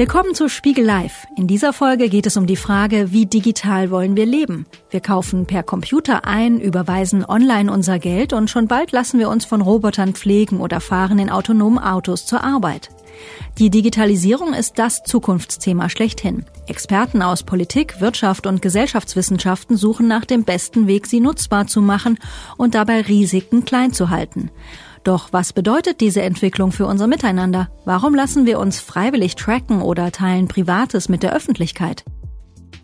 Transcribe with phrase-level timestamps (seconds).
[0.00, 1.26] Willkommen zu Spiegel Live.
[1.36, 4.64] In dieser Folge geht es um die Frage, wie digital wollen wir leben?
[4.88, 9.44] Wir kaufen per Computer ein, überweisen online unser Geld und schon bald lassen wir uns
[9.44, 12.88] von Robotern pflegen oder fahren in autonomen Autos zur Arbeit.
[13.58, 16.46] Die Digitalisierung ist das Zukunftsthema schlechthin.
[16.66, 22.18] Experten aus Politik, Wirtschaft und Gesellschaftswissenschaften suchen nach dem besten Weg, sie nutzbar zu machen
[22.56, 24.50] und dabei Risiken klein zu halten.
[25.02, 27.70] Doch was bedeutet diese Entwicklung für unser Miteinander?
[27.84, 32.04] Warum lassen wir uns freiwillig tracken oder teilen Privates mit der Öffentlichkeit?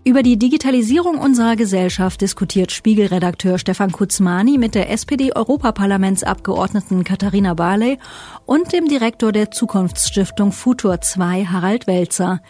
[0.07, 7.99] Über die Digitalisierung unserer Gesellschaft diskutiert Spiegelredakteur Stefan Kuzmani mit der SPD-Europaparlamentsabgeordneten Katharina Barley
[8.47, 12.41] und dem Direktor der Zukunftsstiftung Futur 2 Harald Welzer.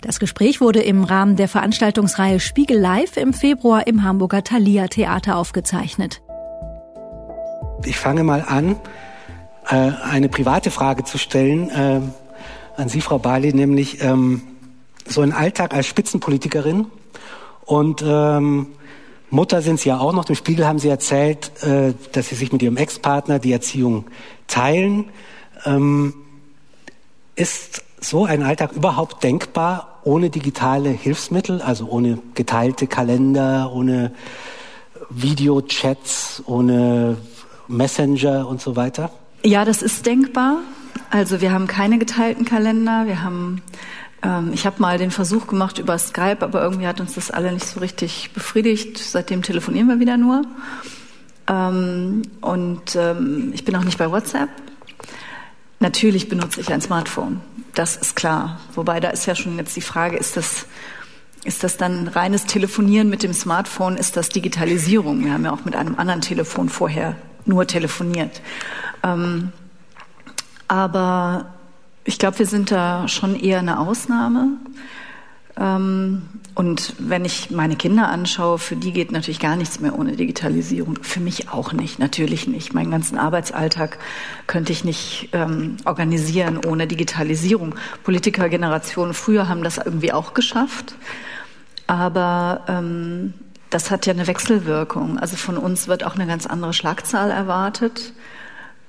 [0.00, 5.36] Das Gespräch wurde im Rahmen der Veranstaltungsreihe Spiegel Live im Februar im Hamburger Thalia Theater
[5.36, 6.22] aufgezeichnet.
[7.84, 8.76] Ich fange mal an
[9.68, 12.00] äh, eine private Frage zu stellen äh,
[12.76, 14.42] an Sie, Frau Bali, nämlich ähm,
[15.06, 16.86] so ein Alltag als Spitzenpolitikerin
[17.64, 18.68] und ähm,
[19.30, 20.28] Mutter sind Sie ja auch noch.
[20.28, 24.04] Im Spiegel haben Sie erzählt, äh, dass Sie sich mit Ihrem Ex-Partner die Erziehung
[24.46, 25.06] teilen.
[25.64, 26.14] Ähm,
[27.34, 34.12] ist so ein Alltag überhaupt denkbar ohne digitale Hilfsmittel, also ohne geteilte Kalender, ohne
[35.08, 37.16] Videochats, ohne
[37.68, 39.10] Messenger und so weiter?
[39.44, 40.58] Ja, das ist denkbar.
[41.10, 43.06] Also wir haben keine geteilten Kalender.
[43.06, 43.60] Wir haben,
[44.22, 47.52] ähm, ich habe mal den Versuch gemacht über Skype, aber irgendwie hat uns das alle
[47.52, 48.98] nicht so richtig befriedigt.
[48.98, 50.42] Seitdem telefonieren wir wieder nur.
[51.48, 54.48] Ähm, und ähm, ich bin auch nicht bei WhatsApp.
[55.80, 57.40] Natürlich benutze ich ein Smartphone.
[57.74, 58.60] Das ist klar.
[58.74, 60.66] Wobei da ist ja schon jetzt die Frage, ist das
[61.44, 63.96] ist das dann reines Telefonieren mit dem Smartphone?
[63.96, 65.24] Ist das Digitalisierung?
[65.24, 68.40] Wir haben ja auch mit einem anderen Telefon vorher nur telefoniert.
[69.02, 69.52] Ähm,
[70.68, 71.54] aber
[72.04, 74.56] ich glaube, wir sind da schon eher eine Ausnahme.
[75.56, 76.22] Ähm,
[76.54, 80.98] und wenn ich meine Kinder anschaue, für die geht natürlich gar nichts mehr ohne Digitalisierung.
[81.02, 82.74] Für mich auch nicht, natürlich nicht.
[82.74, 83.98] Meinen ganzen Arbeitsalltag
[84.46, 87.74] könnte ich nicht ähm, organisieren ohne Digitalisierung.
[88.04, 90.94] Politikergenerationen früher haben das irgendwie auch geschafft.
[91.92, 93.34] Aber ähm,
[93.68, 95.18] das hat ja eine Wechselwirkung.
[95.18, 98.14] Also von uns wird auch eine ganz andere Schlagzahl erwartet.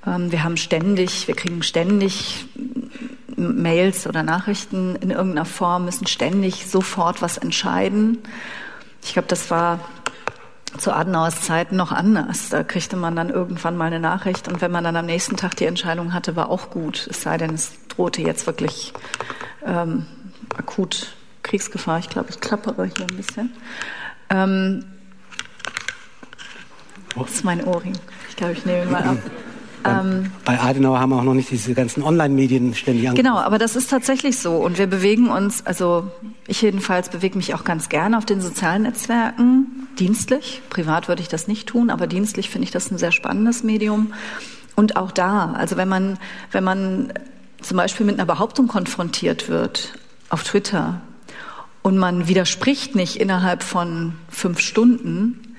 [0.06, 2.46] Ähm, wir haben ständig, wir kriegen ständig
[3.36, 8.20] Mails oder Nachrichten in irgendeiner Form, müssen ständig sofort was entscheiden.
[9.02, 9.80] Ich glaube, das war
[10.78, 12.48] zu Adenauers Zeiten noch anders.
[12.48, 15.56] Da kriegte man dann irgendwann mal eine Nachricht und wenn man dann am nächsten Tag
[15.56, 17.06] die Entscheidung hatte, war auch gut.
[17.10, 18.94] Es sei denn, es drohte jetzt wirklich
[19.66, 20.06] ähm,
[20.56, 21.08] akut
[21.44, 22.00] Kriegsgefahr.
[22.00, 23.52] Ich glaube, ich klappere hier ein bisschen.
[24.30, 24.84] Ähm,
[27.16, 27.92] das ist mein Ohrring.
[28.28, 29.18] Ich glaube, ich nehme ihn mal ab.
[29.86, 33.28] Ähm, Bei Adenauer haben wir auch noch nicht diese ganzen Online-Medien ständig angeguckt.
[33.28, 34.56] Genau, aber das ist tatsächlich so.
[34.56, 36.10] Und wir bewegen uns, also
[36.46, 40.62] ich jedenfalls bewege mich auch ganz gerne auf den sozialen Netzwerken, dienstlich.
[40.70, 44.14] Privat würde ich das nicht tun, aber dienstlich finde ich das ein sehr spannendes Medium.
[44.74, 46.18] Und auch da, also wenn man,
[46.50, 47.12] wenn man
[47.60, 49.92] zum Beispiel mit einer Behauptung konfrontiert wird
[50.30, 51.00] auf Twitter
[51.84, 55.54] und man widerspricht nicht innerhalb von fünf Stunden,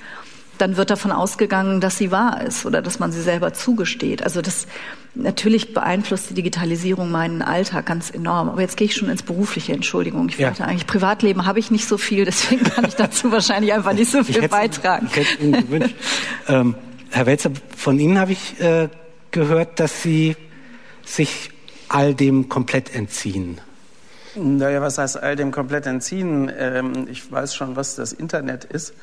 [0.57, 4.23] dann wird davon ausgegangen, dass sie wahr ist oder dass man sie selber zugesteht.
[4.23, 4.65] Also das
[5.13, 8.49] natürlich beeinflusst die Digitalisierung meinen Alltag ganz enorm.
[8.49, 9.73] Aber jetzt gehe ich schon ins berufliche.
[9.73, 10.47] Entschuldigung, ich ja.
[10.47, 14.09] wollte eigentlich Privatleben habe ich nicht so viel, deswegen kann ich dazu wahrscheinlich einfach nicht
[14.09, 15.07] so viel ich beitragen.
[15.11, 15.95] Ich hätte Ihnen gewünscht.
[16.47, 16.73] ähm,
[17.11, 18.89] Herr Welzer, von Ihnen habe ich äh,
[19.29, 20.35] gehört, dass Sie
[21.05, 21.51] sich
[21.87, 23.61] all dem komplett entziehen.
[24.35, 26.51] Naja, was heißt all dem komplett entziehen?
[26.57, 28.93] Ähm, ich weiß schon, was das Internet ist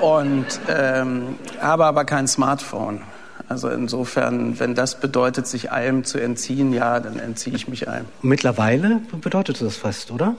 [0.00, 3.02] und ähm, habe aber kein Smartphone.
[3.48, 8.06] Also insofern, wenn das bedeutet, sich allem zu entziehen, ja, dann entziehe ich mich allem.
[8.22, 10.34] Mittlerweile bedeutet das fast, oder?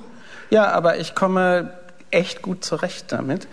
[0.50, 1.72] Ja, aber ich komme
[2.10, 3.48] echt gut zurecht damit.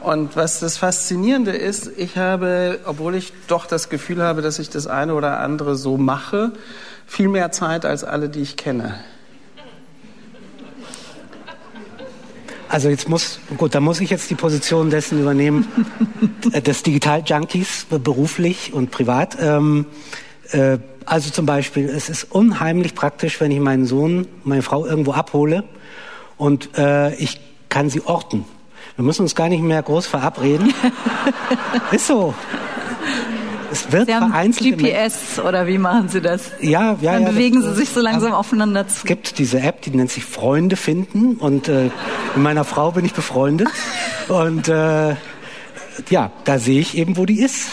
[0.00, 4.70] Und was das Faszinierende ist, ich habe, obwohl ich doch das Gefühl habe, dass ich
[4.70, 6.52] das eine oder andere so mache,
[7.06, 8.94] viel mehr Zeit als alle, die ich kenne.
[12.68, 15.66] Also jetzt muss, gut, da muss ich jetzt die Position dessen übernehmen,
[16.52, 19.36] äh, des Digital-Junkies, beruflich und privat.
[19.40, 19.86] Ähm,
[20.50, 25.12] äh, also zum Beispiel, es ist unheimlich praktisch, wenn ich meinen Sohn, meine Frau irgendwo
[25.12, 25.64] abhole
[26.36, 28.44] und äh, ich kann sie orten.
[28.96, 30.72] Wir müssen uns gar nicht mehr groß verabreden.
[31.90, 32.34] ist so.
[33.74, 36.52] Es wird Sie haben GPS oder wie machen Sie das?
[36.60, 37.12] Ja, ja.
[37.14, 38.98] Dann ja, bewegen das, Sie sich so langsam aber aufeinander zu.
[38.98, 41.90] Es gibt diese App, die nennt sich Freunde finden und äh,
[42.34, 43.68] mit meiner Frau bin ich befreundet
[44.28, 45.16] und äh,
[46.08, 47.68] ja, da sehe ich eben, wo die ist.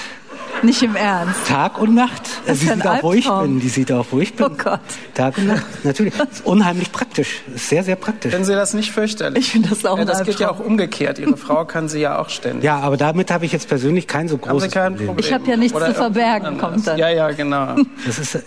[0.63, 1.47] Nicht im Ernst.
[1.47, 2.21] Tag und Nacht.
[2.45, 3.59] Das Sie ist ein sieht auch, wo ich bin.
[3.59, 4.45] Die sieht auch, wo ich bin.
[4.45, 4.79] Oh Gott.
[5.13, 5.65] Tag und Nacht.
[5.83, 6.13] Natürlich.
[6.31, 7.41] Ist unheimlich praktisch.
[7.55, 8.31] Sehr, sehr praktisch.
[8.31, 9.45] Finden Sie das nicht fürchterlich?
[9.45, 11.17] Ich finde das auch ja, ein Das geht ja auch umgekehrt.
[11.19, 12.63] Ihre Frau kann Sie ja auch ständig.
[12.63, 15.07] Ja, aber damit habe ich jetzt persönlich kein so Haben Sie großes kein Problem.
[15.07, 15.25] Problem?
[15.25, 16.97] Ich habe ja nichts Oder zu verbergen, kommt dann.
[16.97, 17.75] Ja, ja, genau.
[18.05, 18.41] Das ist, äh,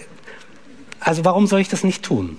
[1.01, 2.37] also warum soll ich das nicht tun?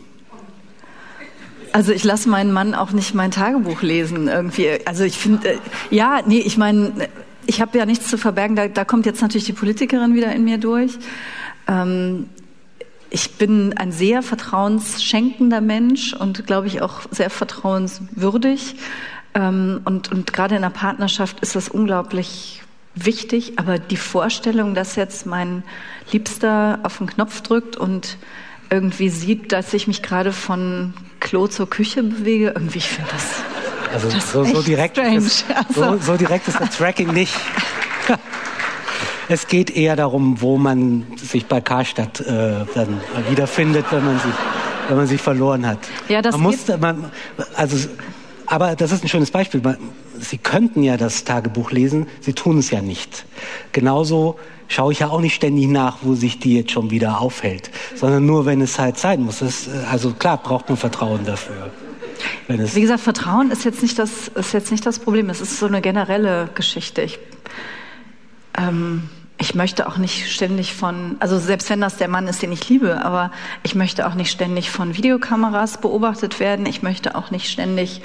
[1.72, 4.70] Also ich lasse meinen Mann auch nicht mein Tagebuch lesen irgendwie.
[4.86, 5.58] Also ich finde, äh,
[5.90, 7.10] ja, nee, ich meine,
[7.48, 8.56] ich habe ja nichts zu verbergen.
[8.56, 10.94] Da, da kommt jetzt natürlich die Politikerin wieder in mir durch.
[11.68, 12.30] Ähm,
[13.10, 18.76] ich bin ein sehr vertrauensschenkender Mensch und glaube ich auch sehr vertrauenswürdig.
[19.34, 22.62] Ähm, und, und gerade in einer Partnerschaft ist das unglaublich
[22.96, 23.54] wichtig.
[23.58, 25.64] Aber die Vorstellung, dass jetzt mein
[26.12, 28.18] Liebster auf den Knopf drückt und
[28.70, 33.55] irgendwie sieht, dass ich mich gerade von Klo zur Küche bewege, irgendwie ich finde das.
[33.96, 37.34] Also so, so, direkt ist, so, Also- so direkt ist das Tracking nicht.
[39.28, 44.34] Es geht eher darum, wo man sich bei Karstadt äh, dann wiederfindet, wenn man sich,
[44.88, 45.80] wenn man sich verloren hat.
[46.10, 47.12] Ja, das man muss, man,
[47.56, 47.90] also,
[48.46, 49.62] aber das ist ein schönes Beispiel.
[49.62, 49.78] Man,
[50.20, 53.26] Sie könnten ja das Tagebuch lesen, Sie tun es ja nicht.
[53.72, 54.38] Genauso
[54.68, 58.28] schaue ich ja auch nicht ständig nach, wo sich die jetzt schon wieder aufhält, sondern
[58.28, 59.40] nur, wenn es halt sein muss.
[59.40, 61.72] Das, äh, also klar, braucht man Vertrauen dafür.
[62.48, 65.30] Wie gesagt, Vertrauen ist jetzt nicht das, ist jetzt nicht das Problem.
[65.30, 67.02] Es ist so eine generelle Geschichte.
[67.02, 67.20] Ich,
[68.58, 72.52] ähm, ich möchte auch nicht ständig von, also selbst wenn das der Mann ist, den
[72.52, 73.32] ich liebe, aber
[73.64, 76.66] ich möchte auch nicht ständig von Videokameras beobachtet werden.
[76.66, 78.02] Ich möchte auch nicht ständig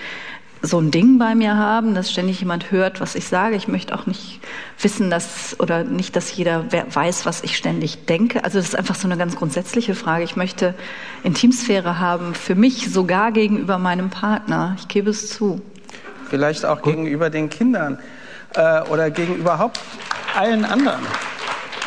[0.62, 3.56] so ein Ding bei mir haben, dass ständig jemand hört, was ich sage.
[3.56, 4.40] Ich möchte auch nicht
[4.78, 8.44] wissen, dass oder nicht, dass jeder wer- weiß, was ich ständig denke.
[8.44, 10.24] Also das ist einfach so eine ganz grundsätzliche Frage.
[10.24, 10.74] Ich möchte
[11.22, 14.76] Intimsphäre haben, für mich sogar gegenüber meinem Partner.
[14.78, 15.62] Ich gebe es zu.
[16.28, 17.98] Vielleicht auch gegenüber den Kindern
[18.54, 19.80] äh, oder gegenüber überhaupt
[20.36, 21.00] allen anderen.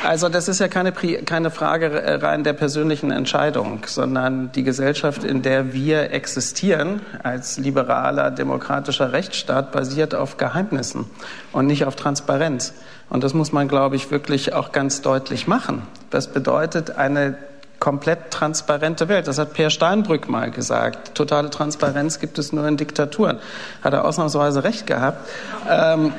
[0.03, 5.23] Also das ist ja keine, keine Frage äh, rein der persönlichen Entscheidung, sondern die Gesellschaft,
[5.23, 11.05] in der wir existieren, als liberaler, demokratischer Rechtsstaat, basiert auf Geheimnissen
[11.53, 12.73] und nicht auf Transparenz.
[13.09, 15.83] Und das muss man, glaube ich, wirklich auch ganz deutlich machen.
[16.09, 17.38] Das bedeutet eine
[17.79, 19.27] komplett transparente Welt.
[19.27, 21.15] Das hat Per Steinbrück mal gesagt.
[21.15, 23.39] Totale Transparenz gibt es nur in Diktaturen.
[23.83, 25.29] Hat er ausnahmsweise recht gehabt.
[25.69, 26.13] Ähm,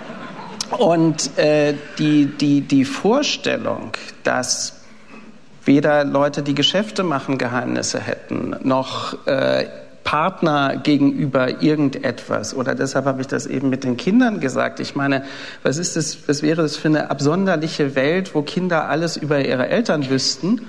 [0.79, 3.93] und äh, die, die, die Vorstellung,
[4.23, 4.81] dass
[5.65, 9.67] weder Leute, die Geschäfte machen, Geheimnisse hätten, noch äh,
[10.05, 12.55] Partner gegenüber irgendetwas.
[12.55, 14.79] Oder deshalb habe ich das eben mit den Kindern gesagt.
[14.79, 15.25] Ich meine,
[15.63, 19.69] was ist das, was wäre das für eine absonderliche Welt, wo Kinder alles über ihre
[19.69, 20.61] Eltern wüssten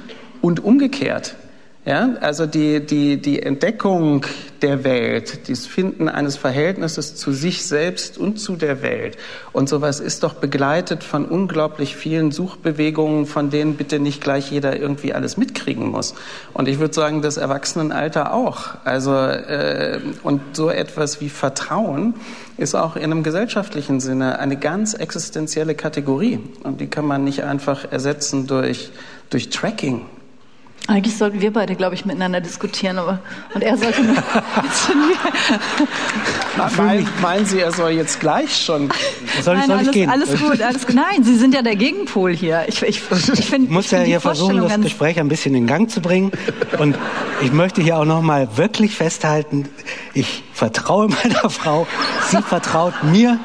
[0.42, 1.36] und umgekehrt?
[1.86, 4.26] Ja, also die, die, die Entdeckung
[4.64, 9.18] der Welt, das Finden eines Verhältnisses zu sich selbst und zu der Welt
[9.54, 14.80] und sowas ist doch begleitet von unglaublich vielen Suchbewegungen, von denen bitte nicht gleich jeder
[14.80, 16.16] irgendwie alles mitkriegen muss.
[16.56, 18.70] Und ich würde sagen, das Erwachsenenalter auch.
[18.84, 22.16] Also äh, und so etwas wie Vertrauen
[22.58, 27.44] ist auch in einem gesellschaftlichen Sinne eine ganz existenzielle Kategorie und die kann man nicht
[27.44, 28.90] einfach ersetzen durch
[29.30, 30.06] durch Tracking.
[30.88, 33.20] Eigentlich sollten wir beide, glaube ich, miteinander diskutieren, aber
[33.56, 34.16] und er sollte nur.
[36.78, 38.92] Meinen, meinen Sie, er soll jetzt gleich schon?
[39.42, 40.10] soll, Nein, soll alles, ich gehen?
[40.10, 40.96] alles gut, alles gut.
[40.96, 42.66] Nein, Sie sind ja der Gegenpol hier.
[42.68, 45.56] Ich, ich, ich finde Ich muss ich ja find hier versuchen, das Gespräch ein bisschen
[45.56, 46.32] in Gang zu bringen.
[46.78, 46.96] Und
[47.42, 49.68] ich möchte hier auch nochmal wirklich festhalten,
[50.14, 51.88] ich vertraue meiner Frau,
[52.30, 53.40] sie vertraut mir.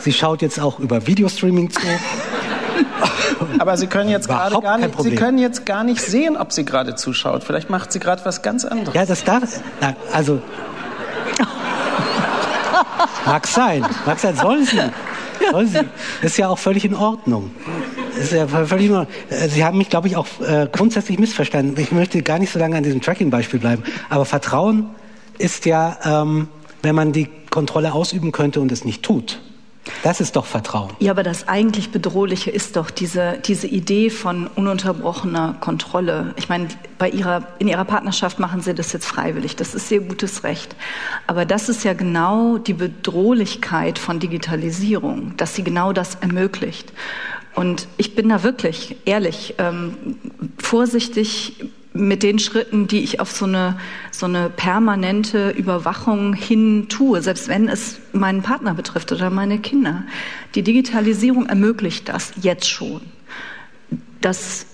[0.00, 1.80] Sie schaut jetzt auch über Videostreaming zu.
[3.58, 6.64] Aber Sie können jetzt gerade gar nicht, Sie können jetzt gar nicht sehen, ob sie
[6.64, 7.44] gerade zuschaut.
[7.44, 8.94] Vielleicht macht sie gerade was ganz anderes.
[8.94, 9.60] Ja, das darf.
[9.80, 10.40] Na, also.
[13.26, 13.84] Mag sein.
[14.06, 14.36] Mag sein.
[14.36, 14.80] Soll sie.
[15.50, 15.80] Soll sie.
[16.22, 17.50] Ist ja auch völlig in Ordnung.
[18.18, 19.14] Ist ja völlig in Ordnung.
[19.30, 21.80] Äh, Sie haben mich, glaube ich, auch äh, grundsätzlich missverstanden.
[21.80, 23.82] Ich möchte gar nicht so lange an diesem Tracking-Beispiel bleiben.
[24.10, 24.90] Aber Vertrauen
[25.38, 26.48] ist ja, ähm,
[26.82, 29.40] wenn man die Kontrolle ausüben könnte und es nicht tut.
[30.02, 30.90] Das ist doch Vertrauen.
[31.00, 36.34] Ja, aber das eigentlich Bedrohliche ist doch diese, diese Idee von ununterbrochener Kontrolle.
[36.36, 39.56] Ich meine, bei ihrer, in ihrer Partnerschaft machen sie das jetzt freiwillig.
[39.56, 40.76] Das ist ihr gutes Recht.
[41.26, 46.92] Aber das ist ja genau die Bedrohlichkeit von Digitalisierung, dass sie genau das ermöglicht.
[47.54, 50.16] Und ich bin da wirklich ehrlich ähm,
[50.58, 51.56] vorsichtig
[51.94, 53.78] mit den Schritten, die ich auf so eine,
[54.10, 60.04] so eine permanente Überwachung hin tue, selbst wenn es meinen Partner betrifft oder meine Kinder.
[60.54, 63.02] Die Digitalisierung ermöglicht das jetzt schon.
[64.20, 64.66] Dass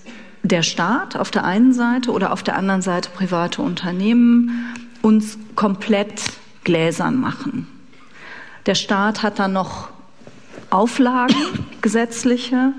[0.43, 6.21] der Staat auf der einen Seite oder auf der anderen Seite private Unternehmen uns komplett
[6.63, 7.67] gläsern machen.
[8.65, 9.89] Der Staat hat dann noch
[10.69, 11.35] Auflagen,
[11.81, 12.73] gesetzliche,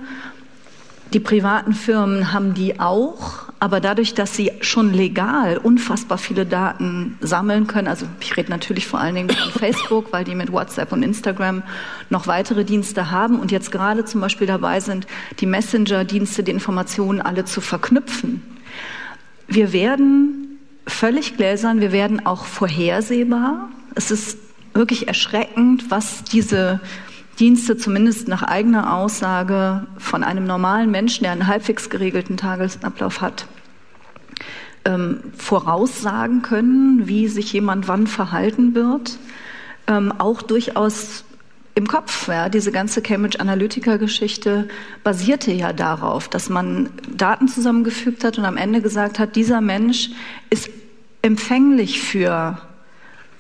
[1.13, 7.19] Die privaten Firmen haben die auch, aber dadurch, dass sie schon legal unfassbar viele Daten
[7.21, 10.93] sammeln können, also ich rede natürlich vor allen Dingen von Facebook, weil die mit WhatsApp
[10.93, 11.63] und Instagram
[12.09, 15.07] noch weitere Dienste haben und jetzt gerade zum Beispiel dabei sind,
[15.41, 18.43] die Messenger-Dienste, die Informationen alle zu verknüpfen.
[19.47, 23.69] Wir werden völlig gläsern, wir werden auch vorhersehbar.
[23.95, 24.39] Es ist
[24.73, 26.81] wirklich erschreckend, was diese
[27.41, 33.47] Dienste zumindest nach eigener Aussage von einem normalen Menschen, der einen halbwegs geregelten Tagesablauf hat,
[34.85, 39.19] ähm, voraussagen können, wie sich jemand wann verhalten wird.
[39.87, 41.25] Ähm, auch durchaus
[41.75, 42.29] im Kopf.
[42.29, 42.51] Ja.
[42.51, 44.69] Diese ganze Cambridge Analytica-Geschichte
[45.03, 50.11] basierte ja darauf, dass man Daten zusammengefügt hat und am Ende gesagt hat, dieser Mensch
[50.51, 50.69] ist
[51.23, 52.59] empfänglich für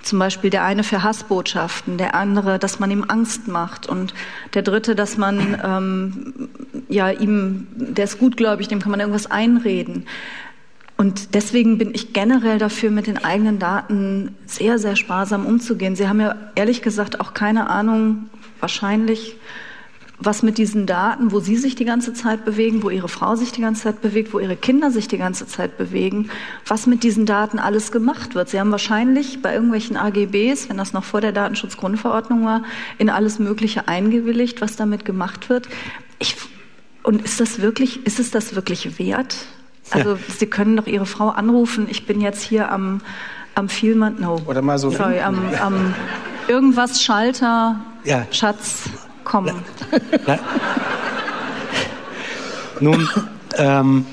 [0.02, 4.14] zum Beispiel der eine für Hassbotschaften, der andere, dass man ihm Angst macht und
[4.54, 6.48] der dritte, dass man ähm,
[6.88, 10.06] ja ihm, der ist gutgläubig, dem kann man irgendwas einreden.
[10.96, 15.96] Und deswegen bin ich generell dafür, mit den eigenen Daten sehr, sehr sparsam umzugehen.
[15.96, 18.28] Sie haben ja ehrlich gesagt auch keine Ahnung,
[18.60, 19.36] wahrscheinlich,
[20.20, 23.52] was mit diesen Daten, wo Sie sich die ganze Zeit bewegen, wo Ihre Frau sich
[23.52, 26.30] die ganze Zeit bewegt, wo Ihre Kinder sich die ganze Zeit bewegen,
[26.66, 28.50] was mit diesen Daten alles gemacht wird.
[28.50, 32.62] Sie haben wahrscheinlich bei irgendwelchen AGBs, wenn das noch vor der Datenschutzgrundverordnung war,
[32.98, 35.68] in alles Mögliche eingewilligt, was damit gemacht wird.
[36.18, 36.36] Ich,
[37.02, 39.36] und ist das wirklich, ist es das wirklich wert?
[39.90, 40.18] Also ja.
[40.38, 41.88] Sie können doch Ihre Frau anrufen.
[41.90, 43.00] Ich bin jetzt hier am
[43.54, 44.40] am Vielmann, no.
[44.46, 44.90] Oder mal so.
[44.90, 45.94] Sorry, am, am
[46.48, 47.80] irgendwas Schalter.
[48.04, 48.26] Ja.
[48.30, 48.84] Schatz,
[49.30, 49.54] kommen.
[52.80, 53.08] Nun,
[53.56, 54.04] ähm,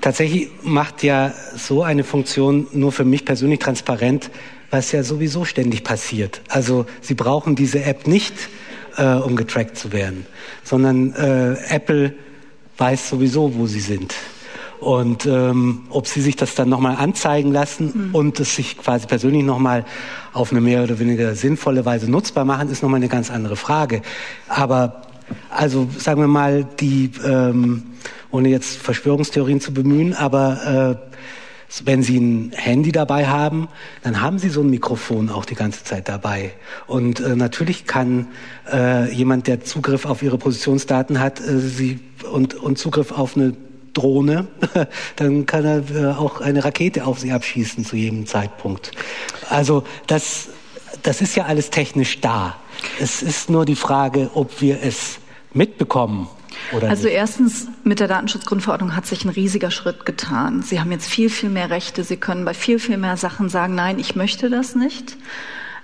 [0.00, 4.30] tatsächlich macht ja so eine Funktion nur für mich persönlich transparent,
[4.70, 6.42] was ja sowieso ständig passiert.
[6.48, 8.34] Also Sie brauchen diese App nicht,
[8.96, 10.26] äh, um getrackt zu werden,
[10.64, 12.14] sondern äh, Apple
[12.76, 14.14] weiß sowieso, wo Sie sind.
[14.82, 18.14] Und ähm, ob sie sich das dann nochmal anzeigen lassen mhm.
[18.14, 19.84] und es sich quasi persönlich nochmal
[20.32, 24.02] auf eine mehr oder weniger sinnvolle Weise nutzbar machen, ist nochmal eine ganz andere Frage.
[24.48, 25.02] Aber
[25.50, 27.84] also sagen wir mal, die, ähm,
[28.32, 31.12] ohne jetzt Verschwörungstheorien zu bemühen, aber äh,
[31.84, 33.68] wenn Sie ein Handy dabei haben,
[34.02, 36.52] dann haben Sie so ein Mikrofon auch die ganze Zeit dabei.
[36.88, 38.26] Und äh, natürlich kann
[38.70, 43.54] äh, jemand, der Zugriff auf Ihre Positionsdaten hat, äh, Sie und, und Zugriff auf eine
[43.92, 44.46] Drohne,
[45.16, 48.92] dann kann er äh, auch eine Rakete auf sie abschießen zu jedem Zeitpunkt.
[49.48, 50.48] Also das,
[51.02, 52.56] das ist ja alles technisch da.
[53.00, 55.18] Es ist nur die Frage, ob wir es
[55.52, 56.28] mitbekommen
[56.72, 57.14] also nicht?
[57.14, 60.62] erstens, mit der Datenschutzgrundverordnung hat sich ein riesiger Schritt getan.
[60.62, 62.04] Sie haben jetzt viel, viel mehr Rechte.
[62.04, 65.16] Sie können bei viel, viel mehr Sachen sagen, nein, ich möchte das nicht.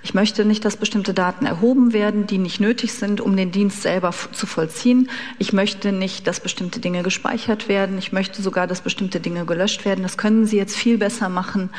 [0.02, 3.82] Ich möchte nicht, dass bestimmte Daten erhoben werden, die nicht nötig sind, um den Dienst
[3.82, 5.10] selber zu vollziehen.
[5.38, 7.98] Ich möchte nicht, dass bestimmte Dinge gespeichert werden.
[7.98, 10.02] Ich möchte sogar, dass bestimmte Dinge gelöscht werden.
[10.02, 11.70] Das können Sie jetzt viel besser machen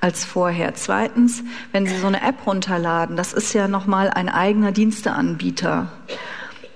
[0.00, 0.74] als vorher.
[0.74, 5.90] Zweitens, wenn Sie so eine App runterladen, das ist ja nochmal ein eigener Diensteanbieter.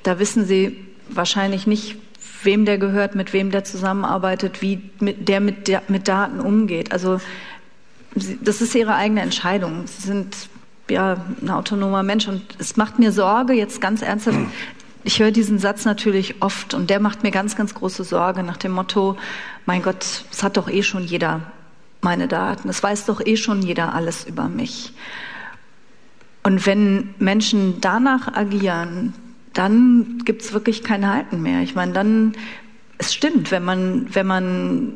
[0.03, 1.97] Da wissen Sie wahrscheinlich nicht,
[2.43, 6.93] wem der gehört, mit wem der zusammenarbeitet, wie der mit, der, mit Daten umgeht.
[6.93, 7.21] Also
[8.41, 9.87] das ist Ihre eigene Entscheidung.
[9.87, 10.49] Sie sind
[10.89, 12.29] ja, ein autonomer Mensch.
[12.29, 14.39] Und es macht mir Sorge, jetzt ganz ernsthaft,
[15.07, 18.57] ich höre diesen Satz natürlich oft und der macht mir ganz, ganz große Sorge nach
[18.57, 19.17] dem Motto,
[19.65, 21.53] mein Gott, es hat doch eh schon jeder
[22.01, 24.93] meine Daten, es weiß doch eh schon jeder alles über mich.
[26.43, 29.15] Und wenn Menschen danach agieren,
[29.53, 31.63] dann gibt es wirklich kein Halten mehr.
[31.63, 32.33] Ich meine, dann,
[32.99, 34.93] es stimmt, wenn man, wenn man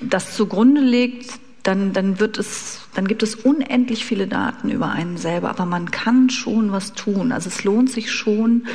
[0.00, 5.16] das zugrunde legt, dann, dann wird es, dann gibt es unendlich viele Daten über einen
[5.16, 7.32] selber, aber man kann schon was tun.
[7.32, 8.66] Also es lohnt sich schon,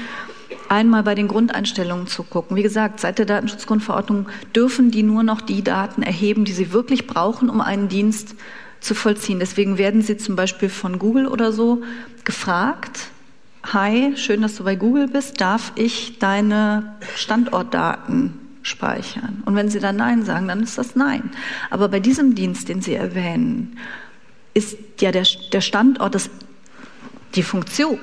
[0.67, 2.57] einmal bei den Grundeinstellungen zu gucken.
[2.57, 7.07] Wie gesagt, seit der Datenschutzgrundverordnung dürfen die nur noch die Daten erheben, die sie wirklich
[7.07, 8.35] brauchen, um einen Dienst
[8.79, 9.39] zu vollziehen.
[9.39, 11.81] Deswegen werden sie zum Beispiel von Google oder so
[12.23, 13.09] gefragt,
[13.73, 15.41] Hi, schön, dass du bei Google bist.
[15.41, 19.43] Darf ich deine Standortdaten speichern.
[19.45, 21.31] Und wenn Sie dann Nein sagen, dann ist das Nein.
[21.69, 23.77] Aber bei diesem Dienst, den Sie erwähnen,
[24.53, 26.29] ist ja der, der Standort das,
[27.35, 27.99] die Funktion.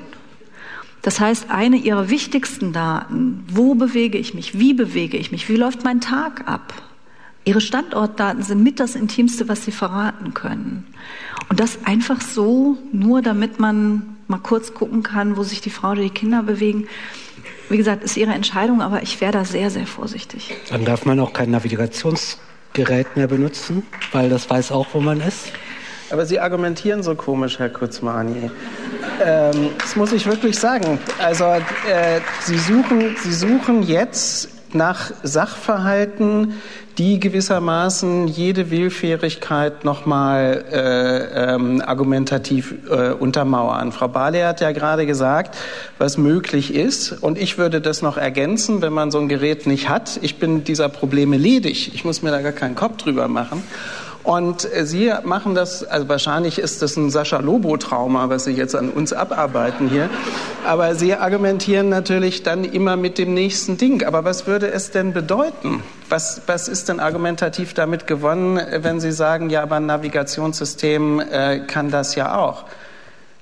[1.01, 5.55] Das heißt, eine Ihrer wichtigsten Daten, wo bewege ich mich, wie bewege ich mich, wie
[5.55, 6.73] läuft mein Tag ab,
[7.45, 10.85] Ihre Standortdaten sind mit das Intimste, was Sie verraten können.
[11.47, 15.91] Und das einfach so, nur damit man mal kurz gucken kann, wo sich die Frau
[15.91, 16.87] oder die Kinder bewegen
[17.69, 20.55] wie gesagt, ist Ihre Entscheidung, aber ich wäre da sehr, sehr vorsichtig.
[20.69, 25.51] Dann darf man auch kein Navigationsgerät mehr benutzen, weil das weiß auch, wo man ist.
[26.09, 28.49] Aber Sie argumentieren so komisch, Herr Kurzmani.
[29.21, 30.99] Ähm, das muss ich wirklich sagen.
[31.19, 36.53] Also äh, Sie, suchen, Sie suchen jetzt nach Sachverhalten,
[36.97, 43.91] die gewissermaßen jede Willfährigkeit nochmal äh, ähm, argumentativ äh, untermauern.
[43.91, 45.55] Frau Barley hat ja gerade gesagt,
[45.99, 47.11] was möglich ist.
[47.11, 50.19] Und ich würde das noch ergänzen, wenn man so ein Gerät nicht hat.
[50.23, 51.93] Ich bin dieser Probleme ledig.
[51.93, 53.61] Ich muss mir da gar keinen Kopf drüber machen.
[54.27, 58.75] Und äh, Sie machen das, also wahrscheinlich ist das ein Sascha Lobo-Trauma, was Sie jetzt
[58.75, 60.09] an uns abarbeiten hier.
[60.65, 64.03] Aber Sie argumentieren natürlich dann immer mit dem nächsten Ding.
[64.03, 65.81] Aber was würde es denn bedeuten?
[66.09, 71.59] Was, was ist denn argumentativ damit gewonnen, wenn Sie sagen, ja, aber ein Navigationssystem äh,
[71.59, 72.65] kann das ja auch?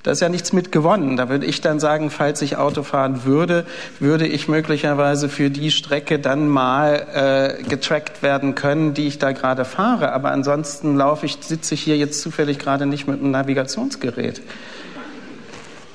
[0.06, 1.18] Da ist ja nichts mit gewonnen.
[1.18, 3.66] Da würde ich dann sagen, falls ich Auto fahren würde,
[4.00, 9.32] würde ich möglicherweise für die Strecke dann mal äh, getrackt werden können, die ich da
[9.32, 10.12] gerade fahre.
[10.12, 14.44] Aber ansonsten laufe ich, sitze ich hier jetzt zufällig gerade nicht mit einem Navigationsgerät.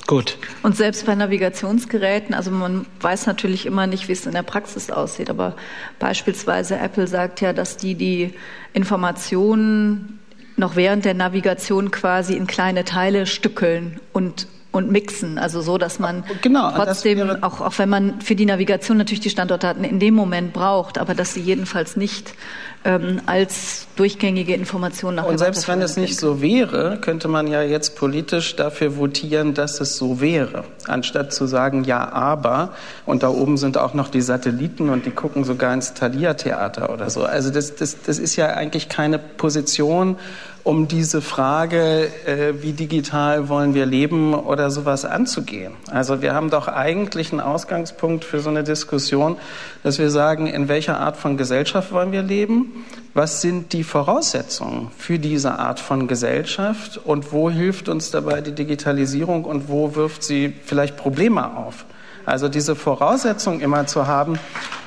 [0.09, 0.39] Gut.
[0.65, 4.91] Und selbst bei Navigationsgeräten, also man weiß natürlich immer nicht, wie es in der Praxis
[4.91, 5.55] aussieht, aber
[6.01, 8.35] beispielsweise Apple sagt ja, dass die die
[8.73, 10.20] Informationen
[10.61, 15.99] noch während der Navigation quasi in kleine Teile stückeln und und mixen, also so, dass
[15.99, 20.15] man genau, trotzdem, auch, auch wenn man für die Navigation natürlich die Standortdaten in dem
[20.15, 22.35] Moment braucht, aber dass sie jedenfalls nicht
[22.85, 27.63] ähm, als durchgängige Information nach Und selbst wenn es nicht so wäre, könnte man ja
[27.63, 32.73] jetzt politisch dafür votieren, dass es so wäre, anstatt zu sagen, ja, aber,
[33.07, 37.11] und da oben sind auch noch die Satelliten und die gucken sogar ins Thalia-Theater oder
[37.11, 37.25] so.
[37.25, 40.17] Also das, das, das ist ja eigentlich keine Position,
[40.65, 45.73] um diese Frage, äh, wie digital wollen wir leben oder sowas anzugehen.
[45.91, 49.37] Also wir haben doch eigentlich einen Ausgangspunkt für so eine Diskussion,
[49.83, 52.85] dass wir sagen, in welcher Art von Gesellschaft wollen wir leben?
[53.15, 58.53] Was sind die Voraussetzungen für diese Art von Gesellschaft und wo hilft uns dabei die
[58.53, 61.87] Digitalisierung und wo wirft sie vielleicht Probleme auf?
[62.27, 64.39] Also diese Voraussetzung immer zu haben.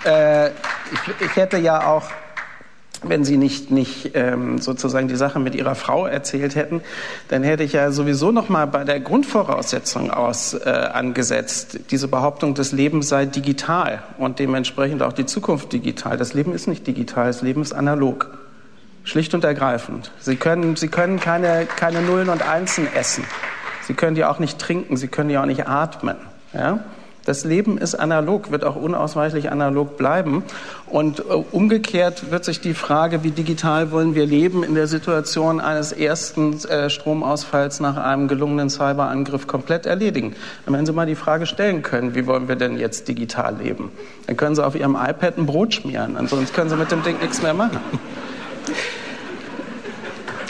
[0.05, 2.03] Äh, ich, ich hätte ja auch
[3.03, 6.81] wenn Sie nicht, nicht ähm, sozusagen die Sache mit Ihrer Frau erzählt hätten,
[7.29, 11.79] dann hätte ich ja sowieso noch mal bei der Grundvoraussetzung aus äh, angesetzt.
[11.91, 16.17] Diese Behauptung, das Leben sei digital und dementsprechend auch die Zukunft digital.
[16.17, 18.37] Das Leben ist nicht digital, das Leben ist analog.
[19.03, 20.11] Schlicht und ergreifend.
[20.19, 23.25] Sie können, Sie können keine, keine Nullen und Einsen essen.
[23.81, 26.15] Sie können die auch nicht trinken, Sie können die auch nicht atmen.
[26.53, 26.79] Ja?
[27.25, 30.43] Das Leben ist analog, wird auch unausweichlich analog bleiben.
[30.87, 35.61] Und äh, umgekehrt wird sich die Frage, wie digital wollen wir leben, in der Situation
[35.61, 40.35] eines ersten äh, Stromausfalls nach einem gelungenen Cyberangriff komplett erledigen.
[40.65, 43.91] Und wenn Sie mal die Frage stellen können, wie wollen wir denn jetzt digital leben,
[44.27, 46.17] dann können Sie auf Ihrem iPad ein Brot schmieren.
[46.17, 47.79] Ansonsten können Sie mit dem Ding nichts mehr machen.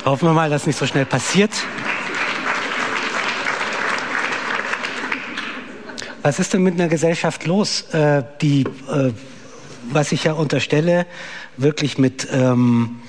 [0.06, 1.52] Hoffen wir mal, dass nicht so schnell passiert.
[6.24, 9.12] Was ist denn mit einer Gesellschaft los, äh, die, äh,
[9.92, 11.06] was ich ja unterstelle,
[11.58, 13.02] wirklich mit, ähm,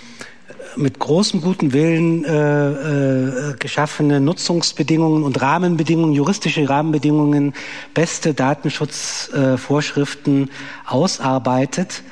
[0.74, 7.54] mit großem guten Willen äh, äh, geschaffene Nutzungsbedingungen und Rahmenbedingungen, juristische Rahmenbedingungen,
[7.94, 10.50] beste Datenschutzvorschriften
[10.84, 12.02] ausarbeitet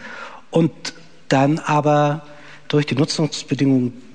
[0.52, 0.70] und
[1.28, 2.24] dann aber
[2.68, 4.11] durch die Nutzungsbedingungen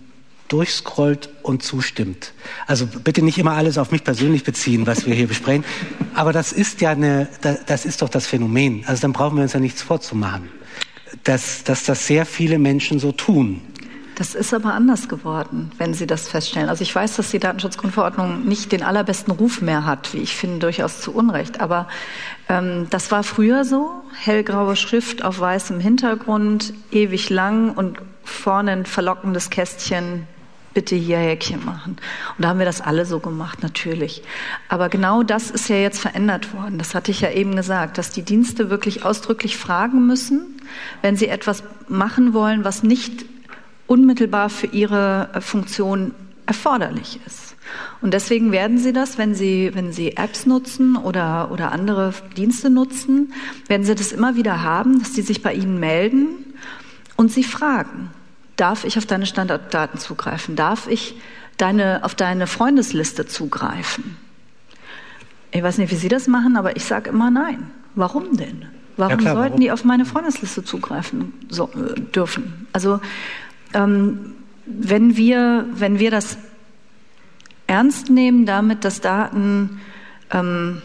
[0.48, 2.34] durchscrollt und zustimmt.
[2.66, 5.66] Also bitte nicht immer alles auf mich persönlich beziehen, was wir hier besprechen.
[6.14, 7.28] Aber das ist ja eine,
[7.66, 8.84] das ist doch das Phänomen.
[8.88, 10.50] Also dann brauchen wir uns ja nichts vorzumachen,
[11.24, 13.62] dass, dass das sehr viele Menschen so tun.
[14.18, 16.70] Das ist aber anders geworden, wenn Sie das feststellen.
[16.70, 20.58] Also ich weiß, dass die Datenschutzgrundverordnung nicht den allerbesten Ruf mehr hat, wie ich finde,
[20.58, 21.62] durchaus zu Unrecht.
[21.62, 21.88] Aber
[22.50, 23.92] ähm, das war früher so.
[24.16, 30.26] Hellgraue Schrift auf weißem Hintergrund, ewig lang und vorne ein verlockendes Kästchen
[30.78, 31.98] bitte hier Häkchen machen.
[32.38, 34.22] Und da haben wir das alle so gemacht, natürlich.
[34.70, 36.78] Aber genau das ist ja jetzt verändert worden.
[36.78, 40.62] Das hatte ich ja eben gesagt, dass die Dienste wirklich ausdrücklich fragen müssen,
[41.02, 43.26] wenn sie etwas machen wollen, was nicht
[43.88, 46.14] unmittelbar für ihre äh, Funktion
[46.46, 47.56] erforderlich ist.
[48.04, 52.70] Und deswegen werden Sie das, wenn Sie, wenn Sie Apps nutzen oder, oder andere Dienste
[52.70, 53.34] nutzen,
[53.68, 56.28] werden Sie das immer wieder haben, dass die sich bei Ihnen melden
[57.16, 58.12] und Sie fragen.
[58.58, 60.56] Darf ich auf deine Standortdaten zugreifen?
[60.56, 61.16] Darf ich
[61.58, 64.18] deine, auf deine Freundesliste zugreifen?
[65.52, 67.72] Ich weiß nicht, wie Sie das machen, aber ich sage immer nein.
[67.96, 68.66] Warum denn?
[68.98, 69.62] Warum ja, klar, sollten warum?
[69.62, 72.68] die auf meine Freundesliste zugreifen so, äh, dürfen?
[72.74, 73.00] Also
[73.74, 74.34] ähm,
[74.66, 76.38] wenn, wir, wenn wir das
[77.68, 79.82] ernst nehmen damit, dass Daten
[80.32, 80.82] ähm,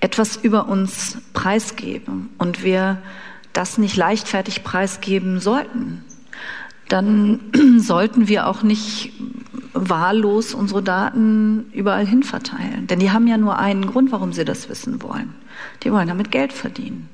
[0.00, 2.98] etwas über uns preisgeben und wir
[3.52, 6.04] das nicht leichtfertig preisgeben sollten,
[6.88, 7.40] dann
[7.78, 9.12] sollten wir auch nicht
[9.72, 12.86] wahllos unsere Daten überall hin verteilen.
[12.86, 15.34] Denn die haben ja nur einen Grund, warum sie das wissen wollen.
[15.82, 17.08] Die wollen damit Geld verdienen.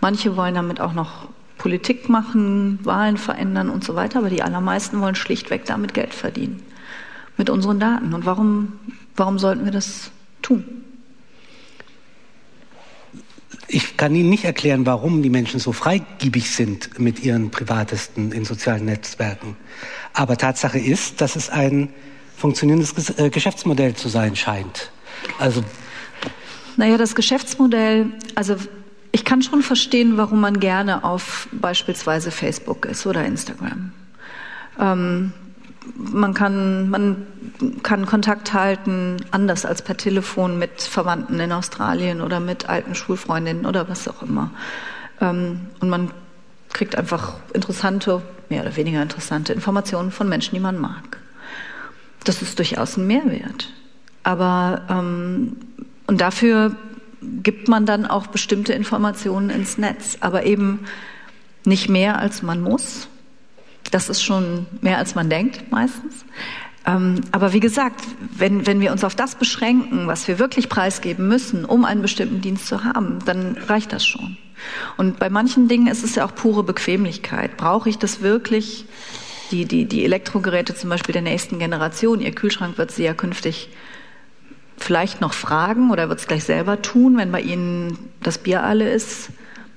[0.00, 5.00] Manche wollen damit auch noch Politik machen, Wahlen verändern und so weiter, aber die allermeisten
[5.00, 6.62] wollen schlichtweg damit Geld verdienen.
[7.36, 8.14] Mit unseren Daten.
[8.14, 8.74] Und warum,
[9.16, 10.64] warum sollten wir das tun?
[13.70, 18.46] Ich kann Ihnen nicht erklären, warum die Menschen so freigiebig sind mit ihren Privatesten in
[18.46, 19.56] sozialen Netzwerken.
[20.14, 21.90] Aber Tatsache ist, dass es ein
[22.36, 24.90] funktionierendes äh, Geschäftsmodell zu sein scheint.
[25.38, 25.62] Also
[26.78, 28.56] naja, das Geschäftsmodell, also
[29.10, 33.92] ich kann schon verstehen, warum man gerne auf beispielsweise Facebook ist oder Instagram.
[34.78, 35.32] Ähm,
[35.96, 37.26] man kann, man
[37.82, 43.66] kann Kontakt halten, anders als per Telefon mit Verwandten in Australien oder mit alten Schulfreundinnen
[43.66, 44.50] oder was auch immer.
[45.20, 46.10] Ähm, und man
[46.72, 51.18] kriegt einfach interessante, mehr oder weniger interessante Informationen von Menschen, die man mag.
[52.24, 53.72] Das ist durchaus ein Mehrwert.
[54.22, 55.56] Aber ähm,
[56.06, 56.74] und dafür
[57.20, 60.86] gibt man dann auch bestimmte Informationen ins Netz, aber eben
[61.64, 63.08] nicht mehr als man muss.
[63.90, 66.24] Das ist schon mehr als man denkt meistens.
[66.88, 68.00] Ähm, aber wie gesagt,
[68.36, 72.40] wenn, wenn wir uns auf das beschränken, was wir wirklich preisgeben müssen, um einen bestimmten
[72.40, 74.38] Dienst zu haben, dann reicht das schon.
[74.96, 77.56] Und bei manchen Dingen ist es ja auch pure Bequemlichkeit.
[77.58, 78.86] Brauche ich das wirklich?
[79.50, 83.70] Die, die, die Elektrogeräte zum Beispiel der nächsten Generation, Ihr Kühlschrank wird sie ja künftig
[84.76, 88.90] vielleicht noch fragen oder wird es gleich selber tun, wenn bei Ihnen das Bier alle
[88.90, 89.30] ist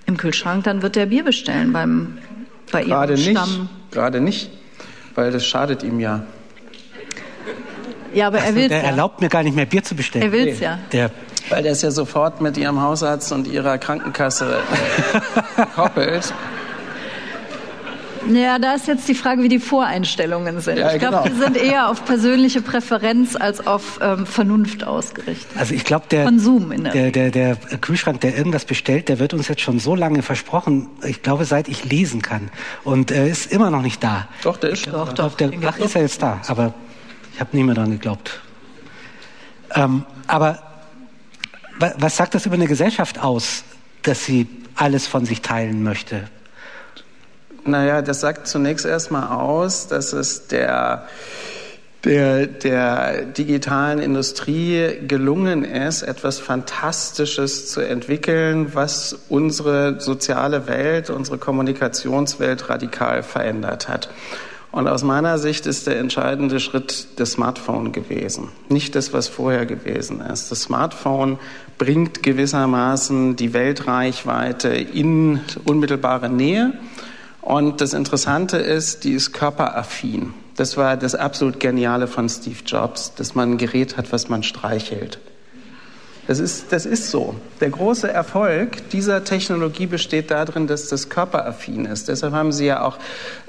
[0.06, 2.17] im Kühlschrank, dann wird er Bier bestellen beim
[2.71, 3.50] bei Gerade Ihrem Stamm.
[3.50, 4.50] Nicht, gerade nicht,
[5.15, 6.26] weil das schadet ihm ja.
[8.13, 8.89] Ja, aber er will Der ja.
[8.89, 10.26] erlaubt mir gar nicht mehr Bier zu bestellen.
[10.26, 10.80] Er will es ja.
[10.91, 11.12] Der
[11.50, 14.60] weil der ist ja sofort mit Ihrem Hausarzt und Ihrer Krankenkasse
[15.58, 16.34] äh, koppelt.
[18.30, 20.78] Ja, da ist jetzt die Frage, wie die Voreinstellungen sind.
[20.78, 21.36] Ja, ich glaube, genau.
[21.36, 25.58] die sind eher auf persönliche Präferenz als auf ähm, Vernunft ausgerichtet.
[25.58, 29.17] Also ich glaube, der, Konsum in der, der, der, der Kühlschrank, der irgendwas bestellt, der
[29.17, 30.88] wird uns jetzt schon so lange versprochen.
[31.04, 32.52] Ich glaube, seit ich lesen kann.
[32.84, 34.28] Und er ist immer noch nicht da.
[34.43, 35.24] Doch, der ist schon doch, da.
[35.24, 36.41] Doch, der, ach, ist er jetzt da.
[36.47, 36.76] Aber
[37.41, 38.39] habe nie mehr dran geglaubt.
[39.75, 40.60] Ähm, aber
[41.97, 43.63] was sagt das über eine Gesellschaft aus,
[44.04, 46.23] dass sie alles von sich teilen möchte?
[47.65, 51.08] Naja, das sagt zunächst erstmal aus, dass es der,
[52.04, 61.38] der, der digitalen Industrie gelungen ist, etwas Fantastisches zu entwickeln, was unsere soziale Welt, unsere
[61.38, 64.10] Kommunikationswelt radikal verändert hat.
[64.71, 69.65] Und aus meiner Sicht ist der entscheidende Schritt das Smartphone gewesen, nicht das, was vorher
[69.65, 70.49] gewesen ist.
[70.49, 71.39] Das Smartphone
[71.77, 76.73] bringt gewissermaßen die Weltreichweite in unmittelbare Nähe
[77.41, 80.34] und das Interessante ist, die ist körperaffin.
[80.55, 84.43] Das war das absolut Geniale von Steve Jobs, dass man ein Gerät hat, was man
[84.43, 85.19] streichelt.
[86.31, 87.35] Das ist, das ist so.
[87.59, 92.07] Der große Erfolg dieser Technologie besteht darin, dass das körperaffin ist.
[92.07, 92.99] Deshalb haben Sie ja auch,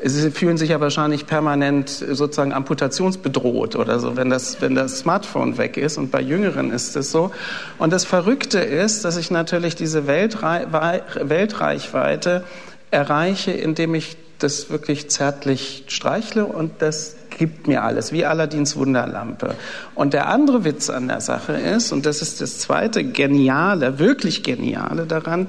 [0.02, 5.58] Sie fühlen sich ja wahrscheinlich permanent sozusagen amputationsbedroht oder so, wenn das, wenn das Smartphone
[5.58, 5.96] weg ist.
[5.96, 7.30] Und bei Jüngeren ist es so.
[7.78, 12.42] Und das Verrückte ist, dass ich natürlich diese Weltreichweite
[12.90, 19.54] erreiche, indem ich das wirklich zärtlich streichle und das gibt mir alles, wie Aladins Wunderlampe.
[19.94, 24.42] Und der andere Witz an der Sache ist, und das ist das zweite Geniale, wirklich
[24.42, 25.48] Geniale daran,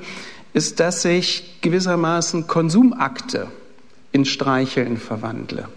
[0.54, 3.48] ist, dass ich gewissermaßen Konsumakte
[4.12, 5.68] in Streicheln verwandle.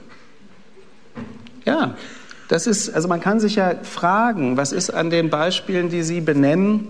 [1.64, 1.96] Ja,
[2.48, 6.20] das ist, also man kann sich ja fragen, was ist an den Beispielen, die Sie
[6.20, 6.88] benennen,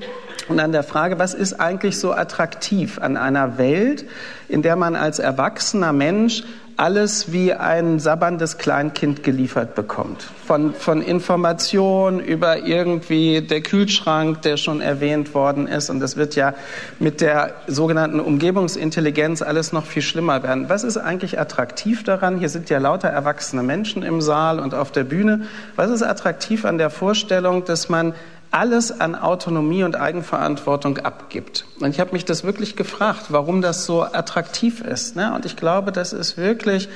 [0.48, 4.04] und an der Frage, was ist eigentlich so attraktiv an einer Welt,
[4.48, 6.44] in der man als erwachsener Mensch
[6.76, 10.28] alles wie ein sabberndes Kleinkind geliefert bekommt.
[10.46, 15.88] Von, von Information über irgendwie der Kühlschrank, der schon erwähnt worden ist.
[15.88, 16.54] Und das wird ja
[16.98, 20.68] mit der sogenannten Umgebungsintelligenz alles noch viel schlimmer werden.
[20.68, 22.38] Was ist eigentlich attraktiv daran?
[22.38, 25.46] Hier sind ja lauter erwachsene Menschen im Saal und auf der Bühne.
[25.76, 28.12] Was ist attraktiv an der Vorstellung, dass man
[28.56, 31.66] alles an Autonomie und Eigenverantwortung abgibt.
[31.78, 35.14] Und ich habe mich das wirklich gefragt, warum das so attraktiv ist.
[35.14, 35.34] Ne?
[35.34, 36.88] Und ich glaube, das ist wirklich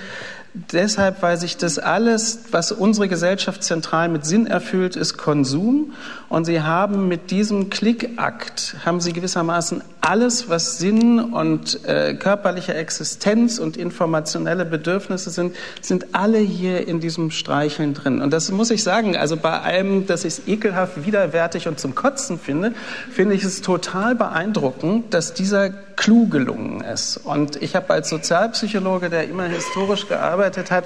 [0.55, 5.93] deshalb, weil sich das alles, was unsere Gesellschaft zentral mit Sinn erfüllt, ist Konsum.
[6.31, 12.73] Und sie haben mit diesem Klickakt, haben sie gewissermaßen alles, was Sinn und äh, körperliche
[12.73, 18.23] Existenz und informationelle Bedürfnisse sind, sind alle hier in diesem Streicheln drin.
[18.23, 21.97] Und das muss ich sagen, also bei allem, dass ich es ekelhaft, widerwärtig und zum
[21.97, 22.75] Kotzen finde,
[23.11, 27.17] finde ich es total beeindruckend, dass dieser Clou gelungen ist.
[27.17, 30.85] Und ich habe als Sozialpsychologe, der immer historisch gearbeitet hat,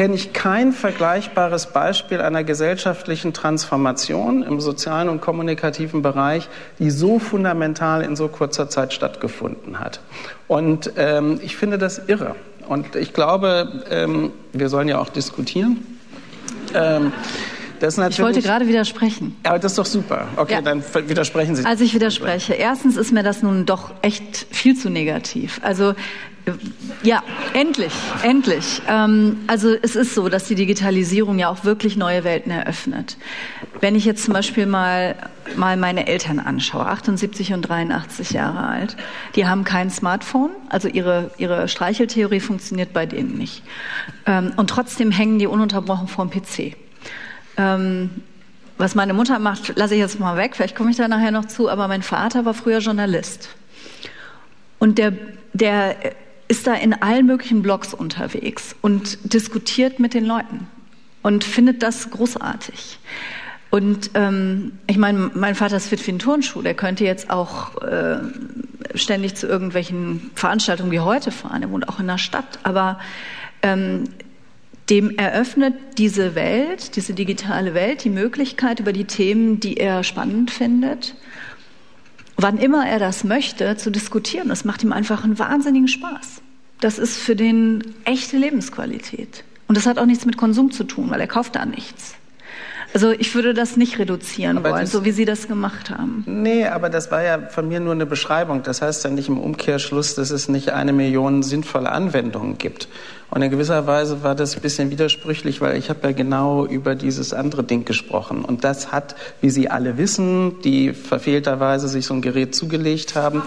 [0.00, 7.18] kenne ich kein vergleichbares Beispiel einer gesellschaftlichen Transformation im sozialen und kommunikativen Bereich, die so
[7.18, 10.00] fundamental in so kurzer Zeit stattgefunden hat.
[10.48, 12.34] Und ähm, ich finde das irre.
[12.66, 15.84] Und ich glaube, ähm, wir sollen ja auch diskutieren.
[16.72, 17.12] Ähm,
[17.82, 19.36] ich wollte gerade widersprechen.
[19.42, 20.28] Aber das ist doch super.
[20.36, 20.62] Okay, ja.
[20.62, 21.64] dann widersprechen Sie.
[21.64, 22.52] Also ich widerspreche.
[22.54, 25.60] Erstens ist mir das nun doch echt viel zu negativ.
[25.62, 25.94] Also
[27.02, 27.22] ja,
[27.54, 28.82] endlich, endlich.
[28.88, 33.16] Ähm, also es ist so, dass die Digitalisierung ja auch wirklich neue Welten eröffnet.
[33.80, 35.16] Wenn ich jetzt zum Beispiel mal,
[35.56, 38.96] mal meine Eltern anschaue, 78 und 83 Jahre alt,
[39.34, 43.62] die haben kein Smartphone, also ihre, ihre Streicheltheorie funktioniert bei denen nicht.
[44.26, 46.76] Ähm, und trotzdem hängen die ununterbrochen vorm PC.
[47.56, 48.10] Ähm,
[48.78, 51.44] was meine Mutter macht, lasse ich jetzt mal weg, vielleicht komme ich da nachher noch
[51.44, 53.50] zu, aber mein Vater war früher Journalist.
[54.78, 55.12] Und der,
[55.52, 55.96] der
[56.50, 60.66] ist da in allen möglichen Blogs unterwegs und diskutiert mit den Leuten
[61.22, 62.98] und findet das großartig.
[63.70, 67.80] Und ähm, ich meine, mein Vater ist fit wie ein Turnschuh, der könnte jetzt auch
[67.82, 68.18] äh,
[68.96, 72.98] ständig zu irgendwelchen Veranstaltungen wie heute fahren, er wohnt auch in der Stadt, aber
[73.62, 74.08] ähm,
[74.90, 80.50] dem eröffnet diese Welt, diese digitale Welt, die Möglichkeit, über die Themen, die er spannend
[80.50, 81.14] findet,
[82.36, 84.48] wann immer er das möchte, zu diskutieren.
[84.48, 86.39] Das macht ihm einfach einen wahnsinnigen Spaß.
[86.80, 89.44] Das ist für den echte Lebensqualität.
[89.68, 92.14] Und das hat auch nichts mit Konsum zu tun, weil er kauft da nichts.
[92.92, 96.24] Also ich würde das nicht reduzieren aber wollen, so wie Sie das gemacht haben.
[96.26, 98.64] Nee, aber das war ja von mir nur eine Beschreibung.
[98.64, 102.88] Das heißt ja nicht im Umkehrschluss, dass es nicht eine Million sinnvolle Anwendungen gibt.
[103.30, 106.96] Und in gewisser Weise war das ein bisschen widersprüchlich, weil ich habe ja genau über
[106.96, 108.44] dieses andere Ding gesprochen.
[108.44, 113.42] Und das hat, wie Sie alle wissen, die verfehlterweise sich so ein Gerät zugelegt haben,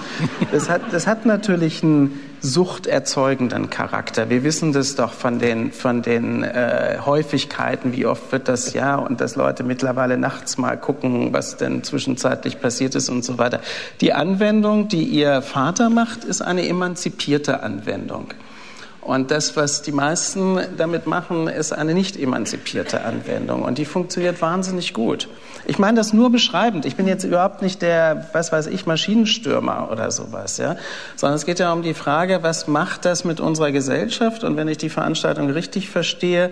[0.53, 4.29] das hat, das hat natürlich einen suchterzeugenden Charakter.
[4.29, 8.97] Wir wissen das doch von den, von den äh, Häufigkeiten, wie oft wird das ja
[8.97, 13.61] und dass Leute mittlerweile nachts mal gucken, was denn zwischenzeitlich passiert ist und so weiter.
[14.01, 18.33] Die Anwendung, die Ihr Vater macht, ist eine emanzipierte Anwendung.
[19.03, 23.63] Und das, was die meisten damit machen, ist eine nicht emanzipierte Anwendung.
[23.63, 25.27] Und die funktioniert wahnsinnig gut.
[25.65, 26.85] Ich meine das nur beschreibend.
[26.85, 30.77] Ich bin jetzt überhaupt nicht der, was weiß ich, Maschinenstürmer oder sowas, ja.
[31.17, 34.45] Sondern es geht ja um die Frage, was macht das mit unserer Gesellschaft?
[34.45, 36.51] Und wenn ich die Veranstaltung richtig verstehe,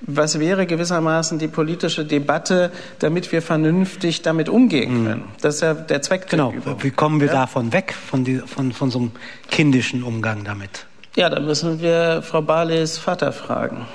[0.00, 5.06] was wäre gewissermaßen die politische Debatte, damit wir vernünftig damit umgehen mhm.
[5.06, 5.24] können?
[5.40, 6.52] Das ist ja der Zweck der Genau.
[6.52, 6.76] Übung.
[6.82, 7.32] Wie kommen wir ja?
[7.32, 9.10] davon weg, von, die, von, von so einem
[9.50, 10.86] kindischen Umgang damit?
[11.16, 13.86] Ja, da müssen wir Frau Barleys Vater fragen.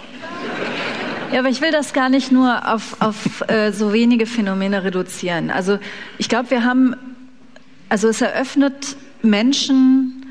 [1.31, 5.49] Ja, aber ich will das gar nicht nur auf, auf äh, so wenige Phänomene reduzieren.
[5.49, 5.79] Also
[6.17, 6.95] ich glaube, wir haben,
[7.89, 10.23] also es eröffnet Menschen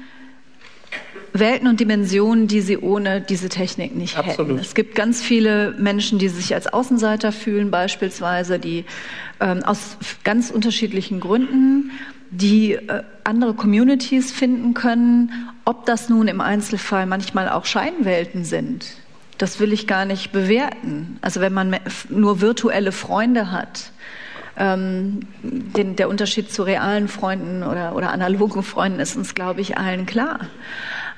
[1.32, 4.50] Welten und Dimensionen, die sie ohne diese Technik nicht Absolut.
[4.52, 4.58] hätten.
[4.60, 8.84] Es gibt ganz viele Menschen, die sich als Außenseiter fühlen, beispielsweise, die
[9.40, 11.90] ähm, aus ganz unterschiedlichen Gründen
[12.32, 15.30] die äh, andere Communities finden können.
[15.64, 18.86] Ob das nun im Einzelfall manchmal auch Scheinwelten sind,
[19.38, 21.18] das will ich gar nicht bewerten.
[21.20, 21.76] Also wenn man
[22.08, 23.92] nur virtuelle Freunde hat,
[24.56, 29.78] ähm, den, der Unterschied zu realen Freunden oder, oder analogen Freunden ist uns, glaube ich,
[29.78, 30.40] allen klar.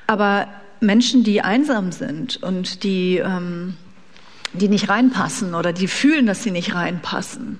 [0.07, 0.47] Aber
[0.79, 3.75] Menschen, die einsam sind und die, ähm,
[4.53, 7.59] die nicht reinpassen oder die fühlen, dass sie nicht reinpassen,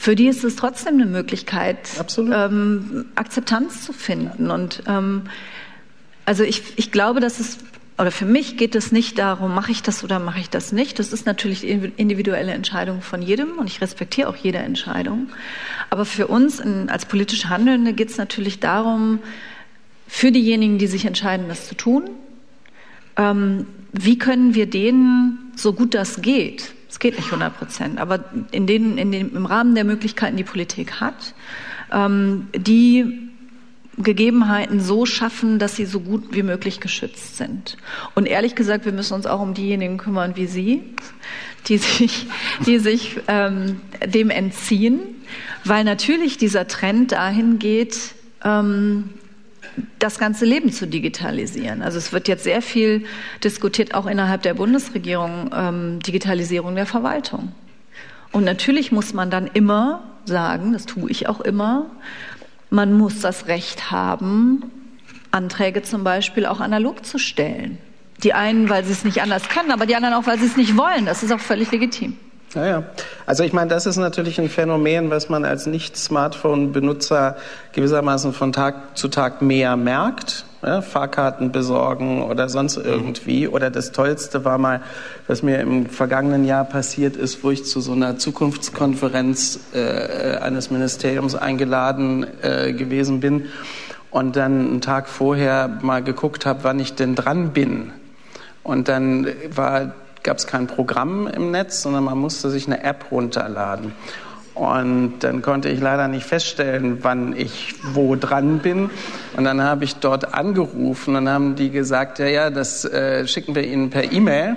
[0.00, 4.50] für die ist es trotzdem eine Möglichkeit, ähm, Akzeptanz zu finden.
[4.50, 5.24] Und ähm,
[6.24, 7.58] also ich, ich glaube, dass es
[7.98, 10.98] oder für mich geht es nicht darum, mache ich das oder mache ich das nicht.
[10.98, 15.28] Das ist natürlich die individuelle Entscheidung von jedem und ich respektiere auch jede Entscheidung.
[15.90, 19.18] Aber für uns in, als politisch Handelnde geht es natürlich darum,
[20.08, 22.08] für diejenigen, die sich entscheiden, das zu tun,
[23.18, 28.24] ähm, wie können wir denen, so gut das geht, es geht nicht 100 Prozent, aber
[28.50, 31.34] in den, in den, im Rahmen der Möglichkeiten, die Politik hat,
[31.92, 33.30] ähm, die
[33.96, 37.76] Gegebenheiten so schaffen, dass sie so gut wie möglich geschützt sind.
[38.14, 40.82] Und ehrlich gesagt, wir müssen uns auch um diejenigen kümmern wie Sie,
[41.66, 42.26] die sich,
[42.66, 45.00] die sich ähm, dem entziehen,
[45.64, 49.10] weil natürlich dieser Trend dahin geht, ähm,
[49.98, 51.82] das ganze Leben zu digitalisieren.
[51.82, 53.04] Also es wird jetzt sehr viel
[53.44, 57.52] diskutiert, auch innerhalb der Bundesregierung, ähm, Digitalisierung der Verwaltung.
[58.32, 61.86] Und natürlich muss man dann immer sagen, das tue ich auch immer,
[62.70, 64.70] man muss das Recht haben,
[65.32, 67.78] Anträge zum Beispiel auch analog zu stellen.
[68.22, 70.56] Die einen, weil sie es nicht anders können, aber die anderen auch, weil sie es
[70.56, 71.06] nicht wollen.
[71.06, 72.16] Das ist auch völlig legitim.
[72.54, 72.82] Ja, ja.
[73.26, 77.36] Also ich meine, das ist natürlich ein Phänomen, was man als Nicht-Smartphone-Benutzer
[77.72, 80.44] gewissermaßen von Tag zu Tag mehr merkt.
[80.62, 82.84] Ja, Fahrkarten besorgen oder sonst mhm.
[82.84, 83.48] irgendwie.
[83.48, 84.82] Oder das Tollste war mal,
[85.26, 90.70] was mir im vergangenen Jahr passiert ist, wo ich zu so einer Zukunftskonferenz äh, eines
[90.70, 93.46] Ministeriums eingeladen äh, gewesen bin
[94.10, 97.92] und dann einen Tag vorher mal geguckt habe, wann ich denn dran bin.
[98.62, 103.06] Und dann war gab es kein Programm im Netz, sondern man musste sich eine App
[103.10, 103.92] runterladen.
[104.54, 108.90] Und dann konnte ich leider nicht feststellen, wann ich wo dran bin.
[109.36, 113.54] Und dann habe ich dort angerufen und haben die gesagt, ja, ja, das äh, schicken
[113.54, 114.56] wir Ihnen per E-Mail.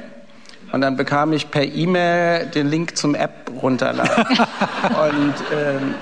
[0.73, 4.25] Und dann bekam ich per E-Mail den Link zum App runterladen.
[4.37, 5.95] und ähm,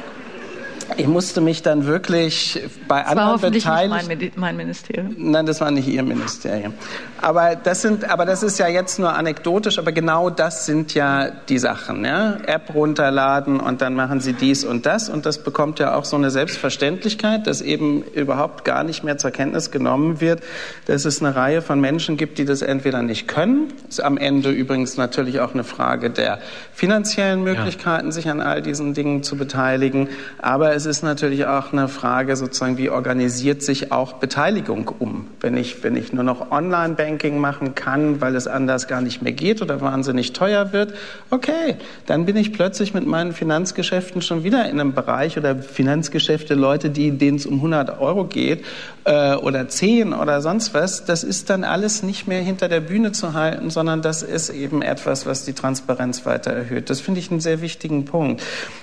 [0.97, 4.07] ich musste mich dann wirklich bei das anderen war hoffentlich Beteiligten.
[4.07, 5.15] Nicht mein, mein Ministerium.
[5.17, 6.73] Nein, das war nicht Ihr Ministerium.
[7.21, 9.79] Aber das sind, aber das ist ja jetzt nur anekdotisch.
[9.79, 12.03] Aber genau das sind ja die Sachen.
[12.03, 12.37] Ja?
[12.45, 16.15] App runterladen und dann machen Sie dies und das und das bekommt ja auch so
[16.15, 20.41] eine Selbstverständlichkeit, dass eben überhaupt gar nicht mehr zur Kenntnis genommen wird,
[20.85, 23.73] dass es eine Reihe von Menschen gibt, die das entweder nicht können.
[23.87, 26.39] Ist am Ende übrigens natürlich auch eine Frage der
[26.73, 28.11] finanziellen Möglichkeiten, ja.
[28.11, 30.09] sich an all diesen Dingen zu beteiligen.
[30.39, 35.27] Aber es ist natürlich auch eine Frage sozusagen, wie organisiert sich auch Beteiligung um?
[35.39, 39.33] Wenn ich, wenn ich nur noch Online-Banking machen kann, weil es anders gar nicht mehr
[39.33, 40.95] geht oder wahnsinnig teuer wird,
[41.29, 41.75] okay,
[42.07, 46.89] dann bin ich plötzlich mit meinen Finanzgeschäften schon wieder in einem Bereich oder Finanzgeschäfte, Leute,
[46.89, 48.65] denen es um 100 Euro geht
[49.03, 53.11] äh, oder 10 oder sonst was, das ist dann alles nicht mehr hinter der Bühne
[53.11, 56.89] zu halten, sondern das ist eben etwas, was die Transparenz weiter erhöht.
[56.89, 58.41] Das finde ich einen sehr wichtigen Punkt.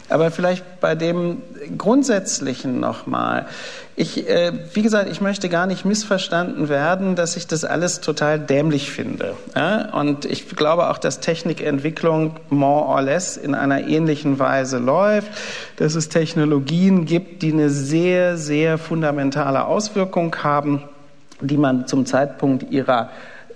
[0.09, 1.43] Aber vielleicht bei dem
[1.89, 3.47] Grundsätzlichen nochmal.
[3.97, 8.39] Ich, äh, wie gesagt, ich möchte gar nicht missverstanden werden, dass ich das alles total
[8.39, 9.33] dämlich finde.
[9.57, 9.89] Ja?
[9.95, 15.29] Und ich glaube auch, dass Technikentwicklung more or less in einer ähnlichen Weise läuft,
[15.77, 20.83] dass es Technologien gibt, die eine sehr, sehr fundamentale Auswirkung haben,
[21.41, 23.09] die man zum Zeitpunkt ihrer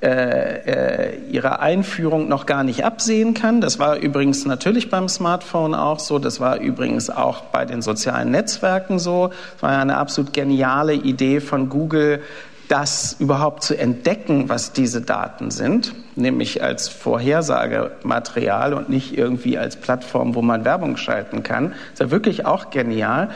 [0.03, 3.61] äh, äh, ihrer Einführung noch gar nicht absehen kann.
[3.61, 6.19] Das war übrigens natürlich beim Smartphone auch so.
[6.19, 9.31] Das war übrigens auch bei den sozialen Netzwerken so.
[9.57, 12.21] Es war ja eine absolut geniale Idee von Google,
[12.67, 19.77] das überhaupt zu entdecken, was diese Daten sind, nämlich als Vorhersagematerial und nicht irgendwie als
[19.77, 21.69] Plattform, wo man Werbung schalten kann.
[21.69, 23.29] Das ist ja wirklich auch genial.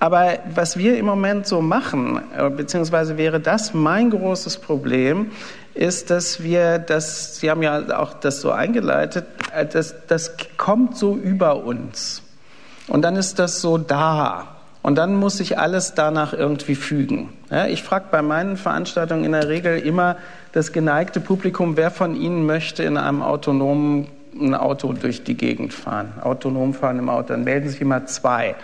[0.00, 5.30] Aber was wir im Moment so machen, äh, beziehungsweise wäre das mein großes Problem,
[5.74, 10.96] ist, dass wir das, Sie haben ja auch das so eingeleitet, äh, das, das kommt
[10.96, 12.22] so über uns.
[12.88, 14.48] Und dann ist das so da.
[14.82, 17.32] Und dann muss sich alles danach irgendwie fügen.
[17.50, 20.16] Ja, ich frage bei meinen Veranstaltungen in der Regel immer
[20.52, 24.08] das geneigte Publikum, wer von Ihnen möchte in einem autonomen
[24.38, 27.28] ein Auto durch die Gegend fahren, autonom fahren im Auto.
[27.28, 28.56] Dann melden sich immer zwei.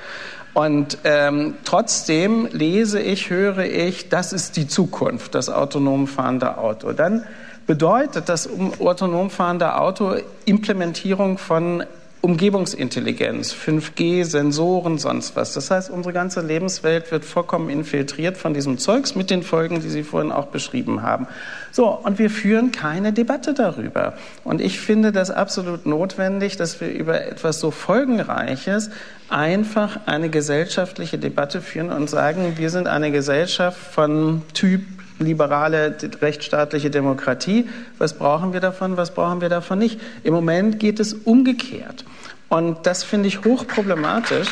[0.53, 6.93] Und ähm, trotzdem lese ich, höre ich, das ist die Zukunft, das autonom fahrende Auto.
[6.93, 7.25] Dann
[7.67, 8.49] bedeutet das
[8.81, 11.85] autonom fahrende Auto Implementierung von
[12.23, 15.55] Umgebungsintelligenz, 5G, Sensoren, sonst was.
[15.55, 19.89] Das heißt, unsere ganze Lebenswelt wird vollkommen infiltriert von diesem Zeugs mit den Folgen, die
[19.89, 21.27] Sie vorhin auch beschrieben haben.
[21.71, 24.15] So, und wir führen keine Debatte darüber.
[24.45, 28.91] Und ich finde das absolut notwendig, dass wir über etwas so Folgenreiches
[29.31, 34.83] einfach eine gesellschaftliche Debatte führen und sagen, wir sind eine Gesellschaft von Typ
[35.19, 37.69] liberale rechtsstaatliche Demokratie.
[37.99, 40.01] Was brauchen wir davon, was brauchen wir davon nicht?
[40.25, 42.05] Im Moment geht es umgekehrt.
[42.49, 44.49] Und das finde ich hochproblematisch.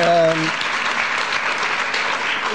[0.00, 0.36] Ähm,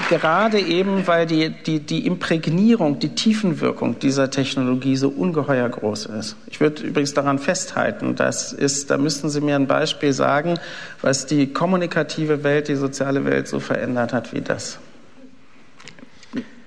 [0.09, 6.35] gerade eben, weil die, die, die Imprägnierung, die Tiefenwirkung dieser Technologie so ungeheuer groß ist.
[6.47, 10.55] Ich würde übrigens daran festhalten, das ist, da müssten Sie mir ein Beispiel sagen,
[11.01, 14.79] was die kommunikative Welt, die soziale Welt so verändert hat wie das.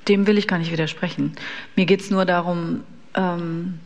[0.08, 1.32] Dem will ich gar nicht widersprechen.
[1.76, 2.82] Mir geht es nur darum,
[3.14, 3.80] ähm,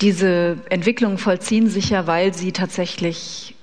[0.00, 3.54] diese Entwicklungen vollziehen sich ja, weil sie tatsächlich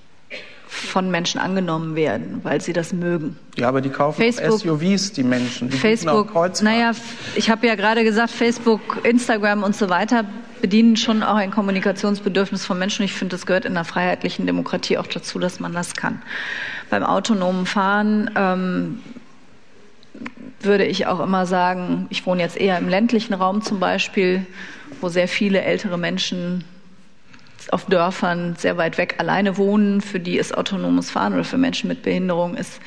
[0.75, 3.37] von Menschen angenommen werden, weil sie das mögen.
[3.55, 5.69] Ja, aber die kaufen Facebook, SUVs, die Menschen.
[5.69, 6.91] Die Facebook, naja,
[7.35, 10.25] ich habe ja gerade gesagt, Facebook, Instagram und so weiter
[10.61, 13.05] bedienen schon auch ein Kommunikationsbedürfnis von Menschen.
[13.05, 16.21] Ich finde, das gehört in einer freiheitlichen Demokratie auch dazu, dass man das kann.
[16.89, 18.99] Beim autonomen Fahren ähm,
[20.61, 24.45] würde ich auch immer sagen, ich wohne jetzt eher im ländlichen Raum zum Beispiel,
[25.01, 26.63] wo sehr viele ältere Menschen
[27.73, 31.87] auf Dörfern sehr weit weg alleine wohnen, für die ist autonomes Fahren oder für Menschen
[31.87, 32.79] mit Behinderung ist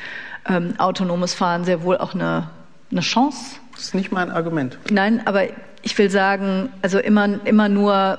[0.49, 2.51] ähm, autonomes Fahren sehr wohl auch eine,
[2.91, 3.57] eine Chance.
[3.72, 4.79] Das ist nicht mein Argument.
[4.91, 5.45] Nein, aber
[5.83, 8.18] ich will sagen, also immer, immer nur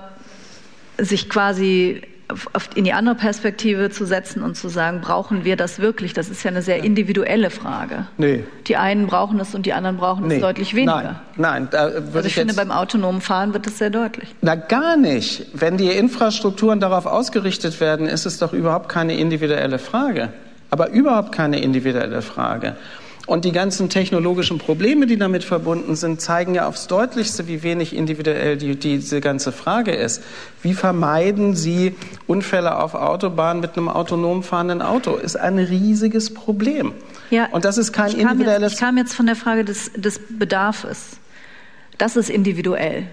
[0.98, 2.02] sich quasi
[2.76, 6.14] in die andere Perspektive zu setzen und zu sagen, brauchen wir das wirklich?
[6.14, 8.08] Das ist ja eine sehr individuelle Frage.
[8.18, 8.44] Nee.
[8.68, 10.36] Die einen brauchen es und die anderen brauchen nee.
[10.36, 11.22] es deutlich weniger.
[11.38, 11.68] Nein, nein.
[11.72, 14.36] Da also ich, ich finde, beim autonomen Fahren wird das sehr deutlich.
[14.42, 15.48] Na, gar nicht.
[15.54, 20.30] Wenn die Infrastrukturen darauf ausgerichtet werden, ist es doch überhaupt keine individuelle Frage.
[20.70, 22.76] Aber überhaupt keine individuelle Frage.
[23.30, 27.96] Und die ganzen technologischen Probleme, die damit verbunden sind, zeigen ja aufs Deutlichste, wie wenig
[27.96, 30.24] individuell die, diese ganze Frage ist.
[30.64, 35.14] Wie vermeiden Sie Unfälle auf Autobahnen mit einem autonom fahrenden Auto?
[35.14, 36.94] Ist ein riesiges Problem.
[37.30, 38.72] Ja, Und das ist kein ich individuelles.
[38.72, 41.18] Jetzt, ich kam jetzt von der Frage des, des Bedarfes.
[42.00, 43.06] Das ist individuell.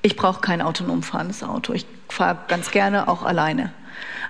[0.00, 1.74] Ich brauche kein autonom fahrendes Auto.
[1.74, 3.74] Ich fahre ganz gerne auch alleine.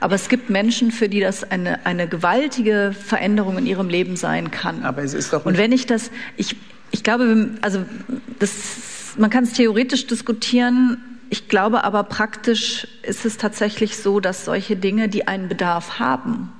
[0.00, 4.50] Aber es gibt Menschen, für die das eine, eine gewaltige Veränderung in ihrem Leben sein
[4.50, 4.84] kann.
[4.84, 6.56] Aber es ist doch Und wenn ich das, ich,
[6.90, 7.84] ich glaube, also
[8.38, 11.02] das, man kann es theoretisch diskutieren.
[11.30, 16.52] Ich glaube aber praktisch ist es tatsächlich so, dass solche Dinge, die einen Bedarf haben,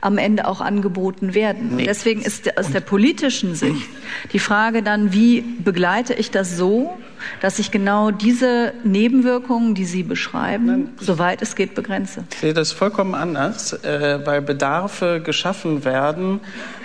[0.00, 1.76] am Ende auch angeboten werden.
[1.76, 1.84] Nee.
[1.84, 3.88] Deswegen ist aus der politischen Sicht
[4.32, 6.96] die Frage dann, wie begleite ich das so,
[7.40, 12.24] dass ich genau diese Nebenwirkungen, die Sie beschreiben, Nein, soweit es geht, begrenze.
[12.32, 16.40] Ich sehe das vollkommen anders, äh, weil Bedarfe geschaffen werden,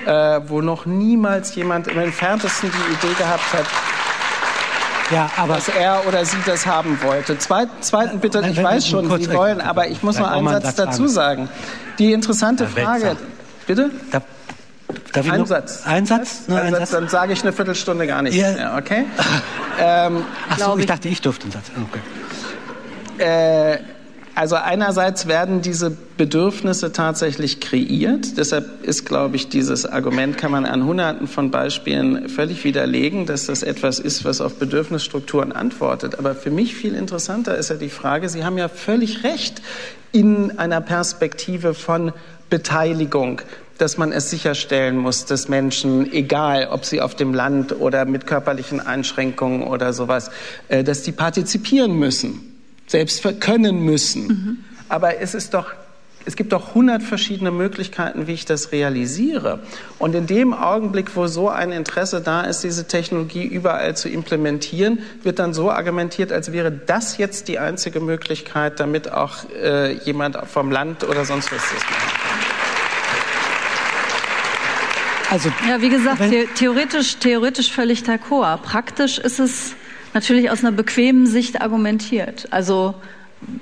[0.05, 3.65] äh, wo noch niemals jemand im entferntesten die Idee gehabt hat,
[5.11, 7.37] ja, aber dass er oder sie das haben wollte.
[7.37, 11.07] Zweit, zweiten bitte, ich weiß schon, Sie wollen, aber ich muss noch einen Satz dazu
[11.07, 11.49] sagen.
[11.99, 13.15] Die interessante Frage,
[13.67, 13.91] bitte?
[15.13, 15.85] Darf ein Satz.
[15.85, 16.43] Ein Satz?
[16.47, 19.05] Nur ein Satz, Dann sage ich eine Viertelstunde gar nichts mehr, okay?
[19.79, 21.71] ähm, Ach so, ich dachte, ich durfte einen Satz.
[23.17, 23.73] Okay.
[23.73, 23.79] Äh,
[24.35, 28.37] also einerseits werden diese Bedürfnisse tatsächlich kreiert.
[28.37, 33.45] Deshalb ist, glaube ich, dieses Argument kann man an Hunderten von Beispielen völlig widerlegen, dass
[33.45, 36.19] das etwas ist, was auf Bedürfnisstrukturen antwortet.
[36.19, 39.61] Aber für mich viel interessanter ist ja die Frage, Sie haben ja völlig recht
[40.11, 42.11] in einer Perspektive von
[42.49, 43.41] Beteiligung
[43.77, 48.25] dass man es sicherstellen muss, dass Menschen, egal ob sie auf dem Land oder mit
[48.25, 50.31] körperlichen Einschränkungen oder sowas,
[50.69, 52.54] äh, dass die partizipieren müssen,
[52.87, 54.27] selbst können müssen.
[54.27, 54.57] Mhm.
[54.89, 55.73] Aber es ist doch
[56.25, 59.59] es gibt doch hundert verschiedene Möglichkeiten, wie ich das realisiere.
[59.99, 64.99] Und in dem Augenblick, wo so ein Interesse da ist, diese Technologie überall zu implementieren,
[65.21, 70.37] wird dann so argumentiert, als wäre das jetzt die einzige Möglichkeit, damit auch äh, jemand
[70.51, 72.15] vom Land oder sonst was das macht.
[75.29, 78.57] Also, ja, wie gesagt, the theoretisch, theoretisch völlig d'accord.
[78.57, 79.75] Praktisch ist es
[80.15, 82.47] natürlich aus einer bequemen Sicht argumentiert.
[82.49, 82.95] Also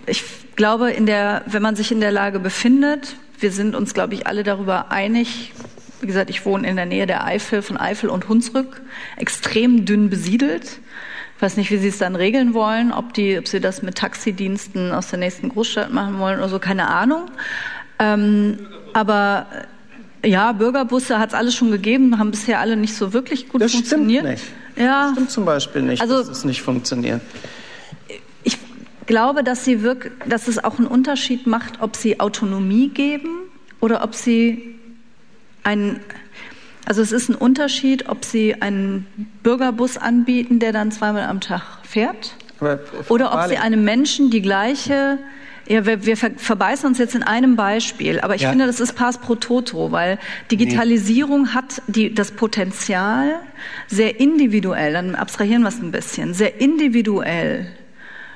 [0.05, 0.23] ich
[0.55, 4.27] glaube, in der, wenn man sich in der Lage befindet, wir sind uns, glaube ich,
[4.27, 5.51] alle darüber einig.
[5.99, 8.81] Wie gesagt, ich wohne in der Nähe der Eifel, von Eifel und Hunsrück,
[9.17, 10.79] extrem dünn besiedelt.
[11.35, 13.95] Ich weiß nicht, wie Sie es dann regeln wollen, ob, die, ob Sie das mit
[13.95, 17.31] Taxidiensten aus der nächsten Großstadt machen wollen oder so, keine Ahnung.
[17.99, 18.59] Ähm,
[18.93, 19.47] aber
[20.23, 23.73] ja, Bürgerbusse hat es alles schon gegeben, haben bisher alle nicht so wirklich gut das
[23.73, 24.23] funktioniert.
[24.23, 24.62] Stimmt nicht.
[24.75, 25.03] Ja.
[25.03, 27.21] Das stimmt zum Beispiel nicht, also, dass es nicht funktioniert.
[28.43, 28.57] Ich
[29.05, 33.29] glaube, dass, sie wirk dass es auch einen Unterschied macht, ob sie Autonomie geben
[33.79, 34.75] oder ob sie
[35.63, 35.99] einen
[36.85, 39.07] also es ist ein Unterschied, ob Sie einen
[39.41, 42.35] Bürgerbus anbieten, der dann zweimal am Tag fährt,
[43.09, 45.17] oder ob Sie einem Menschen die gleiche
[45.67, 48.49] ja, wir, wir verbeißen uns jetzt in einem Beispiel, aber ich ja.
[48.49, 50.19] finde, das ist Pass pro Toto, weil
[50.51, 51.49] Digitalisierung nee.
[51.49, 53.39] hat die, das Potenzial,
[53.87, 57.67] sehr individuell, dann abstrahieren wir es ein bisschen, sehr individuell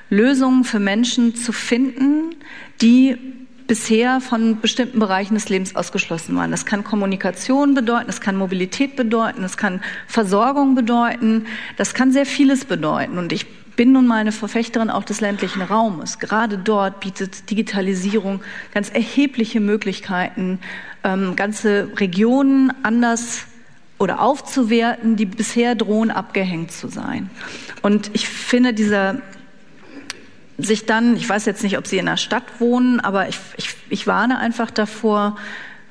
[0.09, 2.35] Lösungen für Menschen zu finden,
[2.81, 3.17] die
[3.67, 6.51] bisher von bestimmten Bereichen des Lebens ausgeschlossen waren.
[6.51, 12.25] Das kann Kommunikation bedeuten, das kann Mobilität bedeuten, das kann Versorgung bedeuten, das kann sehr
[12.25, 13.17] vieles bedeuten.
[13.17, 13.45] Und ich
[13.77, 16.19] bin nun mal eine Verfechterin auch des ländlichen Raumes.
[16.19, 18.41] Gerade dort bietet Digitalisierung
[18.73, 20.59] ganz erhebliche Möglichkeiten,
[21.05, 23.45] ähm, ganze Regionen anders
[23.99, 27.29] oder aufzuwerten, die bisher drohen abgehängt zu sein.
[27.81, 29.21] Und ich finde dieser
[30.57, 33.75] sich dann, ich weiß jetzt nicht, ob Sie in der Stadt wohnen, aber ich, ich,
[33.89, 35.37] ich warne einfach davor,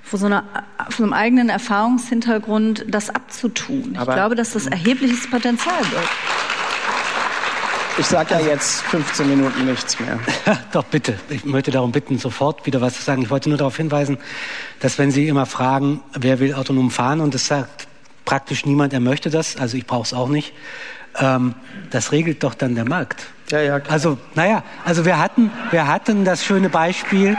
[0.03, 0.43] vor so, einer,
[0.89, 3.97] vor so einem eigenen Erfahrungshintergrund das abzutun.
[3.97, 6.09] Aber ich glaube, dass das erhebliches Potenzial wird.
[7.99, 10.19] Ich sage ja jetzt 15 Minuten nichts mehr.
[10.73, 11.19] Doch, bitte.
[11.31, 13.23] Ich möchte darum bitten, sofort wieder was zu sagen.
[13.23, 14.19] Ich wollte nur darauf hinweisen,
[14.81, 17.89] dass wenn Sie immer fragen, wer will autonom fahren, und es sagt
[18.27, 20.53] praktisch niemand, er möchte das, also ich brauche es auch nicht,
[21.19, 21.55] ähm,
[21.91, 23.29] das regelt doch dann der Markt.
[23.51, 23.95] Ja, ja, klar.
[23.95, 27.35] Also, naja, also wir hatten, wir hatten das schöne Beispiel,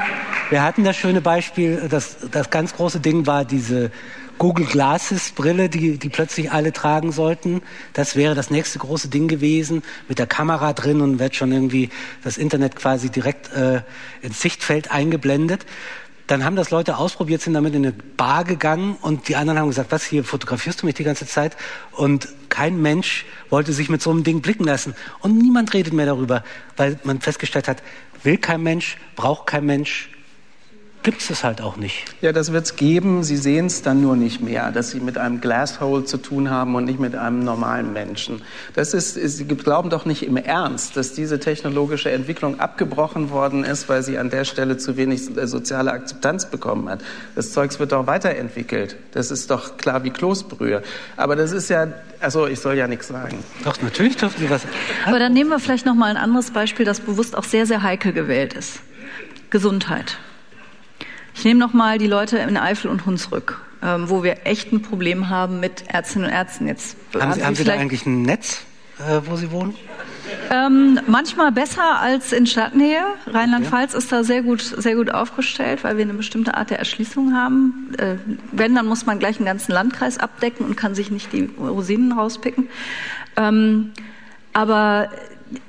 [0.50, 3.92] wir hatten das schöne Beispiel, das, das ganz große Ding war diese
[4.38, 7.62] Google Glasses Brille, die, die plötzlich alle tragen sollten.
[7.94, 11.90] Das wäre das nächste große Ding gewesen, mit der Kamera drin und wird schon irgendwie
[12.24, 13.82] das Internet quasi direkt äh,
[14.22, 15.66] ins Sichtfeld eingeblendet.
[16.28, 19.70] Dann haben das Leute ausprobiert, sind damit in eine Bar gegangen und die anderen haben
[19.70, 21.56] gesagt, was, hier fotografierst du mich die ganze Zeit?
[21.94, 24.94] Und kein Mensch wollte sich mit so einem Ding blicken lassen.
[25.22, 26.44] Und niemand redet mehr darüber,
[26.76, 27.82] weil man festgestellt hat,
[28.24, 30.10] will kein Mensch, braucht kein Mensch,
[31.08, 32.04] gibt es halt auch nicht.
[32.20, 33.24] Ja, das wird es geben.
[33.24, 36.76] Sie sehen es dann nur nicht mehr, dass Sie mit einem Glasshole zu tun haben
[36.76, 38.42] und nicht mit einem normalen Menschen.
[38.74, 43.88] Das ist, Sie glauben doch nicht im Ernst, dass diese technologische Entwicklung abgebrochen worden ist,
[43.88, 47.00] weil sie an der Stelle zu wenig äh, soziale Akzeptanz bekommen hat.
[47.36, 48.98] Das Zeugs wird doch weiterentwickelt.
[49.14, 50.84] Das ist doch klar wie Kloßbrühe.
[51.16, 51.88] Aber das ist ja,
[52.20, 53.38] also ich soll ja nichts sagen.
[53.64, 54.64] Doch, natürlich dürfen Sie was.
[55.06, 57.82] Aber dann nehmen wir vielleicht noch mal ein anderes Beispiel, das bewusst auch sehr, sehr
[57.82, 58.82] heikel gewählt ist.
[59.50, 60.18] Gesundheit.
[61.38, 64.82] Ich nehme noch mal die Leute in Eifel und Hunsrück, ähm, wo wir echt ein
[64.82, 66.68] Problem haben mit Ärztinnen und Ärzten.
[66.68, 68.64] Jetzt haben Sie, haben Sie da eigentlich ein Netz,
[68.98, 69.76] äh, wo Sie wohnen?
[70.50, 73.04] Ähm, manchmal besser als in Stadtnähe.
[73.28, 77.36] Rheinland-Pfalz ist da sehr gut, sehr gut aufgestellt, weil wir eine bestimmte Art der Erschließung
[77.36, 77.92] haben.
[78.00, 78.16] Äh,
[78.52, 82.14] wenn, dann muss man gleich einen ganzen Landkreis abdecken und kann sich nicht die Rosinen
[82.14, 82.68] rauspicken.
[83.36, 83.92] Ähm,
[84.54, 85.12] aber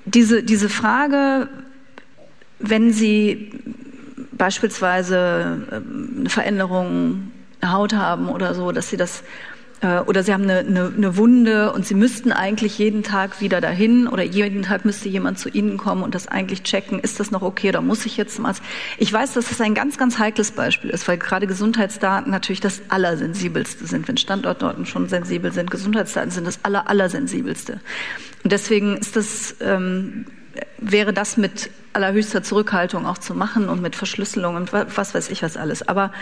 [0.06, 1.50] diese, diese Frage,
[2.58, 3.52] wenn Sie
[4.38, 9.22] beispielsweise ähm, eine Veränderung der Haut haben oder so, dass sie das
[9.80, 13.60] äh, oder sie haben eine, eine, eine Wunde und sie müssten eigentlich jeden Tag wieder
[13.60, 17.30] dahin oder jeden Tag müsste jemand zu ihnen kommen und das eigentlich checken, ist das
[17.30, 18.62] noch okay oder muss ich jetzt Arzt?
[18.98, 22.82] Ich weiß, dass das ein ganz, ganz heikles Beispiel ist, weil gerade Gesundheitsdaten natürlich das
[22.88, 24.08] Allersensibelste sind.
[24.08, 27.80] Wenn Standortdaten schon sensibel sind, Gesundheitsdaten sind das Aller, Allersensibelste.
[28.44, 30.26] Und deswegen ist das ähm,
[30.78, 35.42] wäre das mit allerhöchster Zurückhaltung auch zu machen und mit Verschlüsselung und was weiß ich
[35.42, 35.86] was alles.
[35.86, 36.12] Aber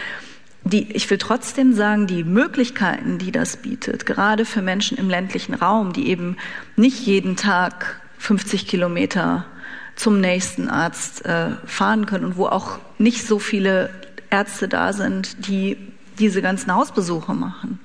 [0.64, 5.55] die, ich will trotzdem sagen, die Möglichkeiten, die das bietet, gerade für Menschen im ländlichen
[5.55, 6.37] Raum, die eben
[6.74, 9.45] nicht jeden Tag 50 Kilometer
[9.95, 13.91] zum nächsten Arzt äh, fahren können und wo auch nicht so viele
[14.31, 15.77] Ärzte da sind, die
[16.18, 17.79] diese ganzen Hausbesuche machen.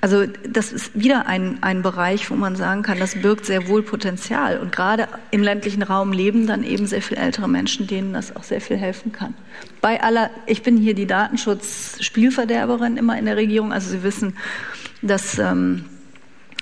[0.00, 3.82] Also das ist wieder ein, ein Bereich, wo man sagen kann, das birgt sehr wohl
[3.82, 4.58] Potenzial.
[4.58, 8.42] Und gerade im ländlichen Raum leben dann eben sehr viel ältere Menschen, denen das auch
[8.42, 9.34] sehr viel helfen kann.
[9.80, 13.72] Bei aller, ich bin hier die Datenschutz-Spielverderberin immer in der Regierung.
[13.72, 14.36] Also Sie wissen,
[15.02, 15.86] dass ähm,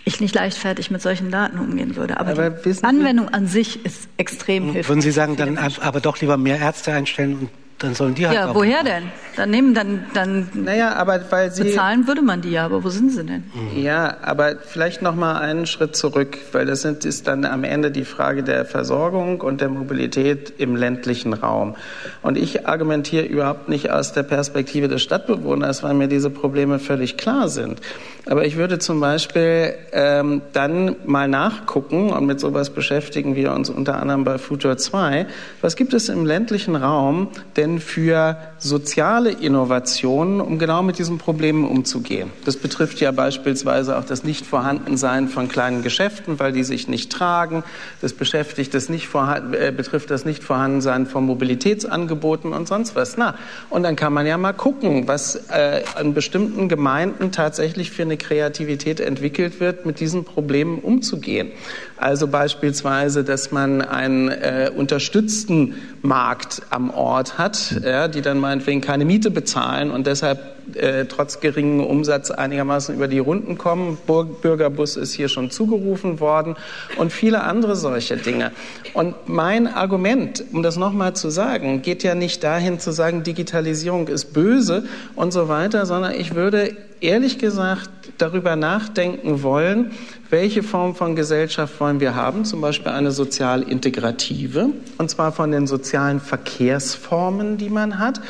[0.04, 2.20] ich nicht leichtfertig mit solchen Daten umgehen würde.
[2.20, 4.88] Aber, aber die Anwendung an sich ist extrem hilfreich.
[4.88, 7.48] Würden Sie sagen, dann aber doch lieber mehr Ärzte einstellen und
[7.84, 8.34] dann sollen die halt.
[8.34, 9.04] Ja, woher denn?
[9.36, 10.48] Dann nehmen, dann, dann.
[10.54, 11.64] Naja, aber weil sie.
[11.64, 13.44] Bezahlen würde man die ja, aber wo sind sie denn?
[13.74, 17.90] Ja, aber vielleicht noch mal einen Schritt zurück, weil das sind, ist dann am Ende
[17.90, 21.74] die Frage der Versorgung und der Mobilität im ländlichen Raum.
[22.22, 27.16] Und ich argumentiere überhaupt nicht aus der Perspektive des Stadtbewohners, weil mir diese Probleme völlig
[27.16, 27.80] klar sind.
[28.26, 33.68] Aber ich würde zum Beispiel ähm, dann mal nachgucken und mit sowas beschäftigen wir uns
[33.68, 35.26] unter anderem bei Futur 2.
[35.60, 41.68] Was gibt es im ländlichen Raum denn für soziale Innovationen, um genau mit diesen Problemen
[41.68, 42.30] umzugehen?
[42.46, 47.62] Das betrifft ja beispielsweise auch das Nichtvorhandensein von kleinen Geschäften, weil die sich nicht tragen.
[48.00, 53.18] Das beschäftigt das nicht äh, betrifft das Nichtvorhandensein von Mobilitätsangeboten und sonst was.
[53.18, 53.34] Na,
[53.68, 58.14] und dann kann man ja mal gucken, was äh, an bestimmten Gemeinden tatsächlich für eine
[58.14, 61.50] eine Kreativität entwickelt wird, mit diesen Problemen umzugehen.
[61.96, 68.80] Also beispielsweise, dass man einen äh, unterstützten Markt am Ort hat, ja, die dann meinetwegen
[68.80, 73.96] keine Miete bezahlen und deshalb äh, trotz geringem Umsatz einigermaßen über die Runden kommen.
[74.06, 76.56] Bürgerbus ist hier schon zugerufen worden
[76.96, 78.50] und viele andere solche Dinge.
[78.92, 84.08] Und mein Argument, um das nochmal zu sagen, geht ja nicht dahin zu sagen, Digitalisierung
[84.08, 84.84] ist böse
[85.14, 89.92] und so weiter, sondern ich würde ehrlich gesagt darüber nachdenken wollen,
[90.30, 95.50] welche Form von Gesellschaft wollen wir haben, zum Beispiel eine sozial integrative, und zwar von
[95.50, 98.20] den sozialen Verkehrsformen, die man hat,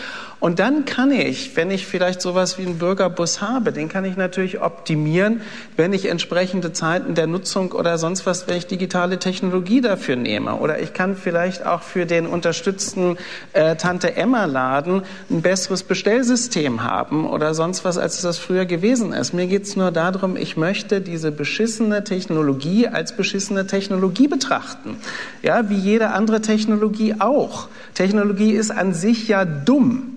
[0.45, 4.18] und dann kann ich, wenn ich vielleicht sowas wie einen Bürgerbus habe, den kann ich
[4.18, 5.40] natürlich optimieren,
[5.78, 10.57] wenn ich entsprechende Zeiten der Nutzung oder sonst was, wenn ich digitale Technologie dafür nehme.
[10.57, 13.16] Oder ich kann vielleicht auch für den unterstützten
[13.55, 19.14] äh, Tante Emma Laden ein besseres Bestellsystem haben oder sonst was, als das früher gewesen
[19.14, 19.32] ist.
[19.32, 24.99] Mir geht es nur darum, ich möchte diese beschissene Technologie als beschissene Technologie betrachten.
[25.40, 27.68] Ja, wie jede andere Technologie auch.
[27.95, 30.14] Technologie ist an sich ja dumm.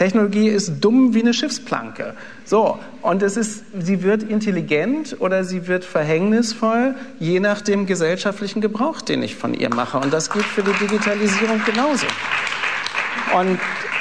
[0.00, 2.14] Technologie ist dumm wie eine Schiffsplanke.
[2.46, 8.62] So, und es ist, sie wird intelligent oder sie wird verhängnisvoll, je nach dem gesellschaftlichen
[8.62, 9.98] Gebrauch, den ich von ihr mache.
[9.98, 12.06] Und das gilt für die Digitalisierung genauso.
[13.38, 13.58] Und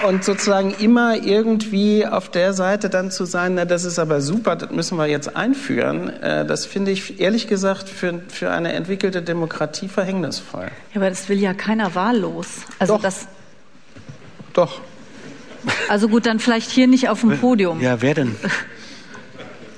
[0.08, 4.56] und sozusagen immer irgendwie auf der Seite dann zu sein, na, das ist aber super,
[4.56, 9.22] das müssen wir jetzt einführen, äh, das finde ich ehrlich gesagt für, für eine entwickelte
[9.22, 10.70] Demokratie verhängnisvoll.
[10.94, 12.48] Ja, aber das will ja keiner wahllos.
[12.80, 13.02] Also Doch.
[13.02, 13.28] das.
[14.54, 14.80] Doch.
[15.90, 17.82] Also gut, dann vielleicht hier nicht auf dem Podium.
[17.82, 18.36] Ja, wer denn?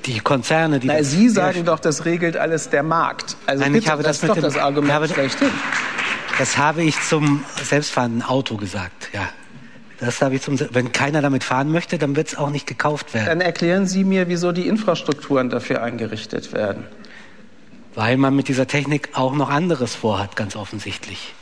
[0.05, 0.88] Die Konzerne, die.
[0.88, 3.38] Na, das- Sie sagen doch, das regelt alles der Markt.
[3.45, 5.49] Also Nein, bitte, ich habe das ist mit doch dem- das Argument habe- schlechthin.
[6.38, 9.29] Das habe ich zum selbstfahrenden Auto gesagt, ja.
[9.99, 13.13] Das habe ich zum, wenn keiner damit fahren möchte, dann wird es auch nicht gekauft
[13.13, 13.27] werden.
[13.27, 16.86] Dann erklären Sie mir, wieso die Infrastrukturen dafür eingerichtet werden.
[17.93, 21.36] Weil man mit dieser Technik auch noch anderes vorhat, ganz offensichtlich.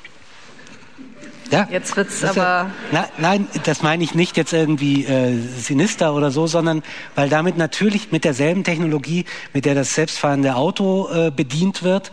[1.52, 1.68] Ja.
[1.72, 5.34] Jetzt wird's Das ist ja- aber- Na, nein, das meine ich nicht jetzt irgendwie äh,
[5.58, 6.84] sinister oder so, sondern
[7.16, 12.12] weil damit natürlich mit derselben Technologie, mit der das selbstfahrende Auto äh, bedient wird,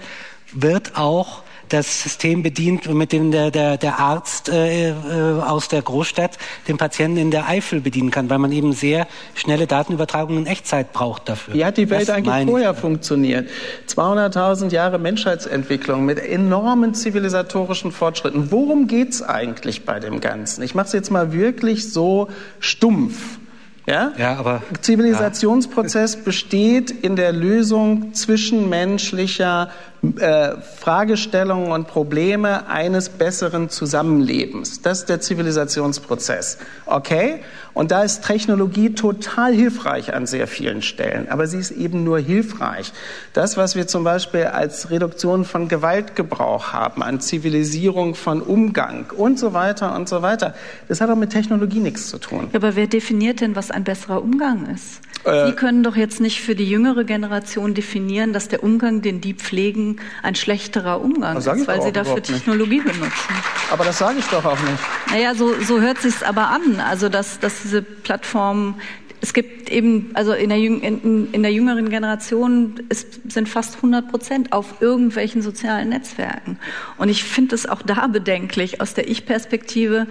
[0.53, 4.92] wird auch das System bedient, mit dem der, der, der Arzt äh, äh,
[5.40, 6.38] aus der Großstadt
[6.68, 10.92] den Patienten in der Eifel bedienen kann, weil man eben sehr schnelle Datenübertragungen in Echtzeit
[10.92, 11.54] braucht dafür.
[11.54, 12.50] Wie hat die Welt Das eigentlich meine ich.
[12.50, 13.48] vorher funktioniert?
[13.88, 18.50] 200.000 Jahre Menschheitsentwicklung mit enormen zivilisatorischen Fortschritten.
[18.50, 20.62] Worum geht's eigentlich bei dem Ganzen?
[20.62, 22.28] Ich mache es jetzt mal wirklich so
[22.60, 23.38] stumpf.
[23.86, 24.12] Ja?
[24.18, 29.70] Ja, aber Zivilisationsprozess besteht in der Lösung zwischenmenschlicher
[30.18, 34.82] äh, Fragestellungen und Probleme eines besseren Zusammenlebens.
[34.82, 36.59] Das ist der Zivilisationsprozess.
[36.86, 37.40] Okay?
[37.74, 41.28] Und da ist Technologie total hilfreich an sehr vielen Stellen.
[41.28, 42.92] Aber sie ist eben nur hilfreich.
[43.32, 49.38] Das, was wir zum Beispiel als Reduktion von Gewaltgebrauch haben, an Zivilisierung von Umgang und
[49.38, 50.54] so weiter und so weiter,
[50.88, 52.48] das hat auch mit Technologie nichts zu tun.
[52.54, 55.00] Aber wer definiert denn, was ein besserer Umgang ist?
[55.26, 59.20] Äh, Sie können doch jetzt nicht für die jüngere Generation definieren, dass der Umgang, den
[59.20, 62.44] die pflegen, ein schlechterer Umgang ist, weil sie dafür überhaupt nicht.
[62.44, 63.34] Technologie benutzen.
[63.70, 64.82] Aber das sage ich doch auch nicht.
[65.10, 66.80] Naja, so, so hört sich's aber an.
[66.80, 68.76] Also, dass, dass diese Plattformen,
[69.20, 73.76] es gibt eben, also in der, jüng, in, in der jüngeren Generation es sind fast
[73.76, 76.58] 100 Prozent auf irgendwelchen sozialen Netzwerken.
[76.98, 80.06] Und ich finde es auch da bedenklich, aus der Ich-Perspektive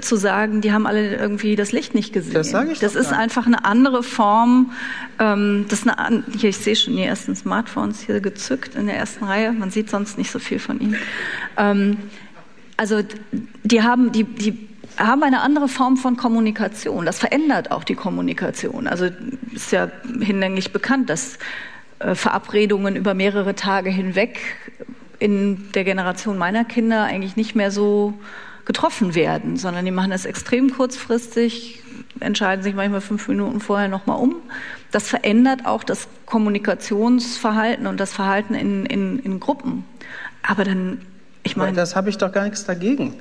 [0.00, 2.34] zu sagen, die haben alle irgendwie das Licht nicht gesehen.
[2.34, 4.72] Das sage ich Das ist gar einfach eine andere Form.
[5.18, 8.96] Ähm, das ist eine, hier, ich sehe schon die ersten Smartphones hier gezückt in der
[8.96, 9.52] ersten Reihe.
[9.52, 10.96] Man sieht sonst nicht so viel von ihnen.
[11.56, 11.98] Ähm,
[12.76, 13.00] also
[13.62, 14.68] die haben die die
[14.98, 17.04] haben eine andere Form von Kommunikation.
[17.04, 18.86] Das verändert auch die Kommunikation.
[18.86, 19.08] Also
[19.54, 21.38] ist ja hinlänglich bekannt, dass
[21.98, 24.40] äh, Verabredungen über mehrere Tage hinweg
[25.18, 28.14] in der Generation meiner Kinder eigentlich nicht mehr so
[28.66, 31.82] getroffen werden, sondern die machen das extrem kurzfristig,
[32.20, 34.36] entscheiden sich manchmal fünf Minuten vorher nochmal um.
[34.90, 39.84] Das verändert auch das Kommunikationsverhalten und das Verhalten in, in, in Gruppen.
[40.42, 41.00] Aber dann,
[41.44, 43.14] ich meine, das habe ich doch gar nichts dagegen.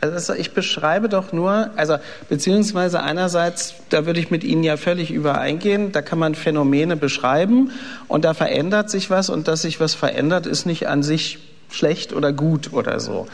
[0.00, 1.96] Also ich beschreibe doch nur, also
[2.28, 7.70] beziehungsweise einerseits, da würde ich mit Ihnen ja völlig übereingehen, da kann man Phänomene beschreiben
[8.08, 11.38] und da verändert sich was und dass sich was verändert, ist nicht an sich
[11.74, 13.26] schlecht oder gut oder so.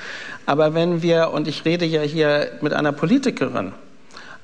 [0.47, 3.73] Aber wenn wir, und ich rede ja hier mit einer Politikerin,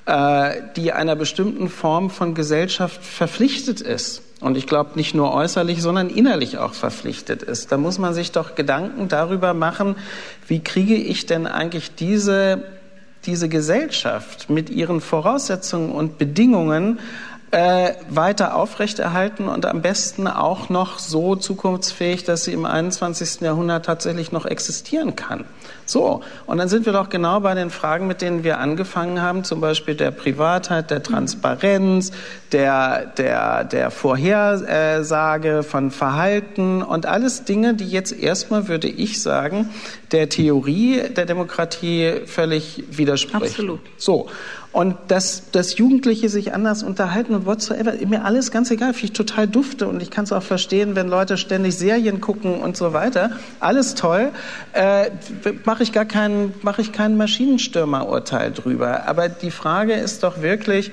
[0.07, 4.23] äh, die einer bestimmten Form von Gesellschaft verpflichtet ist.
[4.41, 7.73] Und ich glaube nicht nur äußerlich, sondern innerlich auch verpflichtet ist.
[7.73, 9.97] Da muss man sich doch Gedanken darüber machen,
[10.47, 12.63] wie kriege ich denn eigentlich diese,
[13.25, 16.99] diese Gesellschaft mit ihren Voraussetzungen und Bedingungen
[17.55, 23.43] äh, weiter aufrechterhalten und am besten auch noch so zukunftsfähig, dass sie im 21.
[23.43, 25.45] Jahrhundert tatsächlich noch existieren kann.
[25.87, 29.45] So, und dann sind wir doch genau bei den Fragen, mit denen wir angefangen haben,
[29.45, 32.11] zum Beispiel der Privatheit, der Transparenz,
[32.51, 39.71] der, der, der Vorhersage von Verhalten und alles Dinge, die jetzt erstmal, würde ich sagen,
[40.11, 43.45] der Theorie der Demokratie völlig widersprechen.
[43.45, 43.81] Absolut.
[43.97, 44.29] So.
[44.75, 49.13] Und dass, dass Jugendliche sich anders unterhalten und whatsoever, mir alles ganz egal, finde ich
[49.13, 52.93] total dufte und ich kann es auch verstehen, wenn Leute ständig Serien gucken und so
[52.93, 53.31] weiter.
[53.61, 54.33] Alles toll.
[54.73, 55.11] Äh,
[55.65, 59.07] mache ich gar kein, mache ich kein Maschinenstürmerurteil drüber.
[59.07, 60.91] Aber die Frage ist doch wirklich,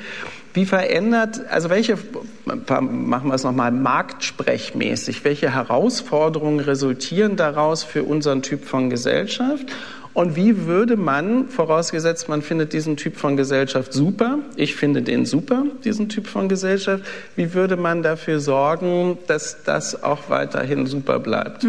[0.54, 1.98] wie verändert, also welche,
[2.46, 9.66] machen wir es nochmal marktsprechmäßig, welche Herausforderungen resultieren daraus für unseren Typ von Gesellschaft?
[10.14, 15.26] Und wie würde man, vorausgesetzt man findet diesen Typ von Gesellschaft super, ich finde den
[15.26, 17.06] super, diesen Typ von Gesellschaft,
[17.36, 21.66] wie würde man dafür sorgen, dass das auch weiterhin super bleibt?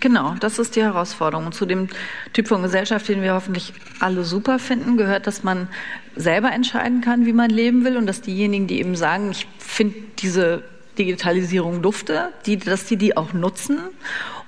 [0.00, 1.46] Genau, das ist die Herausforderung.
[1.46, 1.88] Und zu dem
[2.34, 5.68] Typ von Gesellschaft, den wir hoffentlich alle super finden, gehört, dass man
[6.16, 9.96] selber entscheiden kann, wie man leben will und dass diejenigen, die eben sagen, ich finde
[10.18, 10.62] diese
[10.98, 13.78] Digitalisierung dufte, die, dass die die auch nutzen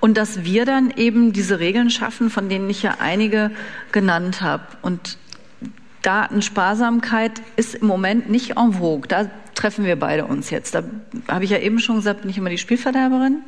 [0.00, 3.50] und dass wir dann eben diese Regeln schaffen, von denen ich ja einige
[3.92, 4.64] genannt habe.
[4.82, 5.18] Und
[6.02, 9.08] Datensparsamkeit ist im Moment nicht en vogue.
[9.08, 10.74] Da treffen wir beide uns jetzt.
[10.74, 10.84] Da
[11.28, 13.42] habe ich ja eben schon gesagt, bin ich immer die Spielverderberin.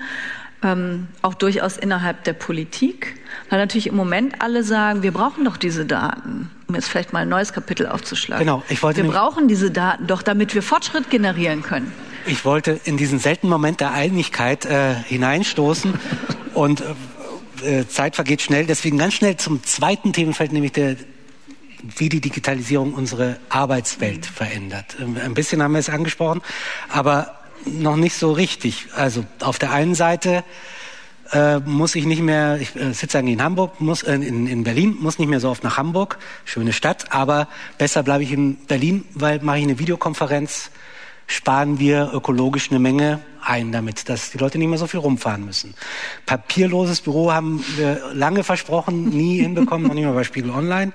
[0.62, 3.14] Ähm, auch durchaus innerhalb der Politik,
[3.48, 7.20] weil natürlich im Moment alle sagen, wir brauchen doch diese Daten, um jetzt vielleicht mal
[7.20, 8.44] ein neues Kapitel aufzuschlagen.
[8.44, 11.90] Genau, ich wollte wir brauchen diese Daten doch, damit wir Fortschritt generieren können.
[12.27, 15.95] Ich wollte in diesen seltenen Moment der Einigkeit äh, hineinstoßen
[16.55, 16.83] und
[17.62, 20.97] äh, Zeit vergeht schnell, deswegen ganz schnell zum zweiten Themenfeld, nämlich der
[21.97, 24.97] wie die Digitalisierung unsere Arbeitswelt verändert.
[25.01, 26.43] Ähm, ein bisschen haben wir es angesprochen,
[26.89, 28.89] aber noch nicht so richtig.
[28.95, 30.45] Also auf der einen Seite
[31.33, 34.64] äh, muss ich nicht mehr, ich äh, sitze eigentlich in Hamburg, muss äh, in, in
[34.64, 37.49] Berlin, muss nicht mehr so oft nach Hamburg, schöne Stadt, aber
[37.79, 40.71] besser bleibe ich in Berlin, weil mache ich eine Videokonferenz,
[41.31, 45.45] sparen wir ökologisch eine Menge ein damit, dass die Leute nicht mehr so viel rumfahren
[45.45, 45.74] müssen.
[46.26, 50.93] Papierloses Büro haben wir lange versprochen, nie hinbekommen, noch nicht mal bei Spiegel Online.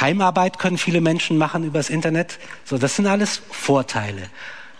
[0.00, 2.38] Heimarbeit können viele Menschen machen übers Internet.
[2.64, 4.28] So, das sind alles Vorteile.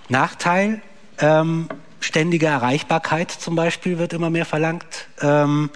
[0.08, 0.82] Nachteil,
[1.18, 1.68] ähm,
[2.00, 5.06] ständige Erreichbarkeit zum Beispiel wird immer mehr verlangt.
[5.20, 5.70] Ähm,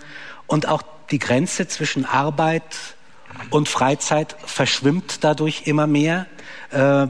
[0.49, 0.82] und auch
[1.12, 2.64] die Grenze zwischen Arbeit
[3.51, 6.26] und Freizeit verschwimmt dadurch immer mehr.
[6.70, 7.07] Äh,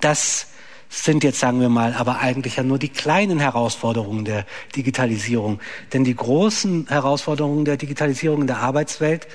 [0.00, 0.48] das
[0.88, 5.60] sind jetzt, sagen wir mal, aber eigentlich ja nur die kleinen Herausforderungen der Digitalisierung.
[5.92, 9.26] Denn die großen Herausforderungen der Digitalisierung in der Arbeitswelt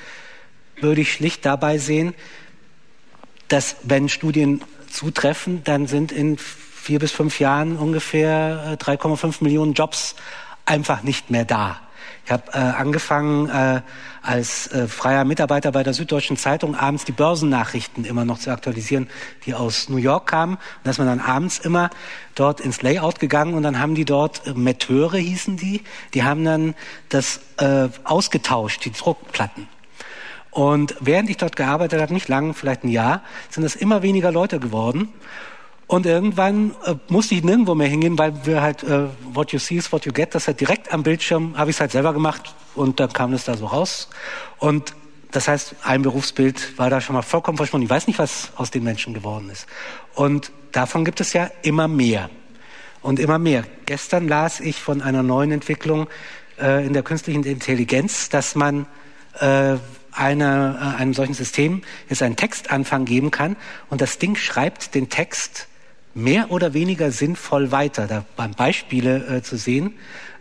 [0.79, 2.13] würde ich schlicht dabei sehen,
[3.47, 9.73] dass wenn Studien zutreffen, dann sind in vier bis fünf Jahren ungefähr 3,5 äh, Millionen
[9.73, 10.15] Jobs
[10.65, 11.79] einfach nicht mehr da.
[12.25, 13.81] Ich habe äh, angefangen äh,
[14.21, 19.09] als äh, freier Mitarbeiter bei der Süddeutschen Zeitung abends die Börsennachrichten immer noch zu aktualisieren,
[19.45, 20.55] die aus New York kamen.
[20.55, 21.89] Und dass man dann abends immer
[22.35, 25.81] dort ins Layout gegangen und dann haben die dort äh, Metteure hießen die,
[26.13, 26.75] die haben dann
[27.09, 29.67] das äh, ausgetauscht, die Druckplatten.
[30.51, 34.31] Und während ich dort gearbeitet habe, nicht lang, vielleicht ein Jahr, sind es immer weniger
[34.31, 35.09] Leute geworden.
[35.91, 39.75] Und irgendwann äh, musste ich nirgendwo mehr hingehen, weil wir halt äh, what you see
[39.75, 42.55] is what you get, das halt direkt am Bildschirm habe ich es halt selber gemacht
[42.75, 44.07] und dann kam es da so raus.
[44.57, 44.95] Und
[45.31, 47.83] das heißt, ein Berufsbild war da schon mal vollkommen verschwunden.
[47.83, 49.67] Ich weiß nicht, was aus den Menschen geworden ist.
[50.15, 52.29] Und davon gibt es ja immer mehr.
[53.01, 53.65] Und immer mehr.
[53.85, 56.07] Gestern las ich von einer neuen Entwicklung
[56.57, 58.85] äh, in der künstlichen Intelligenz, dass man
[59.41, 59.75] äh,
[60.13, 63.57] einer, äh, einem solchen System jetzt einen Textanfang geben kann
[63.89, 65.67] und das Ding schreibt den Text
[66.13, 68.07] mehr oder weniger sinnvoll weiter.
[68.07, 69.95] Da waren Beispiele äh, zu sehen.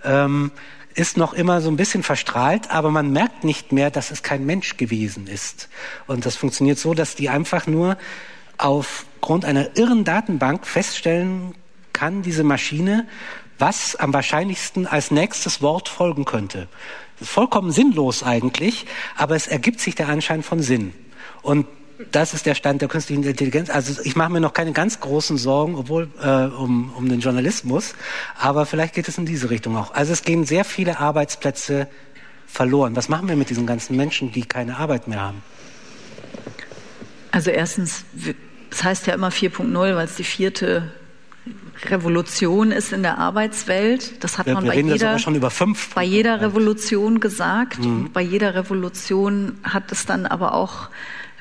[0.05, 0.51] Ähm,
[0.95, 4.45] ist noch immer so ein bisschen verstrahlt, aber man merkt nicht mehr, dass es kein
[4.45, 5.69] Mensch gewesen ist.
[6.09, 7.97] Und das funktioniert so, dass die einfach nur
[8.59, 11.55] aufgrund einer irren Datenbank feststellen
[11.93, 13.07] kann, diese Maschine,
[13.59, 16.67] was am wahrscheinlichsten als nächstes Wort folgen könnte
[17.23, 20.93] vollkommen sinnlos eigentlich, aber es ergibt sich der Anschein von Sinn.
[21.43, 21.67] Und
[22.11, 23.71] das ist der Stand der künstlichen Intelligenz.
[23.71, 27.95] Also ich mache mir noch keine ganz großen Sorgen, obwohl äh, um, um den Journalismus,
[28.39, 29.95] aber vielleicht geht es in diese Richtung auch.
[29.95, 31.89] Also es gehen sehr viele Arbeitsplätze
[32.47, 32.97] verloren.
[32.97, 35.43] Was machen wir mit diesen ganzen Menschen, die keine Arbeit mehr haben?
[37.31, 38.05] Also erstens,
[38.71, 40.93] es heißt ja immer 4.0, weil es die vierte
[41.87, 44.23] Revolution ist in der Arbeitswelt.
[44.23, 45.95] Das hat wir, man bei, jeder, schon über fünf.
[45.95, 47.79] bei jeder Revolution gesagt.
[47.79, 48.11] Mhm.
[48.13, 50.89] Bei jeder Revolution hat es dann aber auch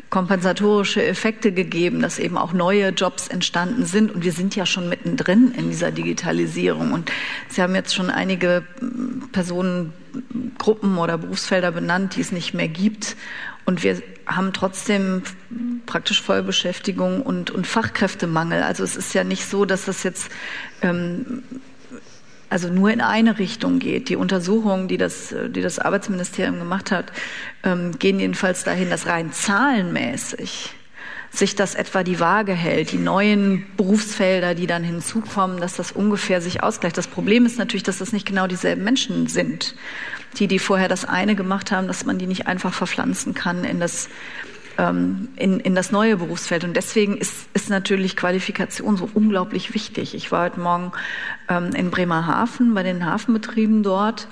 [0.10, 4.12] kompensatorische Effekte gegeben, dass eben auch neue Jobs entstanden sind.
[4.12, 6.94] Und wir sind ja schon mittendrin in dieser Digitalisierung.
[6.94, 7.12] Und
[7.48, 8.64] Sie haben jetzt schon einige
[9.32, 13.16] Personengruppen oder Berufsfelder benannt, die es nicht mehr gibt.
[13.66, 15.22] Und wir haben trotzdem
[15.86, 18.64] praktisch Vollbeschäftigung und, und Fachkräftemangel.
[18.64, 20.32] Also es ist ja nicht so, dass das jetzt
[20.82, 21.44] ähm,
[22.50, 24.10] also nur in eine Richtung geht.
[24.10, 27.12] Die Untersuchungen, die das, die das Arbeitsministerium gemacht hat,
[27.64, 30.76] ähm, gehen jedenfalls dahin, dass rein zahlenmäßig
[31.32, 36.42] sich das etwa die Waage hält, die neuen Berufsfelder, die dann hinzukommen, dass das ungefähr
[36.42, 36.98] sich ausgleicht.
[36.98, 39.76] Das Problem ist natürlich, dass das nicht genau dieselben Menschen sind
[40.38, 43.80] die, die vorher das eine gemacht haben, dass man die nicht einfach verpflanzen kann in
[43.80, 44.10] das,
[44.80, 46.64] ähm, in, in das neue Berufsfeld.
[46.64, 50.16] Und deswegen ist, ist natürlich Qualifikation so unglaublich wichtig.
[50.16, 50.94] Ich war heute Morgen
[51.50, 54.28] ähm, in Bremerhaven bei den Hafenbetrieben dort.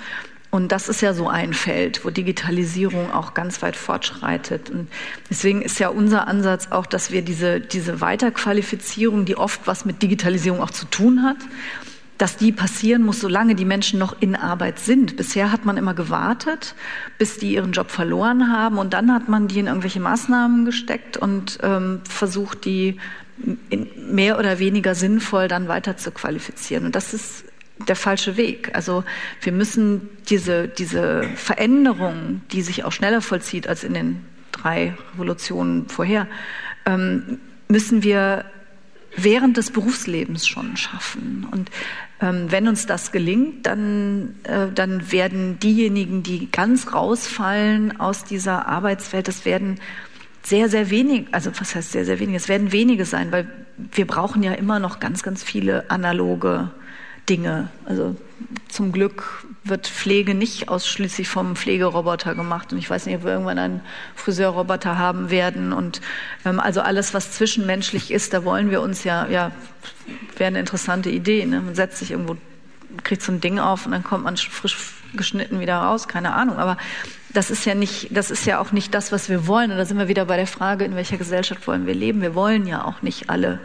[0.50, 4.70] Und das ist ja so ein Feld, wo Digitalisierung auch ganz weit fortschreitet.
[4.70, 4.88] Und
[5.30, 10.02] deswegen ist ja unser Ansatz auch, dass wir diese, diese Weiterqualifizierung, die oft was mit
[10.02, 11.38] Digitalisierung auch zu tun hat,
[12.18, 15.18] dass die passieren muss, solange die Menschen noch in Arbeit sind.
[15.18, 16.76] Bisher hat man immer gewartet,
[17.18, 21.18] bis die ihren Job verloren haben und dann hat man die in irgendwelche Maßnahmen gesteckt
[21.18, 22.97] und ähm, versucht, die
[24.09, 26.86] mehr oder weniger sinnvoll dann weiter zu qualifizieren.
[26.86, 27.45] Und das ist
[27.88, 28.72] der falsche Weg.
[28.74, 29.03] Also
[29.41, 35.88] wir müssen diese, diese Veränderung, die sich auch schneller vollzieht als in den drei Revolutionen
[35.88, 36.28] vorher,
[36.86, 38.45] ähm, müssen wir
[39.15, 41.47] während des Berufslebens schon schaffen.
[41.51, 41.70] Und
[42.20, 49.28] wenn uns das gelingt, dann, äh, dann werden diejenigen, die ganz rausfallen aus dieser Arbeitswelt,
[49.28, 49.80] das werden
[50.41, 53.47] sehr, sehr wenig, also was heißt sehr, sehr wenige, es werden wenige sein, weil
[53.91, 56.72] wir brauchen ja immer noch ganz, ganz viele analoge
[57.30, 57.70] Dinge.
[57.86, 58.15] Also
[58.70, 62.72] zum Glück wird Pflege nicht ausschließlich vom Pflegeroboter gemacht.
[62.72, 63.82] Und ich weiß nicht, ob wir irgendwann einen
[64.15, 65.74] Friseurroboter haben werden.
[65.74, 66.01] Und
[66.45, 69.51] ähm, also alles, was zwischenmenschlich ist, da wollen wir uns ja, ja,
[70.38, 71.45] wäre eine interessante Idee.
[71.45, 71.61] Ne?
[71.61, 72.38] Man setzt sich irgendwo,
[73.03, 74.78] kriegt so ein Ding auf und dann kommt man frisch
[75.15, 76.07] geschnitten wieder raus.
[76.07, 76.57] Keine Ahnung.
[76.57, 76.78] Aber
[77.34, 79.72] das ist ja nicht, das ist ja auch nicht das, was wir wollen.
[79.72, 82.22] Und da sind wir wieder bei der Frage, in welcher Gesellschaft wollen wir leben?
[82.22, 83.59] Wir wollen ja auch nicht alle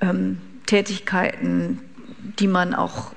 [0.00, 1.80] ähm, Tätigkeiten,
[2.38, 3.12] die man auch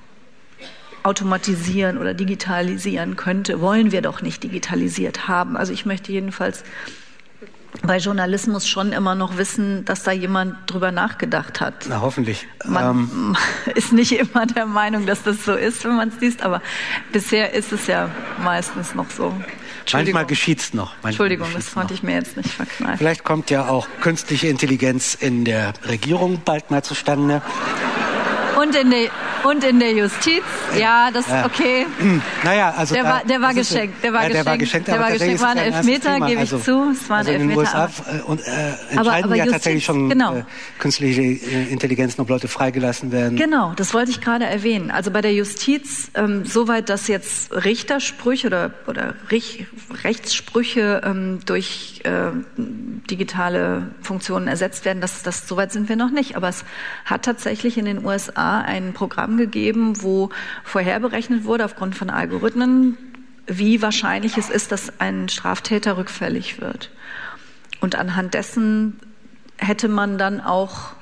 [1.03, 5.57] automatisieren oder digitalisieren könnte, wollen wir doch nicht digitalisiert haben.
[5.57, 6.63] Also ich möchte jedenfalls
[7.81, 11.85] bei Journalismus schon immer noch wissen, dass da jemand drüber nachgedacht hat.
[11.89, 12.47] Na, hoffentlich.
[12.65, 13.37] Man ähm.
[13.75, 16.61] ist nicht immer der Meinung, dass das so ist, wenn man es liest, aber
[17.11, 18.09] bisher ist es ja
[18.43, 19.33] meistens noch so.
[19.91, 20.91] Manchmal geschieht es noch.
[20.91, 22.97] Manchmal Entschuldigung, das konnte ich mir jetzt nicht verkneifen.
[22.97, 27.41] Vielleicht kommt ja auch künstliche Intelligenz in der Regierung bald mal zustande.
[28.63, 29.09] Und in der,
[29.43, 30.43] und in der Justiz,
[30.79, 31.45] ja, das ja.
[31.45, 31.85] okay.
[32.43, 35.11] Naja, also der war, der war geschenkt, der war ja, der war geschenkt, der war
[35.11, 37.89] geschenkt, war ein Elfmeter, gebe ich also, zu, es war ein also in den Elfmeter.
[37.89, 40.37] USA äh, und, äh, entscheiden aber, aber ja Justiz, tatsächlich schon genau.
[40.37, 40.43] äh,
[40.79, 43.37] künstliche Intelligenzen, ob Leute freigelassen werden.
[43.37, 44.91] Genau, das wollte ich gerade erwähnen.
[44.91, 49.65] Also bei der Justiz, ähm, soweit dass jetzt Richtersprüche oder, oder Rech,
[50.03, 52.31] Rechtssprüche ähm, durch äh,
[53.09, 56.37] digitale Funktionen ersetzt werden, das, das, soweit sind wir noch nicht.
[56.37, 56.63] Aber es
[57.05, 60.29] hat tatsächlich in den USA ein Programm gegeben, wo
[60.63, 62.97] vorherberechnet wurde aufgrund von Algorithmen,
[63.47, 66.91] wie wahrscheinlich es ist, dass ein Straftäter rückfällig wird.
[67.81, 68.99] Und anhand dessen
[69.57, 70.93] hätte man dann auch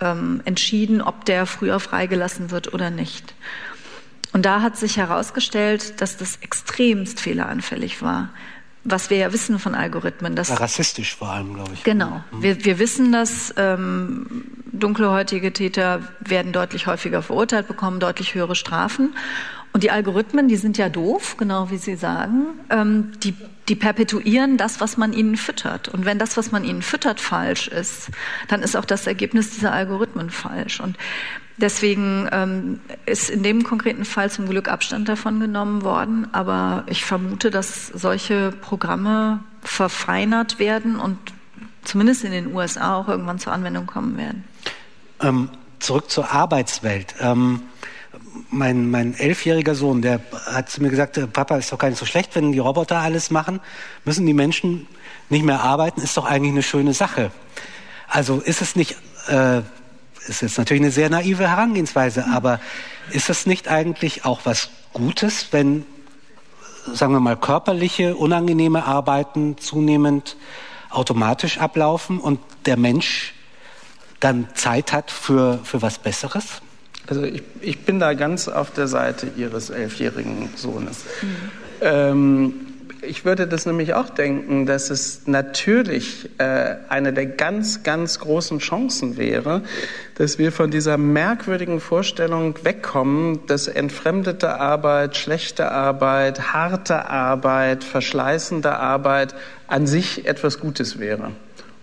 [0.00, 3.34] ähm, entschieden, ob der früher freigelassen wird oder nicht.
[4.32, 8.30] Und da hat sich herausgestellt, dass das extremst fehleranfällig war
[8.84, 10.34] was wir ja wissen von Algorithmen.
[10.36, 11.84] Dass, ja, rassistisch vor allem, glaube ich.
[11.84, 12.22] Genau.
[12.30, 12.42] Mhm.
[12.42, 19.14] Wir, wir wissen, dass ähm, dunkelhäutige Täter werden deutlich häufiger verurteilt, bekommen deutlich höhere Strafen.
[19.72, 23.34] Und die Algorithmen, die sind ja doof, genau wie Sie sagen, ähm, die,
[23.68, 25.88] die perpetuieren das, was man ihnen füttert.
[25.88, 28.10] Und wenn das, was man ihnen füttert, falsch ist,
[28.48, 30.80] dann ist auch das Ergebnis dieser Algorithmen falsch.
[30.80, 30.96] Und
[31.60, 36.28] Deswegen ähm, ist in dem konkreten Fall zum Glück Abstand davon genommen worden.
[36.32, 41.18] Aber ich vermute, dass solche Programme verfeinert werden und
[41.82, 44.44] zumindest in den USA auch irgendwann zur Anwendung kommen werden.
[45.20, 45.50] Ähm,
[45.80, 47.16] zurück zur Arbeitswelt.
[47.20, 47.62] Ähm,
[48.50, 51.98] mein, mein elfjähriger Sohn, der hat zu mir gesagt, äh, Papa, ist doch gar nicht
[51.98, 53.60] so schlecht, wenn die Roboter alles machen.
[54.04, 54.86] Müssen die Menschen
[55.28, 56.00] nicht mehr arbeiten?
[56.00, 57.30] Ist doch eigentlich eine schöne Sache.
[58.08, 58.96] Also ist es nicht
[59.26, 59.62] äh,
[60.28, 62.60] ist jetzt natürlich eine sehr naive Herangehensweise, aber
[63.10, 65.86] ist es nicht eigentlich auch was Gutes, wenn,
[66.92, 70.36] sagen wir mal, körperliche, unangenehme Arbeiten zunehmend
[70.90, 73.34] automatisch ablaufen und der Mensch
[74.20, 76.60] dann Zeit hat für, für was Besseres?
[77.06, 81.04] Also ich, ich bin da ganz auf der Seite Ihres elfjährigen Sohnes.
[81.22, 81.50] Mhm.
[81.80, 82.54] Ähm,
[83.08, 88.58] ich würde das nämlich auch denken, dass es natürlich äh, eine der ganz, ganz großen
[88.58, 89.62] Chancen wäre,
[90.16, 98.76] dass wir von dieser merkwürdigen Vorstellung wegkommen, dass entfremdete Arbeit, schlechte Arbeit, harte Arbeit, verschleißende
[98.76, 99.34] Arbeit
[99.66, 101.32] an sich etwas Gutes wäre.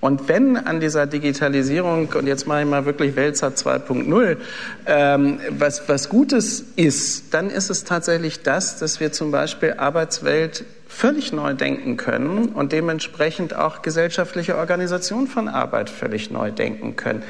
[0.06, 4.38] Und wenn an dieser Digitalisierung, und jetzt mache ich mal wirklich Wälzer 2.0,
[4.86, 10.64] ähm, was, was Gutes ist, dann ist es tatsächlich das, dass wir zum Beispiel Arbeitswelt
[10.96, 17.22] völlig neu denken können und dementsprechend auch gesellschaftliche Organisation von Arbeit völlig neu denken können.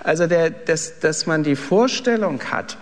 [0.00, 2.76] Also der, dass, dass man die Vorstellung hat,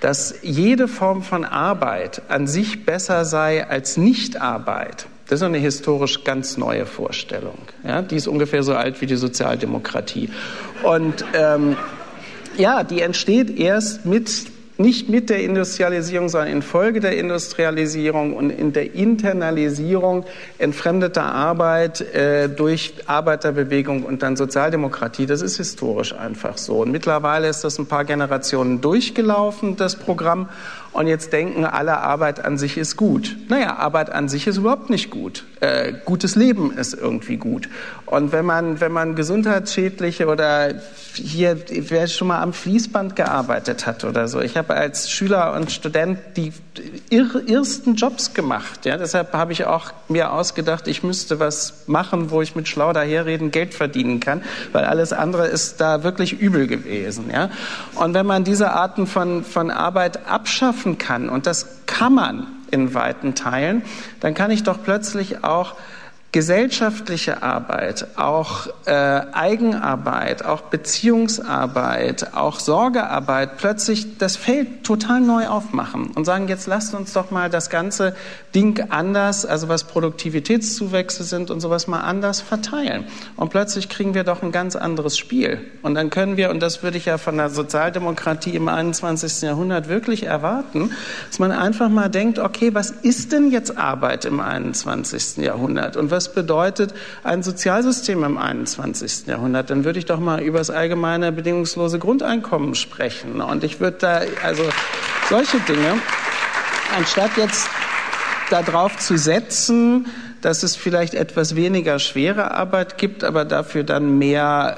[0.00, 6.22] dass jede Form von Arbeit an sich besser sei als Nichtarbeit, das ist eine historisch
[6.22, 7.58] ganz neue Vorstellung.
[7.82, 10.28] Ja, die ist ungefähr so alt wie die Sozialdemokratie.
[10.82, 11.76] Und ähm,
[12.58, 14.28] ja, die entsteht erst mit
[14.78, 20.24] nicht mit der Industrialisierung, sondern infolge der Industrialisierung und in der Internalisierung
[20.58, 25.26] entfremdeter Arbeit äh, durch Arbeiterbewegung und dann Sozialdemokratie.
[25.26, 26.82] Das ist historisch einfach so.
[26.82, 30.48] Und mittlerweile ist das ein paar Generationen durchgelaufen, das Programm.
[30.92, 33.36] Und jetzt denken alle, Arbeit an sich ist gut.
[33.48, 35.44] Naja, Arbeit an sich ist überhaupt nicht gut.
[35.60, 37.68] Äh, gutes Leben ist irgendwie gut.
[38.06, 40.74] Und wenn man, wenn man gesundheitsschädliche oder
[41.14, 44.40] hier, wer schon mal am Fließband gearbeitet hat oder so.
[44.40, 46.52] Ich habe als Schüler und Student die
[47.10, 48.86] ersten Jobs gemacht.
[48.86, 52.92] Ja, deshalb habe ich auch mir ausgedacht, ich müsste was machen, wo ich mit schlau
[52.92, 54.42] daherreden Geld verdienen kann,
[54.72, 57.30] weil alles andere ist da wirklich übel gewesen.
[57.32, 57.50] Ja,
[57.96, 62.94] und wenn man diese Arten von, von Arbeit abschaffen kann, und das kann man in
[62.94, 63.82] weiten Teilen,
[64.20, 65.74] dann kann ich doch plötzlich auch
[66.30, 76.10] gesellschaftliche Arbeit, auch äh, Eigenarbeit, auch Beziehungsarbeit, auch Sorgearbeit plötzlich das Feld total neu aufmachen
[76.14, 78.14] und sagen, jetzt lasst uns doch mal das ganze
[78.54, 83.04] Ding anders, also was Produktivitätszuwächse sind und sowas mal anders verteilen.
[83.36, 85.60] Und plötzlich kriegen wir doch ein ganz anderes Spiel.
[85.82, 89.42] Und dann können wir, und das würde ich ja von der Sozialdemokratie im 21.
[89.42, 90.90] Jahrhundert wirklich erwarten,
[91.28, 95.38] dass man einfach mal denkt, okay, was ist denn jetzt Arbeit im 21.
[95.38, 95.96] Jahrhundert?
[95.96, 96.92] Und was bedeutet
[97.22, 99.26] ein Sozialsystem im 21.
[99.26, 103.40] Jahrhundert, dann würde ich doch mal über das allgemeine bedingungslose Grundeinkommen sprechen.
[103.40, 104.64] Und ich würde da, also
[105.28, 105.94] solche Dinge,
[106.96, 107.68] anstatt jetzt
[108.50, 110.06] darauf zu setzen,
[110.40, 114.76] dass es vielleicht etwas weniger schwere Arbeit gibt, aber dafür dann mehr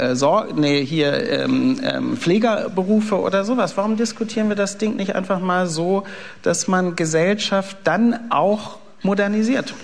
[0.00, 3.76] äh, äh nee, hier ähm, ähm, Pflegerberufe oder sowas.
[3.76, 6.04] Warum diskutieren wir das Ding nicht einfach mal so,
[6.42, 9.74] dass man Gesellschaft dann auch modernisiert?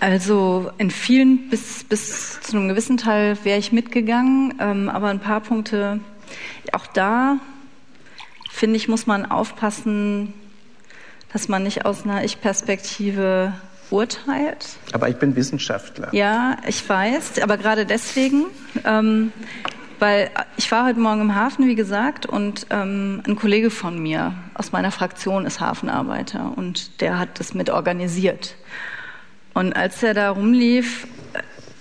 [0.00, 5.20] Also in vielen bis, bis zu einem gewissen Teil wäre ich mitgegangen, ähm, aber ein
[5.20, 6.00] paar Punkte,
[6.72, 7.38] auch da
[8.50, 10.34] finde ich, muss man aufpassen,
[11.32, 13.52] dass man nicht aus einer Ich-Perspektive
[13.90, 14.76] urteilt.
[14.92, 16.08] Aber ich bin Wissenschaftler.
[16.12, 18.46] Ja, ich weiß, aber gerade deswegen,
[18.84, 19.32] ähm,
[19.98, 24.34] weil ich war heute Morgen im Hafen, wie gesagt, und ähm, ein Kollege von mir
[24.54, 28.54] aus meiner Fraktion ist Hafenarbeiter und der hat das mit organisiert.
[29.58, 31.08] Und als er da rumlief,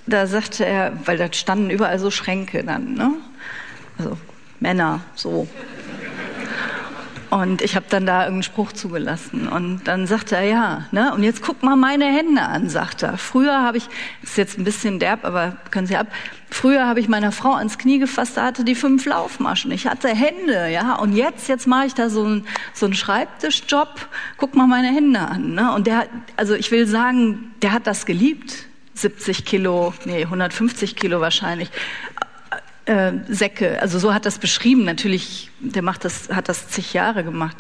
[0.07, 3.13] da sagte er, weil da standen überall so Schränke dann, ne?
[3.99, 4.17] Also
[4.59, 5.47] Männer, so.
[7.29, 9.47] Und ich habe dann da irgendeinen Spruch zugelassen.
[9.47, 11.13] Und dann sagte er, ja, ne?
[11.13, 13.17] Und jetzt guck mal meine Hände an, sagt er.
[13.17, 13.87] Früher habe ich,
[14.23, 16.07] ist jetzt ein bisschen derb, aber können Sie ab.
[16.49, 19.71] Früher habe ich meiner Frau ans Knie gefasst, da hatte die fünf Laufmaschen.
[19.71, 20.95] Ich hatte Hände, ja.
[20.95, 24.07] Und jetzt, jetzt mache ich da so einen so einen Schreibtischjob.
[24.37, 25.73] Guck mal meine Hände an, ne?
[25.73, 26.07] Und der,
[26.37, 28.67] also ich will sagen, der hat das geliebt.
[28.93, 31.69] 70 Kilo, nee, 150 Kilo wahrscheinlich
[32.87, 33.81] äh, Säcke.
[33.81, 34.85] Also so hat das beschrieben.
[34.85, 37.55] Natürlich, der macht das, hat das zig Jahre gemacht.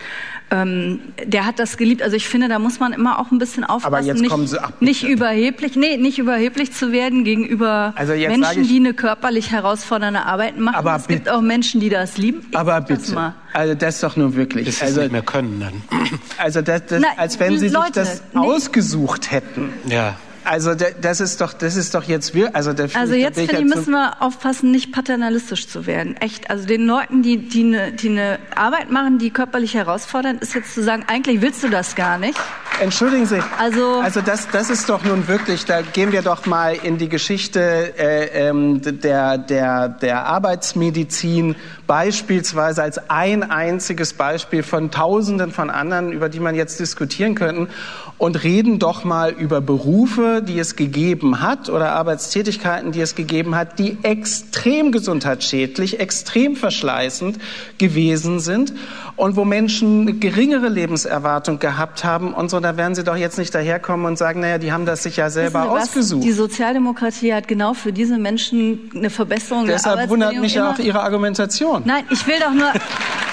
[0.49, 2.01] Ähm, der hat das geliebt.
[2.01, 4.47] Also ich finde, da muss man immer auch ein bisschen aufpassen, Aber jetzt nicht, kommen
[4.47, 8.93] Sie, ach, nicht überheblich, nee, nicht überheblich zu werden gegenüber Also Menschen, ich- die eine
[8.93, 10.75] körperlich herausfordernde Arbeit machen.
[10.75, 11.35] Aber es gibt bitte.
[11.35, 12.45] auch Menschen, die das lieben.
[12.49, 13.35] Ich Aber das bitte, mal.
[13.53, 14.67] also das doch nur wirklich.
[14.69, 15.99] Es also, nicht mehr können dann.
[16.37, 18.39] also das, das, Na, als wenn Sie Leute, sich das nee.
[18.39, 19.73] ausgesucht hätten.
[19.87, 20.15] Ja.
[20.47, 23.57] Also da- das ist doch, das ist doch jetzt wir, also der Also jetzt finde
[23.59, 26.15] ich, müssen wir aufpassen, nicht paternalistisch zu werden.
[26.17, 26.49] Echt.
[26.49, 30.73] Also den Leuten, die, die, eine, die eine Arbeit machen, die körperlich herausfordernd ist, jetzt
[30.73, 32.39] zu sagen, eigentlich willst du das gar nicht.
[32.79, 33.39] Entschuldigen Sie.
[33.59, 37.09] Also- also das, das ist doch nun wirklich, da gehen wir doch mal in die
[37.09, 41.55] Geschichte äh, ähm, der, der, der Arbeitsmedizin
[41.87, 47.71] beispielsweise als ein einziges Beispiel von Tausenden von anderen, über die man jetzt diskutieren könnte,
[48.17, 53.55] und reden doch mal über Berufe, die es gegeben hat oder Arbeitstätigkeiten, die es gegeben
[53.55, 57.37] hat, die extrem gesundheitsschädlich, extrem verschleißend
[57.77, 58.73] gewesen sind
[59.15, 63.37] und wo Menschen eine geringere Lebenserwartung gehabt haben und so, da werden sie doch jetzt
[63.37, 66.23] nicht daherkommen und sagen, naja, die haben das sich ja selber Sie ausgesucht.
[66.23, 70.79] Die Sozialdemokratie hat genau für diese Menschen eine Verbesserung der Deshalb wundert mich ja auch
[70.79, 71.83] Ihre Argumentation.
[71.85, 72.71] Nein, ich will doch nur.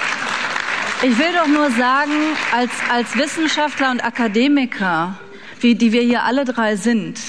[1.03, 2.11] Ich will doch nur sagen,
[2.53, 5.15] als, als Wissenschaftler und Akademiker,
[5.59, 7.19] wie, die wir hier alle drei sind,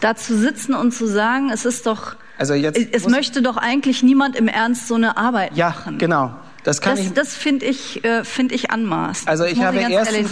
[0.00, 4.02] da zu sitzen und zu sagen, es ist doch, Also jetzt es möchte doch eigentlich
[4.02, 5.98] niemand im Ernst so eine Arbeit Ja, machen.
[5.98, 6.34] genau.
[6.64, 7.12] Das kann Das, ich.
[7.12, 9.28] das finde ich, äh, finde ich anmaßend.
[9.28, 10.30] Also ich habe ich ganz erstens-.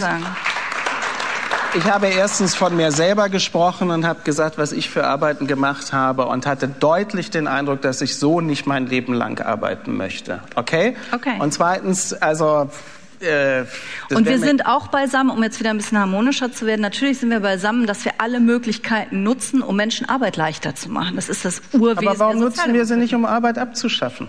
[1.73, 5.93] Ich habe erstens von mir selber gesprochen und habe gesagt, was ich für Arbeiten gemacht
[5.93, 10.41] habe und hatte deutlich den Eindruck, dass ich so nicht mein Leben lang arbeiten möchte.
[10.55, 10.97] Okay?
[11.13, 11.39] Okay.
[11.39, 12.69] Und zweitens, also.
[13.21, 13.63] Äh,
[14.13, 16.81] Und wir sind auch beisammen, um jetzt wieder ein bisschen harmonischer zu werden.
[16.81, 21.15] Natürlich sind wir beisammen, dass wir alle Möglichkeiten nutzen, um Menschen Arbeit leichter zu machen.
[21.15, 22.07] Das ist das Urwesen.
[22.07, 24.27] Aber warum nutzen wir sie nicht, um Arbeit abzuschaffen?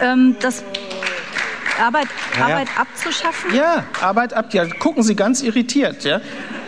[0.00, 0.62] ähm, das
[1.82, 2.06] Arbeit,
[2.38, 2.46] Ja.
[2.46, 3.54] Arbeit abzuschaffen?
[3.54, 4.54] Ja, Arbeit ab.
[4.54, 6.20] Ja, gucken Sie ganz irritiert, ja.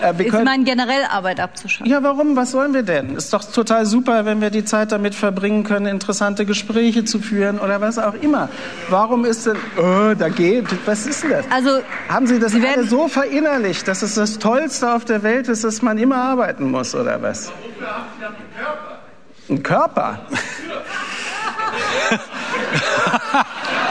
[0.03, 1.87] Äh, wir ich meine generell Arbeit abzuschaffen.
[1.87, 2.35] Ja, warum?
[2.37, 3.15] Was wollen wir denn?
[3.15, 7.61] Ist doch total super, wenn wir die Zeit damit verbringen können, interessante Gespräche zu führen
[7.61, 8.49] oder was auch immer.
[8.89, 11.47] Warum ist denn, oh, da geht, was ist denn das?
[11.51, 15.49] Also, Haben Sie das Sie alle so verinnerlicht, dass es das Tollste auf der Welt
[15.49, 17.53] ist, dass man immer arbeiten muss oder was?
[19.49, 20.19] Ein Körper?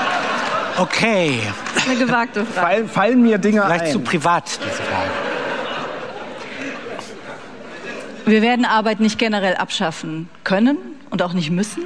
[0.78, 1.40] okay.
[1.86, 2.66] Eine gewagte Frage.
[2.66, 3.92] Fall, fallen mir Dinge Vielleicht ein.
[3.92, 5.12] zu privat, diese Frage.
[8.26, 10.78] Wir werden Arbeit nicht generell abschaffen können
[11.10, 11.84] und auch nicht müssen.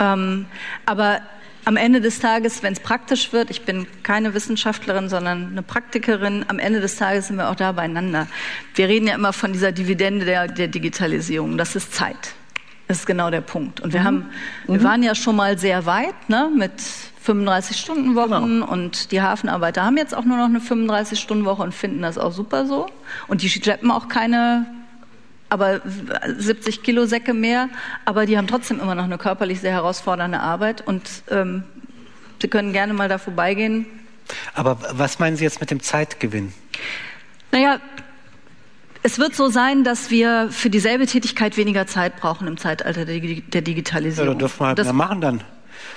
[0.00, 0.46] Ähm,
[0.84, 1.20] aber
[1.64, 6.44] am Ende des Tages, wenn es praktisch wird, ich bin keine Wissenschaftlerin, sondern eine Praktikerin,
[6.48, 8.28] am Ende des Tages sind wir auch da beieinander.
[8.74, 11.58] Wir reden ja immer von dieser Dividende der, der Digitalisierung.
[11.58, 12.34] Das ist Zeit.
[12.88, 13.80] Das ist genau der Punkt.
[13.80, 14.04] Und wir mhm.
[14.04, 14.26] haben,
[14.66, 14.84] wir mhm.
[14.84, 16.72] waren ja schon mal sehr weit, ne, mit
[17.26, 18.66] 35-Stunden-Wochen genau.
[18.66, 22.66] und die Hafenarbeiter haben jetzt auch nur noch eine 35-Stunden-Woche und finden das auch super
[22.66, 22.86] so.
[23.26, 24.66] Und die schleppen auch keine
[25.48, 25.80] aber
[26.36, 27.68] 70 Kilo Säcke mehr,
[28.04, 31.62] aber die haben trotzdem immer noch eine körperlich sehr herausfordernde Arbeit und ähm,
[32.40, 33.86] Sie können gerne mal da vorbeigehen.
[34.54, 36.52] Aber was meinen Sie jetzt mit dem Zeitgewinn?
[37.50, 37.80] Naja,
[39.06, 43.62] es wird so sein, dass wir für dieselbe Tätigkeit weniger Zeit brauchen im Zeitalter der,
[43.62, 44.26] Digitalisierung.
[44.26, 45.44] Ja, dann dürfen wir halt das, mehr machen dann.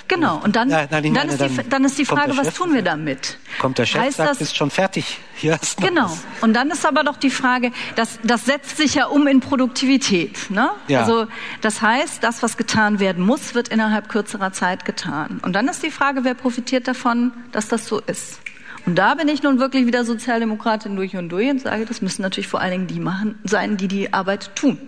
[0.06, 2.82] Genau, und dann, ja, nein, dann, ist die, dann, ist die, Frage, was tun wir
[2.82, 3.38] damit?
[3.58, 5.18] Kommt der Chef, heißt sagt, das, ist schon fertig.
[5.34, 6.24] Hier ist genau, was.
[6.40, 10.48] und dann ist aber doch die Frage, das, das setzt sich ja um in Produktivität.
[10.50, 10.70] Ne?
[10.86, 11.00] Ja.
[11.00, 11.26] Also
[11.62, 15.40] das heißt, das, was getan werden muss, wird innerhalb kürzerer Zeit getan.
[15.42, 18.40] Und dann ist die Frage, wer profitiert davon, dass das so ist?
[18.86, 22.22] Und da bin ich nun wirklich wieder Sozialdemokratin durch und durch und sage, das müssen
[22.22, 24.78] natürlich vor allen Dingen die machen, sein, die die Arbeit tun.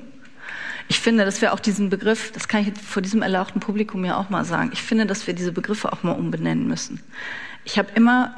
[0.88, 4.16] Ich finde, dass wir auch diesen Begriff, das kann ich vor diesem erlauchten Publikum ja
[4.16, 7.00] auch mal sagen, ich finde, dass wir diese Begriffe auch mal umbenennen müssen.
[7.64, 8.34] Ich habe immer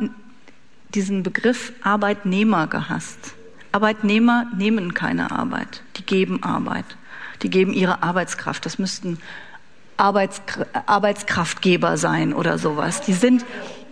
[0.91, 3.35] diesen Begriff Arbeitnehmer gehasst.
[3.73, 6.85] Arbeitnehmer nehmen keine Arbeit, die geben Arbeit.
[7.43, 8.65] Die geben ihre Arbeitskraft.
[8.65, 9.19] Das müssten
[9.97, 13.01] Arbeitskraftgeber sein oder sowas.
[13.01, 13.45] Die sind,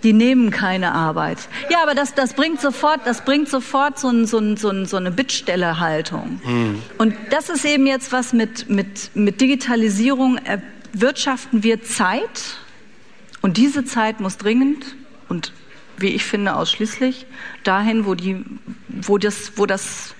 [0.02, 1.38] die nehmen keine Arbeit.
[1.70, 4.86] Ja, aber das, das bringt sofort, das bringt sofort so, ein, so, ein, so, ein,
[4.86, 6.40] so eine Bittstellerhaltung.
[6.44, 6.82] Mhm.
[6.98, 12.56] Und das ist eben jetzt was mit, mit, mit Digitalisierung erwirtschaften wir Zeit.
[13.40, 14.96] Und diese Zeit muss dringend
[15.28, 15.52] und
[15.98, 17.26] wie ich finde ausschließlich
[17.64, 18.44] dahin, wo die,
[18.88, 20.14] wo das, wo das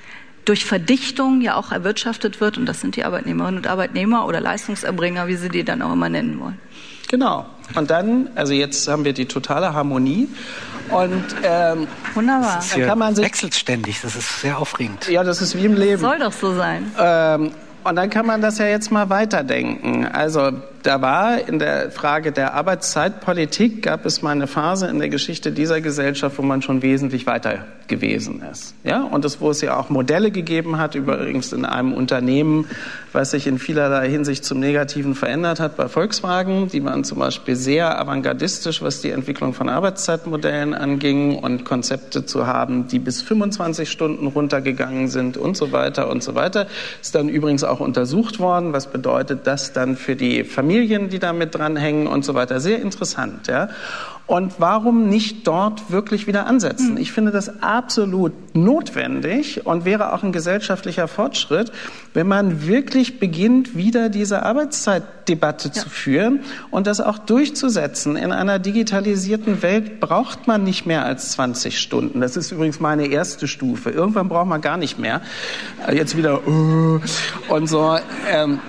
[0.45, 2.59] durch Verdichtung ja auch erwirtschaftet wird.
[2.59, 6.09] Und das sind die Arbeitnehmerinnen und Arbeitnehmer oder Leistungserbringer, wie sie die dann auch immer
[6.09, 6.59] nennen wollen.
[7.09, 7.47] Genau.
[7.75, 10.29] Und dann, also jetzt haben wir die totale Harmonie.
[10.91, 12.57] Und ähm, wunderbar.
[12.57, 14.01] Das dann kann man sich, wechselt ständig.
[14.03, 15.09] Das ist sehr aufregend.
[15.09, 16.01] Ja, das ist wie im Leben.
[16.01, 16.91] Soll doch so sein.
[16.99, 17.53] Ähm,
[17.85, 20.07] und dann kann man das ja jetzt mal weiterdenken.
[20.07, 20.53] Also
[20.83, 25.53] da war in der Frage der Arbeitszeitpolitik, gab es mal eine Phase in der Geschichte
[25.53, 28.75] dieser Gesellschaft, wo man schon wesentlich weiter gewesen ist.
[28.83, 29.03] Ja?
[29.03, 32.67] Und es, wo es ja auch Modelle gegeben hat, übrigens in einem Unternehmen,
[33.13, 36.69] was sich in vielerlei Hinsicht zum Negativen verändert hat, bei Volkswagen.
[36.69, 42.47] Die waren zum Beispiel sehr avantgardistisch, was die Entwicklung von Arbeitszeitmodellen anging und Konzepte zu
[42.47, 46.67] haben, die bis 25 Stunden runtergegangen sind und so weiter und so weiter.
[47.01, 51.19] Ist dann übrigens auch untersucht worden, was bedeutet das dann für die Familie Familien, die
[51.19, 52.59] da mit dranhängen und so weiter.
[52.59, 53.47] Sehr interessant.
[53.47, 53.69] Ja?
[54.27, 56.97] Und warum nicht dort wirklich wieder ansetzen?
[56.97, 61.73] Ich finde das absolut notwendig und wäre auch ein gesellschaftlicher Fortschritt,
[62.15, 65.75] wenn man wirklich beginnt, wieder diese Arbeitszeitdebatte ja.
[65.75, 68.17] zu führen und das auch durchzusetzen.
[68.17, 72.23] In einer digitalisierten Welt braucht man nicht mehr als 20 Stunden.
[72.23, 73.91] Das ist übrigens meine erste Stufe.
[73.91, 75.21] Irgendwann braucht man gar nicht mehr.
[75.93, 77.01] Jetzt wieder uh,
[77.49, 77.99] und so.
[78.31, 78.61] Ähm,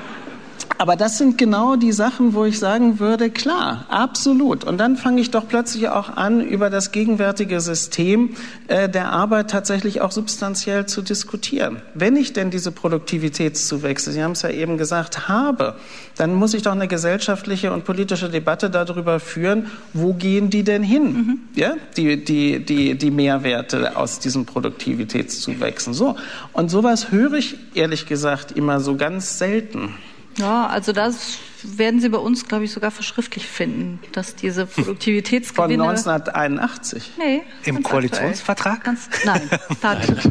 [0.77, 4.63] aber das sind genau die Sachen, wo ich sagen würde, klar, absolut.
[4.63, 8.31] Und dann fange ich doch plötzlich auch an, über das gegenwärtige System
[8.67, 11.81] äh, der Arbeit tatsächlich auch substanziell zu diskutieren.
[11.93, 15.75] Wenn ich denn diese Produktivitätszuwächse, Sie haben es ja eben gesagt, habe,
[16.17, 20.83] dann muss ich doch eine gesellschaftliche und politische Debatte darüber führen, wo gehen die denn
[20.83, 21.03] hin?
[21.03, 21.39] Mhm.
[21.55, 25.93] Ja, die, die, die, die Mehrwerte aus diesen Produktivitätszuwächsen.
[25.93, 26.15] So.
[26.51, 29.93] Und sowas höre ich ehrlich gesagt immer so ganz selten.
[30.37, 35.77] Ja, also das werden Sie bei uns, glaube ich, sogar verschriftlich finden, dass diese Produktivitätsgewinne...
[35.77, 37.11] Von 1981?
[37.17, 37.43] Nee.
[37.65, 38.83] Im Koalitionsvertrag?
[38.83, 39.49] Ganz, nein,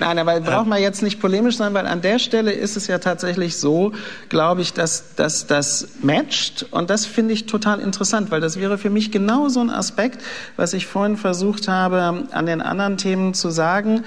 [0.00, 2.98] nein, aber braucht man jetzt nicht polemisch sein, weil an der Stelle ist es ja
[2.98, 3.92] tatsächlich so,
[4.28, 8.78] glaube ich, dass, dass das matcht und das finde ich total interessant, weil das wäre
[8.78, 10.22] für mich genau so ein Aspekt,
[10.56, 14.04] was ich vorhin versucht habe, an den anderen Themen zu sagen.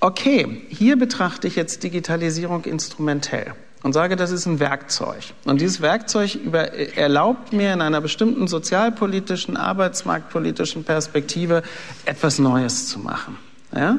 [0.00, 3.54] Okay, hier betrachte ich jetzt Digitalisierung instrumentell
[3.86, 5.22] und sage, das ist ein Werkzeug.
[5.44, 11.62] Und dieses Werkzeug über, erlaubt mir in einer bestimmten sozialpolitischen, arbeitsmarktpolitischen Perspektive
[12.04, 13.36] etwas Neues zu machen.
[13.72, 13.98] Ja?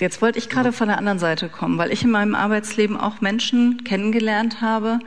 [0.00, 3.20] Jetzt wollte ich gerade von der anderen Seite kommen, weil ich in meinem Arbeitsleben auch
[3.20, 4.98] Menschen kennengelernt habe,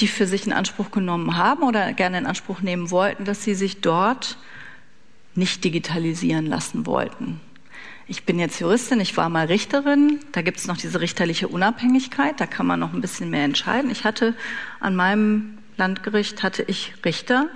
[0.00, 3.54] die für sich in Anspruch genommen haben oder gerne in Anspruch nehmen wollten, dass sie
[3.54, 4.36] sich dort
[5.34, 7.40] nicht digitalisieren lassen wollten.
[8.10, 12.40] Ich bin jetzt Juristin, ich war mal Richterin, da gibt es noch diese richterliche Unabhängigkeit,
[12.40, 13.88] da kann man noch ein bisschen mehr entscheiden.
[13.88, 14.34] Ich hatte
[14.80, 17.48] an meinem Landgericht hatte ich Richter,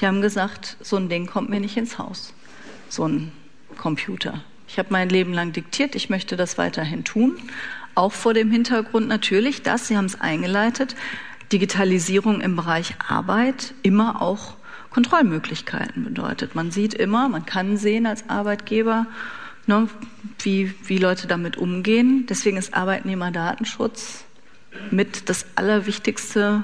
[0.00, 2.32] die haben gesagt, so ein Ding kommt mir nicht ins Haus,
[2.88, 3.30] so ein
[3.76, 4.42] Computer.
[4.68, 7.36] Ich habe mein Leben lang diktiert, ich möchte das weiterhin tun,
[7.94, 10.96] auch vor dem Hintergrund natürlich, dass, Sie haben es eingeleitet,
[11.52, 14.54] Digitalisierung im Bereich Arbeit immer auch
[14.88, 16.54] Kontrollmöglichkeiten bedeutet.
[16.54, 19.06] Man sieht immer, man kann sehen als Arbeitgeber,
[19.70, 19.88] ne,
[20.40, 22.26] wie, wie Leute damit umgehen.
[22.28, 24.24] Deswegen ist Arbeitnehmerdatenschutz
[24.90, 26.62] mit das Allerwichtigste,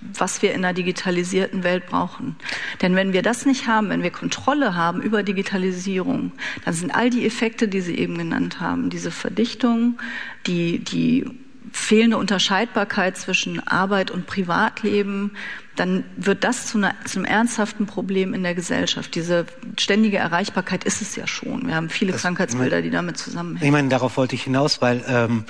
[0.00, 2.36] was wir in einer digitalisierten Welt brauchen.
[2.80, 6.32] Denn wenn wir das nicht haben, wenn wir Kontrolle haben über Digitalisierung,
[6.64, 9.98] dann sind all die Effekte, die Sie eben genannt haben, diese Verdichtung,
[10.46, 11.26] die, die
[11.72, 15.32] fehlende Unterscheidbarkeit zwischen Arbeit und Privatleben,
[15.78, 19.14] dann wird das zu, einer, zu, einem ernsthaften Problem in der Gesellschaft.
[19.14, 19.46] Diese
[19.78, 21.66] ständige Erreichbarkeit ist es ja schon.
[21.66, 23.64] Wir haben viele das, Krankheitsbilder, die damit zusammenhängen.
[23.64, 25.44] Ich meine, darauf wollte ich hinaus, weil ähm,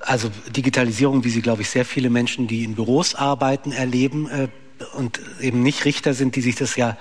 [0.00, 4.48] also Digitalisierung, wie sie, glaube ich, sehr viele Menschen, die in Büros arbeiten, erleben äh,
[4.94, 6.96] und eben nicht Richter sind, die sich das ja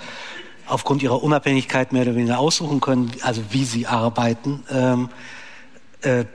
[0.65, 4.64] aufgrund ihrer Unabhängigkeit mehr oder weniger aussuchen können, also wie sie arbeiten.
[4.72, 5.10] Ähm,
[6.02, 6.26] äh,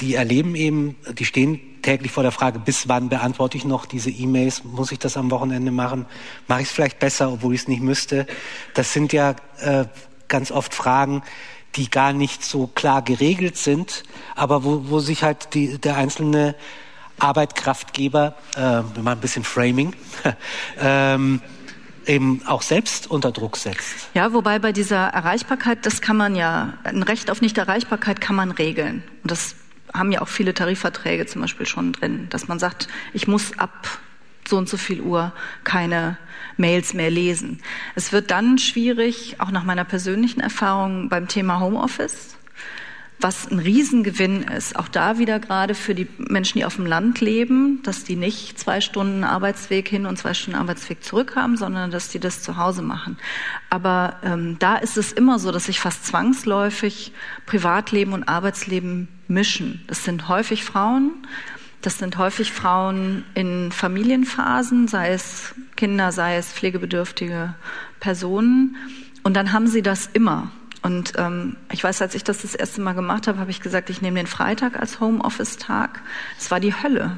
[0.00, 4.10] die erleben eben, die stehen täglich vor der Frage, bis wann beantworte ich noch diese
[4.10, 4.64] E-Mails?
[4.64, 6.06] Muss ich das am Wochenende machen?
[6.46, 8.26] Mache ich es vielleicht besser, obwohl ich es nicht müsste?
[8.74, 9.86] Das sind ja äh,
[10.28, 11.22] ganz oft Fragen,
[11.76, 14.02] die gar nicht so klar geregelt sind,
[14.34, 16.54] aber wo, wo sich halt die, der einzelne
[17.18, 19.94] Arbeitkraftgeber, äh, mal ein bisschen Framing,
[20.80, 21.40] ähm,
[22.06, 24.08] eben auch selbst unter Druck setzt.
[24.14, 28.50] Ja, wobei bei dieser Erreichbarkeit, das kann man ja, ein Recht auf Nichterreichbarkeit kann man
[28.50, 29.02] regeln.
[29.22, 29.54] Und das
[29.94, 34.00] haben ja auch viele Tarifverträge zum Beispiel schon drin, dass man sagt, ich muss ab
[34.48, 35.32] so und so viel Uhr
[35.64, 36.16] keine
[36.56, 37.60] Mails mehr lesen.
[37.94, 42.36] Es wird dann schwierig, auch nach meiner persönlichen Erfahrung beim Thema Homeoffice,
[43.20, 44.76] was ein Riesengewinn ist.
[44.76, 48.58] Auch da wieder gerade für die Menschen, die auf dem Land leben, dass die nicht
[48.58, 52.56] zwei Stunden Arbeitsweg hin und zwei Stunden Arbeitsweg zurück haben, sondern dass die das zu
[52.56, 53.18] Hause machen.
[53.70, 57.12] Aber ähm, da ist es immer so, dass sich fast zwangsläufig
[57.44, 59.82] Privatleben und Arbeitsleben mischen.
[59.86, 61.12] Das sind häufig Frauen,
[61.82, 67.54] das sind häufig Frauen in Familienphasen, sei es Kinder, sei es pflegebedürftige
[68.00, 68.76] Personen.
[69.22, 70.50] Und dann haben sie das immer.
[70.82, 73.90] Und ähm, ich weiß, als ich das das erste Mal gemacht habe, habe ich gesagt,
[73.90, 76.02] ich nehme den Freitag als Homeoffice-Tag.
[76.38, 77.16] Es war die Hölle,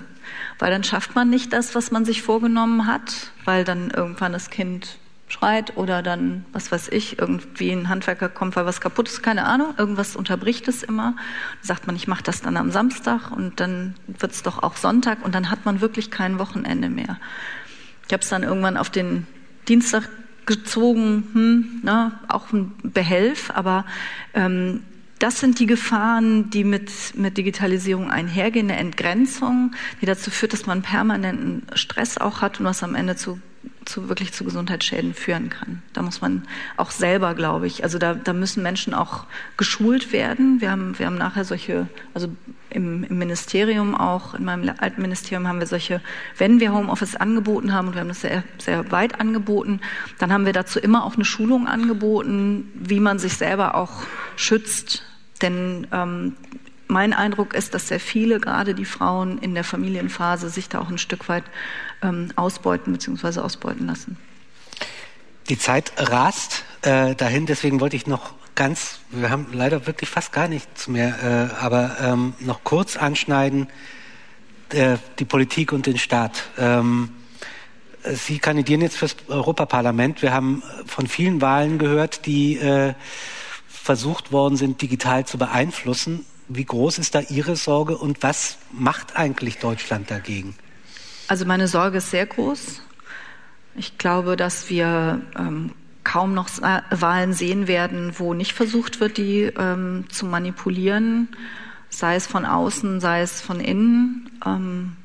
[0.59, 4.51] weil dann schafft man nicht das, was man sich vorgenommen hat, weil dann irgendwann das
[4.51, 4.99] Kind
[5.31, 9.45] schreit oder dann, was weiß ich, irgendwie ein Handwerker kommt, weil was kaputt ist, keine
[9.45, 11.15] Ahnung, irgendwas unterbricht es immer.
[11.61, 14.77] Dann sagt man, ich mache das dann am Samstag und dann wird es doch auch
[14.77, 17.19] Sonntag und dann hat man wirklich kein Wochenende mehr.
[18.09, 19.27] Ich habe es dann irgendwann auf den
[19.69, 20.09] Dienstag
[20.47, 23.85] gezogen, hm, na, auch ein Behelf, aber
[24.35, 24.83] ähm,
[25.21, 30.67] das sind die Gefahren, die mit, mit Digitalisierung einhergehen, eine Entgrenzung, die dazu führt, dass
[30.67, 33.39] man permanenten Stress auch hat und was am Ende zu
[33.85, 35.83] zu wirklich zu Gesundheitsschäden führen kann.
[35.93, 36.43] Da muss man
[36.77, 39.25] auch selber, glaube ich, also da, da müssen Menschen auch
[39.57, 40.61] geschult werden.
[40.61, 42.29] Wir haben, wir haben nachher solche, also
[42.69, 46.01] im, im Ministerium auch, in meinem alten Ministerium haben wir solche,
[46.39, 49.81] wenn wir Homeoffice angeboten haben, und wir haben das sehr, sehr weit angeboten,
[50.19, 54.05] dann haben wir dazu immer auch eine Schulung angeboten, wie man sich selber auch
[54.37, 55.05] schützt.
[55.43, 56.37] Denn ähm,
[56.87, 60.91] mein Eindruck ist, dass sehr viele, gerade die Frauen in der Familienphase, sich da auch
[60.91, 61.45] ein Stück weit
[62.03, 63.41] ähm, ausbeuten bzw.
[63.41, 64.17] ausbeuten lassen.
[65.49, 70.33] Die Zeit rast äh, dahin, deswegen wollte ich noch ganz, wir haben leider wirklich fast
[70.33, 73.69] gar nichts mehr, äh, aber ähm, noch kurz anschneiden,
[74.71, 76.43] äh, die Politik und den Staat.
[76.59, 77.11] Ähm,
[78.03, 80.23] Sie kandidieren jetzt fürs Europaparlament.
[80.23, 82.95] Wir haben von vielen Wahlen gehört, die äh,
[83.69, 86.25] versucht worden sind, digital zu beeinflussen.
[86.49, 90.55] Wie groß ist da Ihre Sorge und was macht eigentlich Deutschland dagegen?
[91.31, 92.83] Also meine Sorge ist sehr groß.
[93.77, 95.71] Ich glaube, dass wir ähm,
[96.03, 101.29] kaum noch Wahlen sehen werden, wo nicht versucht wird, die ähm, zu manipulieren,
[101.89, 104.29] sei es von außen, sei es von innen.
[104.45, 104.97] Ähm,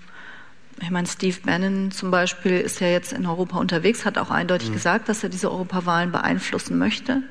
[0.81, 4.69] ich meine, Steve Bannon zum Beispiel ist ja jetzt in Europa unterwegs, hat auch eindeutig
[4.69, 4.73] mhm.
[4.73, 7.21] gesagt, dass er diese Europawahlen beeinflussen möchte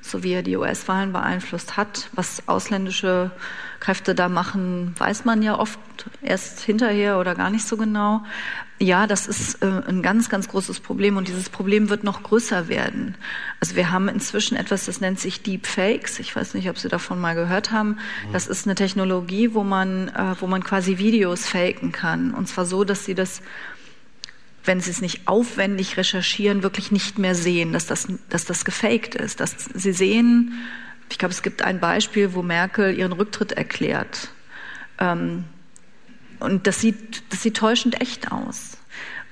[0.00, 2.08] so wie er die US-Wahlen beeinflusst hat.
[2.12, 3.30] Was ausländische
[3.80, 5.78] Kräfte da machen, weiß man ja oft
[6.22, 8.24] erst hinterher oder gar nicht so genau.
[8.80, 12.68] Ja, das ist äh, ein ganz, ganz großes Problem und dieses Problem wird noch größer
[12.68, 13.16] werden.
[13.60, 16.20] Also wir haben inzwischen etwas, das nennt sich Deepfakes.
[16.20, 17.90] Ich weiß nicht, ob Sie davon mal gehört haben.
[17.90, 18.32] Mhm.
[18.32, 22.32] Das ist eine Technologie, wo man, äh, wo man quasi Videos faken kann.
[22.34, 23.42] Und zwar so, dass Sie das
[24.68, 29.14] wenn sie es nicht aufwendig recherchieren, wirklich nicht mehr sehen, dass das, dass das gefaked
[29.14, 29.40] ist.
[29.40, 30.52] Dass sie sehen,
[31.10, 34.28] ich glaube, es gibt ein Beispiel, wo Merkel ihren Rücktritt erklärt.
[34.98, 35.44] Ähm,
[36.40, 38.78] und das sieht, das sieht täuschend echt aus.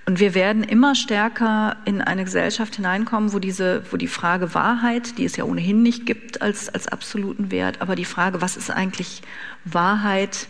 [0.07, 5.19] Und wir werden immer stärker in eine Gesellschaft hineinkommen, wo diese, wo die Frage Wahrheit,
[5.19, 8.71] die es ja ohnehin nicht gibt als, als absoluten Wert, aber die Frage, was ist
[8.71, 9.23] eigentlich
[9.65, 10.47] Wahrheit,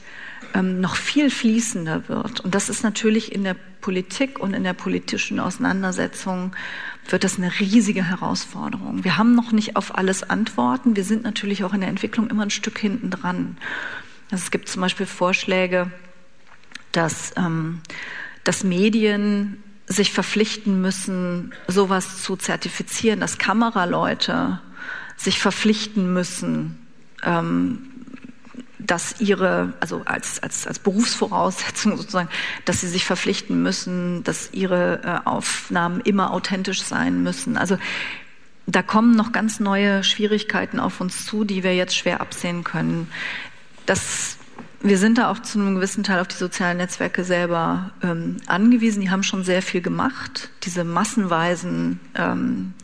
[0.55, 2.40] ähm, noch viel fließender wird.
[2.40, 6.55] Und das ist natürlich in der Politik und in der politischen Auseinandersetzung
[7.12, 9.05] wird das eine riesige Herausforderung.
[9.05, 10.97] Wir haben noch nicht auf alles Antworten.
[10.97, 13.57] Wir sind natürlich auch in der Entwicklung immer ein Stück hinten dran.
[14.31, 15.91] Also es gibt zum Beispiel Vorschläge,
[16.93, 17.81] dass, ähm,
[18.45, 24.61] dass Medien sich verpflichten müssen, sowas zu zertifizieren, dass Kameraleute
[25.16, 26.87] sich verpflichten müssen,
[27.23, 27.95] ähm,
[28.78, 32.28] dass ihre, also als, als, als Berufsvoraussetzung sozusagen,
[32.65, 37.57] dass sie sich verpflichten müssen, dass ihre äh, Aufnahmen immer authentisch sein müssen.
[37.57, 37.78] Also
[38.66, 43.09] da kommen noch ganz neue Schwierigkeiten auf uns zu, die wir jetzt schwer absehen können.
[43.86, 44.39] Das,
[44.82, 49.01] wir sind da auch zu einem gewissen Teil auf die sozialen Netzwerke selber ähm, angewiesen.
[49.01, 50.51] Die haben schon sehr viel gemacht.
[50.65, 52.74] Diese massenweisen ähm,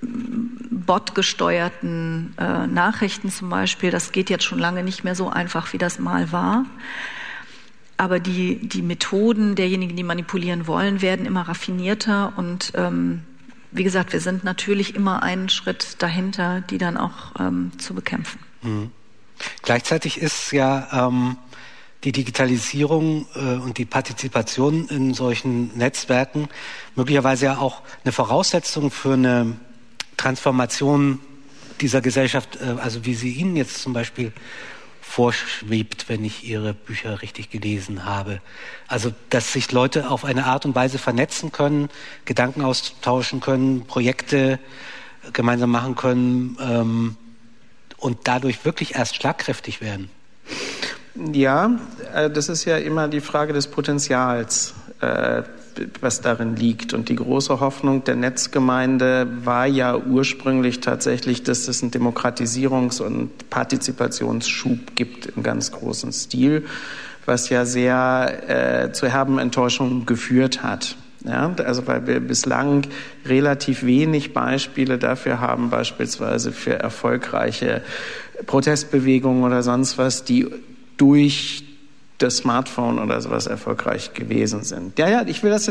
[0.00, 5.78] botgesteuerten äh, Nachrichten zum Beispiel, das geht jetzt schon lange nicht mehr so einfach, wie
[5.78, 6.64] das mal war.
[7.96, 13.22] Aber die, die Methoden derjenigen, die manipulieren wollen, werden immer raffinierter und ähm,
[13.72, 18.38] wie gesagt, wir sind natürlich immer einen Schritt dahinter, die dann auch ähm, zu bekämpfen.
[18.62, 18.90] Mhm.
[19.62, 21.36] Gleichzeitig ist ja ähm,
[22.04, 26.48] die Digitalisierung äh, und die Partizipation in solchen Netzwerken
[26.94, 29.56] möglicherweise ja auch eine Voraussetzung für eine
[30.16, 31.20] Transformation
[31.80, 34.32] dieser Gesellschaft, äh, also wie sie Ihnen jetzt zum Beispiel
[35.00, 38.40] vorschwebt, wenn ich Ihre Bücher richtig gelesen habe.
[38.88, 41.88] Also, dass sich Leute auf eine Art und Weise vernetzen können,
[42.24, 44.58] Gedanken austauschen können, Projekte
[45.32, 47.16] gemeinsam machen können ähm,
[47.96, 50.10] und dadurch wirklich erst schlagkräftig werden.
[51.32, 51.78] Ja,
[52.12, 54.74] äh, das ist ja immer die Frage des Potenzials.
[56.00, 56.94] Was darin liegt.
[56.94, 63.50] Und die große Hoffnung der Netzgemeinde war ja ursprünglich tatsächlich, dass es einen Demokratisierungs- und
[63.50, 66.64] Partizipationsschub gibt im ganz großen Stil,
[67.24, 70.96] was ja sehr äh, zu herben Enttäuschungen geführt hat.
[71.24, 72.82] Ja, also weil wir bislang
[73.24, 77.82] relativ wenig Beispiele dafür haben, beispielsweise für erfolgreiche
[78.46, 80.46] Protestbewegungen oder sonst was, die
[80.96, 81.65] durch
[82.18, 84.98] das Smartphone oder sowas erfolgreich gewesen sind.
[84.98, 85.70] Ja, ja, ich will das,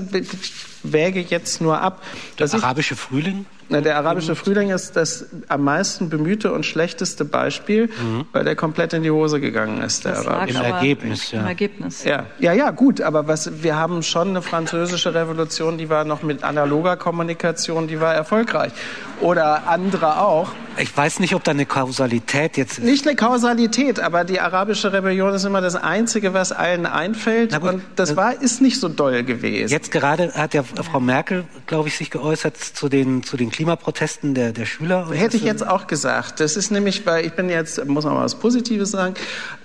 [0.94, 2.02] wäge jetzt nur ab.
[2.40, 3.46] Der arabische Frühling?
[3.68, 8.26] Na, der arabische Frühling ist das am meisten bemühte und schlechteste Beispiel, mhm.
[8.32, 10.06] weil der komplett in die Hose gegangen ist.
[10.06, 11.40] Der das lag Im Ergebnis, ja.
[11.40, 12.04] Im Ergebnis.
[12.04, 13.02] Ja, ja, ja, gut.
[13.02, 18.00] Aber was, wir haben schon eine französische Revolution, die war noch mit analoger Kommunikation, die
[18.00, 18.72] war erfolgreich.
[19.20, 20.52] Oder andere auch.
[20.78, 22.84] Ich weiß nicht, ob da eine Kausalität jetzt ist.
[22.84, 27.54] Nicht eine Kausalität, aber die arabische Rebellion ist immer das Einzige, was allen einfällt.
[27.60, 29.72] Gut, und das äh, war, ist nicht so doll gewesen.
[29.72, 34.34] Jetzt gerade hat ja Frau Merkel, glaube ich, sich geäußert zu den, zu den Klimaprotesten
[34.34, 35.10] der, der Schüler.
[35.12, 36.40] Hätte ich jetzt auch gesagt.
[36.40, 39.16] Das ist nämlich, weil ich bin jetzt, muss man mal was Positives sagen,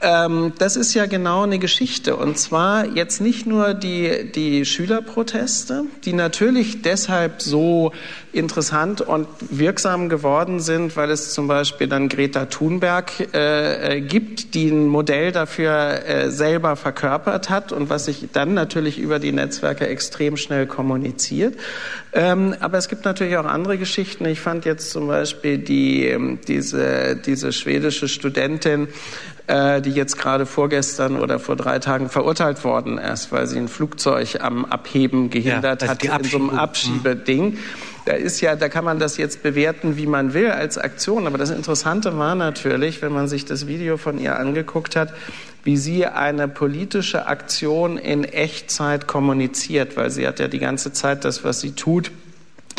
[0.01, 2.17] ähm, das ist ja genau eine Geschichte.
[2.17, 7.93] Und zwar jetzt nicht nur die, die Schülerproteste, die natürlich deshalb so
[8.33, 14.55] interessant und wirksam geworden sind, weil es zum Beispiel dann Greta Thunberg äh, äh, gibt,
[14.55, 19.33] die ein Modell dafür äh, selber verkörpert hat und was sich dann natürlich über die
[19.33, 21.00] Netzwerke extrem schnell kommuniziert.
[22.13, 24.25] Ähm, aber es gibt natürlich auch andere Geschichten.
[24.27, 28.89] Ich fand jetzt zum Beispiel die, ähm, diese, diese schwedische Studentin,
[29.47, 33.69] äh, die jetzt gerade vorgestern oder vor drei Tagen verurteilt worden ist, weil sie ein
[33.69, 37.59] Flugzeug am Abheben gehindert ja, also hat in so einem Abschiebeding.
[38.07, 41.27] Da ist ja, da kann man das jetzt bewerten, wie man will als Aktion.
[41.27, 45.13] Aber das Interessante war natürlich, wenn man sich das Video von ihr angeguckt hat,
[45.65, 51.25] wie sie eine politische Aktion in Echtzeit kommuniziert, weil sie hat ja die ganze Zeit
[51.25, 52.11] das, was sie tut,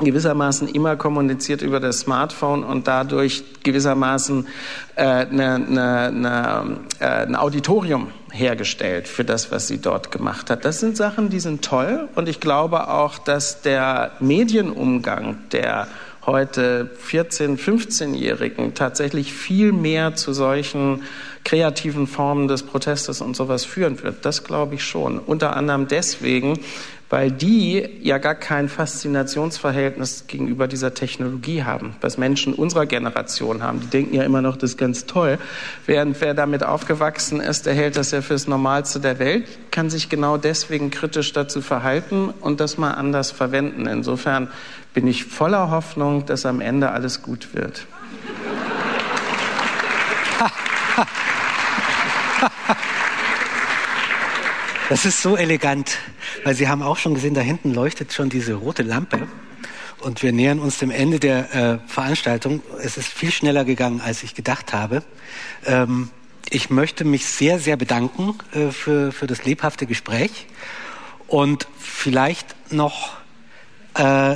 [0.03, 4.47] gewissermaßen immer kommuniziert über das Smartphone und dadurch gewissermaßen
[4.95, 10.65] äh, eine, eine, eine, äh, ein Auditorium hergestellt für das, was sie dort gemacht hat.
[10.65, 15.87] Das sind Sachen, die sind toll und ich glaube auch, dass der Medienumgang der
[16.25, 21.03] heute 14-, 15-Jährigen tatsächlich viel mehr zu solchen
[21.43, 24.25] kreativen Formen des Protestes und sowas führen wird.
[24.25, 25.19] Das glaube ich schon.
[25.19, 26.59] Unter anderem deswegen,
[27.11, 33.81] weil die ja gar kein Faszinationsverhältnis gegenüber dieser Technologie haben, was Menschen unserer Generation haben.
[33.81, 35.37] Die denken ja immer noch, das ist ganz toll.
[35.85, 40.07] Während wer damit aufgewachsen ist, der hält das ja fürs Normalste der Welt, kann sich
[40.07, 43.87] genau deswegen kritisch dazu verhalten und das mal anders verwenden.
[43.87, 44.47] Insofern
[44.93, 47.87] bin ich voller Hoffnung, dass am Ende alles gut wird.
[54.91, 55.99] Das ist so elegant,
[56.43, 59.25] weil Sie haben auch schon gesehen, da hinten leuchtet schon diese rote Lampe.
[60.01, 62.61] Und wir nähern uns dem Ende der äh, Veranstaltung.
[62.83, 65.01] Es ist viel schneller gegangen, als ich gedacht habe.
[65.65, 66.09] Ähm,
[66.49, 70.47] ich möchte mich sehr, sehr bedanken äh, für, für das lebhafte Gespräch
[71.27, 73.13] und vielleicht noch
[73.93, 74.35] äh,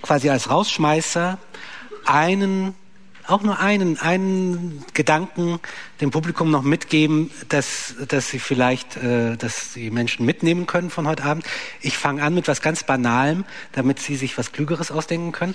[0.00, 1.36] quasi als Rausschmeißer
[2.06, 2.74] einen
[3.26, 5.60] auch nur einen, einen Gedanken
[6.00, 11.06] dem Publikum noch mitgeben, dass, dass sie vielleicht, äh, dass die Menschen mitnehmen können von
[11.06, 11.46] heute Abend.
[11.80, 15.54] Ich fange an mit was ganz Banalem, damit sie sich was Klügeres ausdenken können.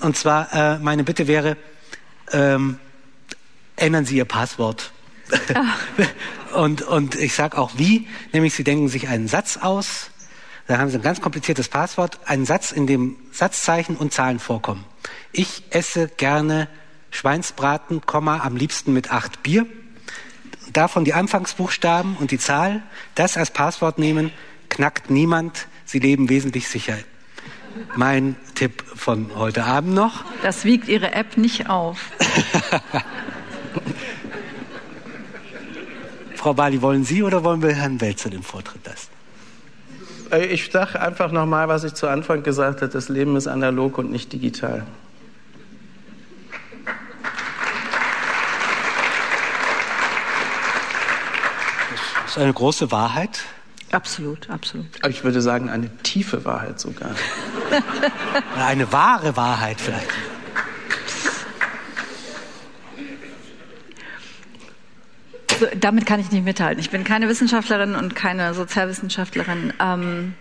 [0.00, 1.56] Und zwar, äh, meine Bitte wäre,
[2.32, 2.78] ähm,
[3.76, 4.92] ändern Sie Ihr Passwort.
[6.54, 10.10] und, und ich sage auch wie, nämlich Sie denken sich einen Satz aus,
[10.66, 14.84] da haben Sie ein ganz kompliziertes Passwort, einen Satz, in dem Satzzeichen und Zahlen vorkommen.
[15.32, 16.68] Ich esse gerne
[17.14, 19.66] Schweinsbraten, Komma, am liebsten mit acht Bier.
[20.72, 22.82] Davon die Anfangsbuchstaben und die Zahl.
[23.14, 24.32] Das als Passwort nehmen,
[24.68, 25.68] knackt niemand.
[25.84, 26.96] Sie leben wesentlich sicher.
[27.94, 30.24] Mein Tipp von heute Abend noch.
[30.42, 32.10] Das wiegt Ihre App nicht auf.
[36.34, 39.10] Frau Bali, wollen Sie oder wollen wir Herrn Welzer den Vortritt lassen?
[40.32, 42.92] Äh, ich sage einfach nochmal, was ich zu Anfang gesagt habe.
[42.92, 44.84] Das Leben ist analog und nicht digital.
[52.36, 53.44] Ist eine große Wahrheit.
[53.92, 54.86] Absolut, absolut.
[55.08, 57.10] Ich würde sagen, eine tiefe Wahrheit sogar.
[58.56, 60.08] eine wahre Wahrheit vielleicht.
[65.60, 66.80] So, damit kann ich nicht mithalten.
[66.80, 69.72] Ich bin keine Wissenschaftlerin und keine Sozialwissenschaftlerin.
[69.78, 70.34] Ähm,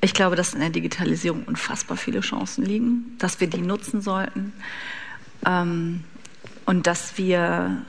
[0.00, 4.52] ich glaube, dass in der Digitalisierung unfassbar viele Chancen liegen, dass wir die nutzen sollten
[5.44, 6.04] ähm,
[6.66, 7.82] und dass wir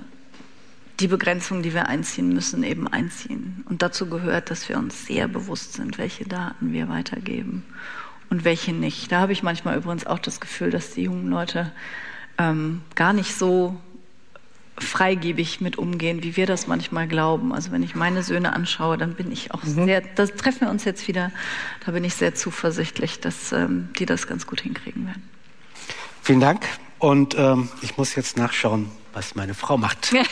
[1.00, 3.64] die Begrenzungen, die wir einziehen müssen, eben einziehen.
[3.68, 7.64] Und dazu gehört, dass wir uns sehr bewusst sind, welche Daten wir weitergeben
[8.30, 9.12] und welche nicht.
[9.12, 11.72] Da habe ich manchmal übrigens auch das Gefühl, dass die jungen Leute
[12.38, 13.76] ähm, gar nicht so
[14.78, 17.54] freigebig mit umgehen, wie wir das manchmal glauben.
[17.54, 19.86] Also wenn ich meine Söhne anschaue, dann bin ich auch mhm.
[19.86, 21.32] sehr, das treffen wir uns jetzt wieder,
[21.86, 25.24] da bin ich sehr zuversichtlich, dass ähm, die das ganz gut hinkriegen werden.
[26.22, 26.66] Vielen Dank.
[27.00, 30.14] Und ähm, ich muss jetzt nachschauen, was meine Frau macht.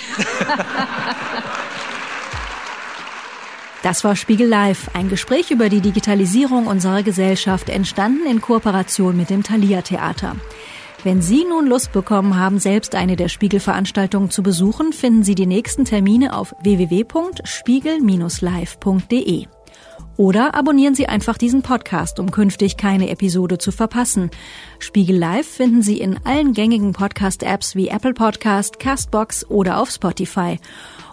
[3.84, 9.32] Das war Spiegel Live, ein Gespräch über die Digitalisierung unserer Gesellschaft, entstanden in Kooperation mit
[9.32, 10.36] dem Thalia Theater.
[11.04, 15.48] Wenn Sie nun Lust bekommen haben, selbst eine der Spiegel-Veranstaltungen zu besuchen, finden Sie die
[15.48, 19.48] nächsten Termine auf www.spiegel-live.de.
[20.22, 24.30] Oder abonnieren Sie einfach diesen Podcast, um künftig keine Episode zu verpassen.
[24.78, 30.60] Spiegel Live finden Sie in allen gängigen Podcast-Apps wie Apple Podcast, Castbox oder auf Spotify.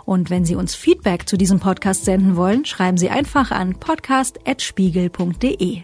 [0.05, 5.81] Und wenn Sie uns Feedback zu diesem Podcast senden wollen, schreiben Sie einfach an podcast.spiegel.de.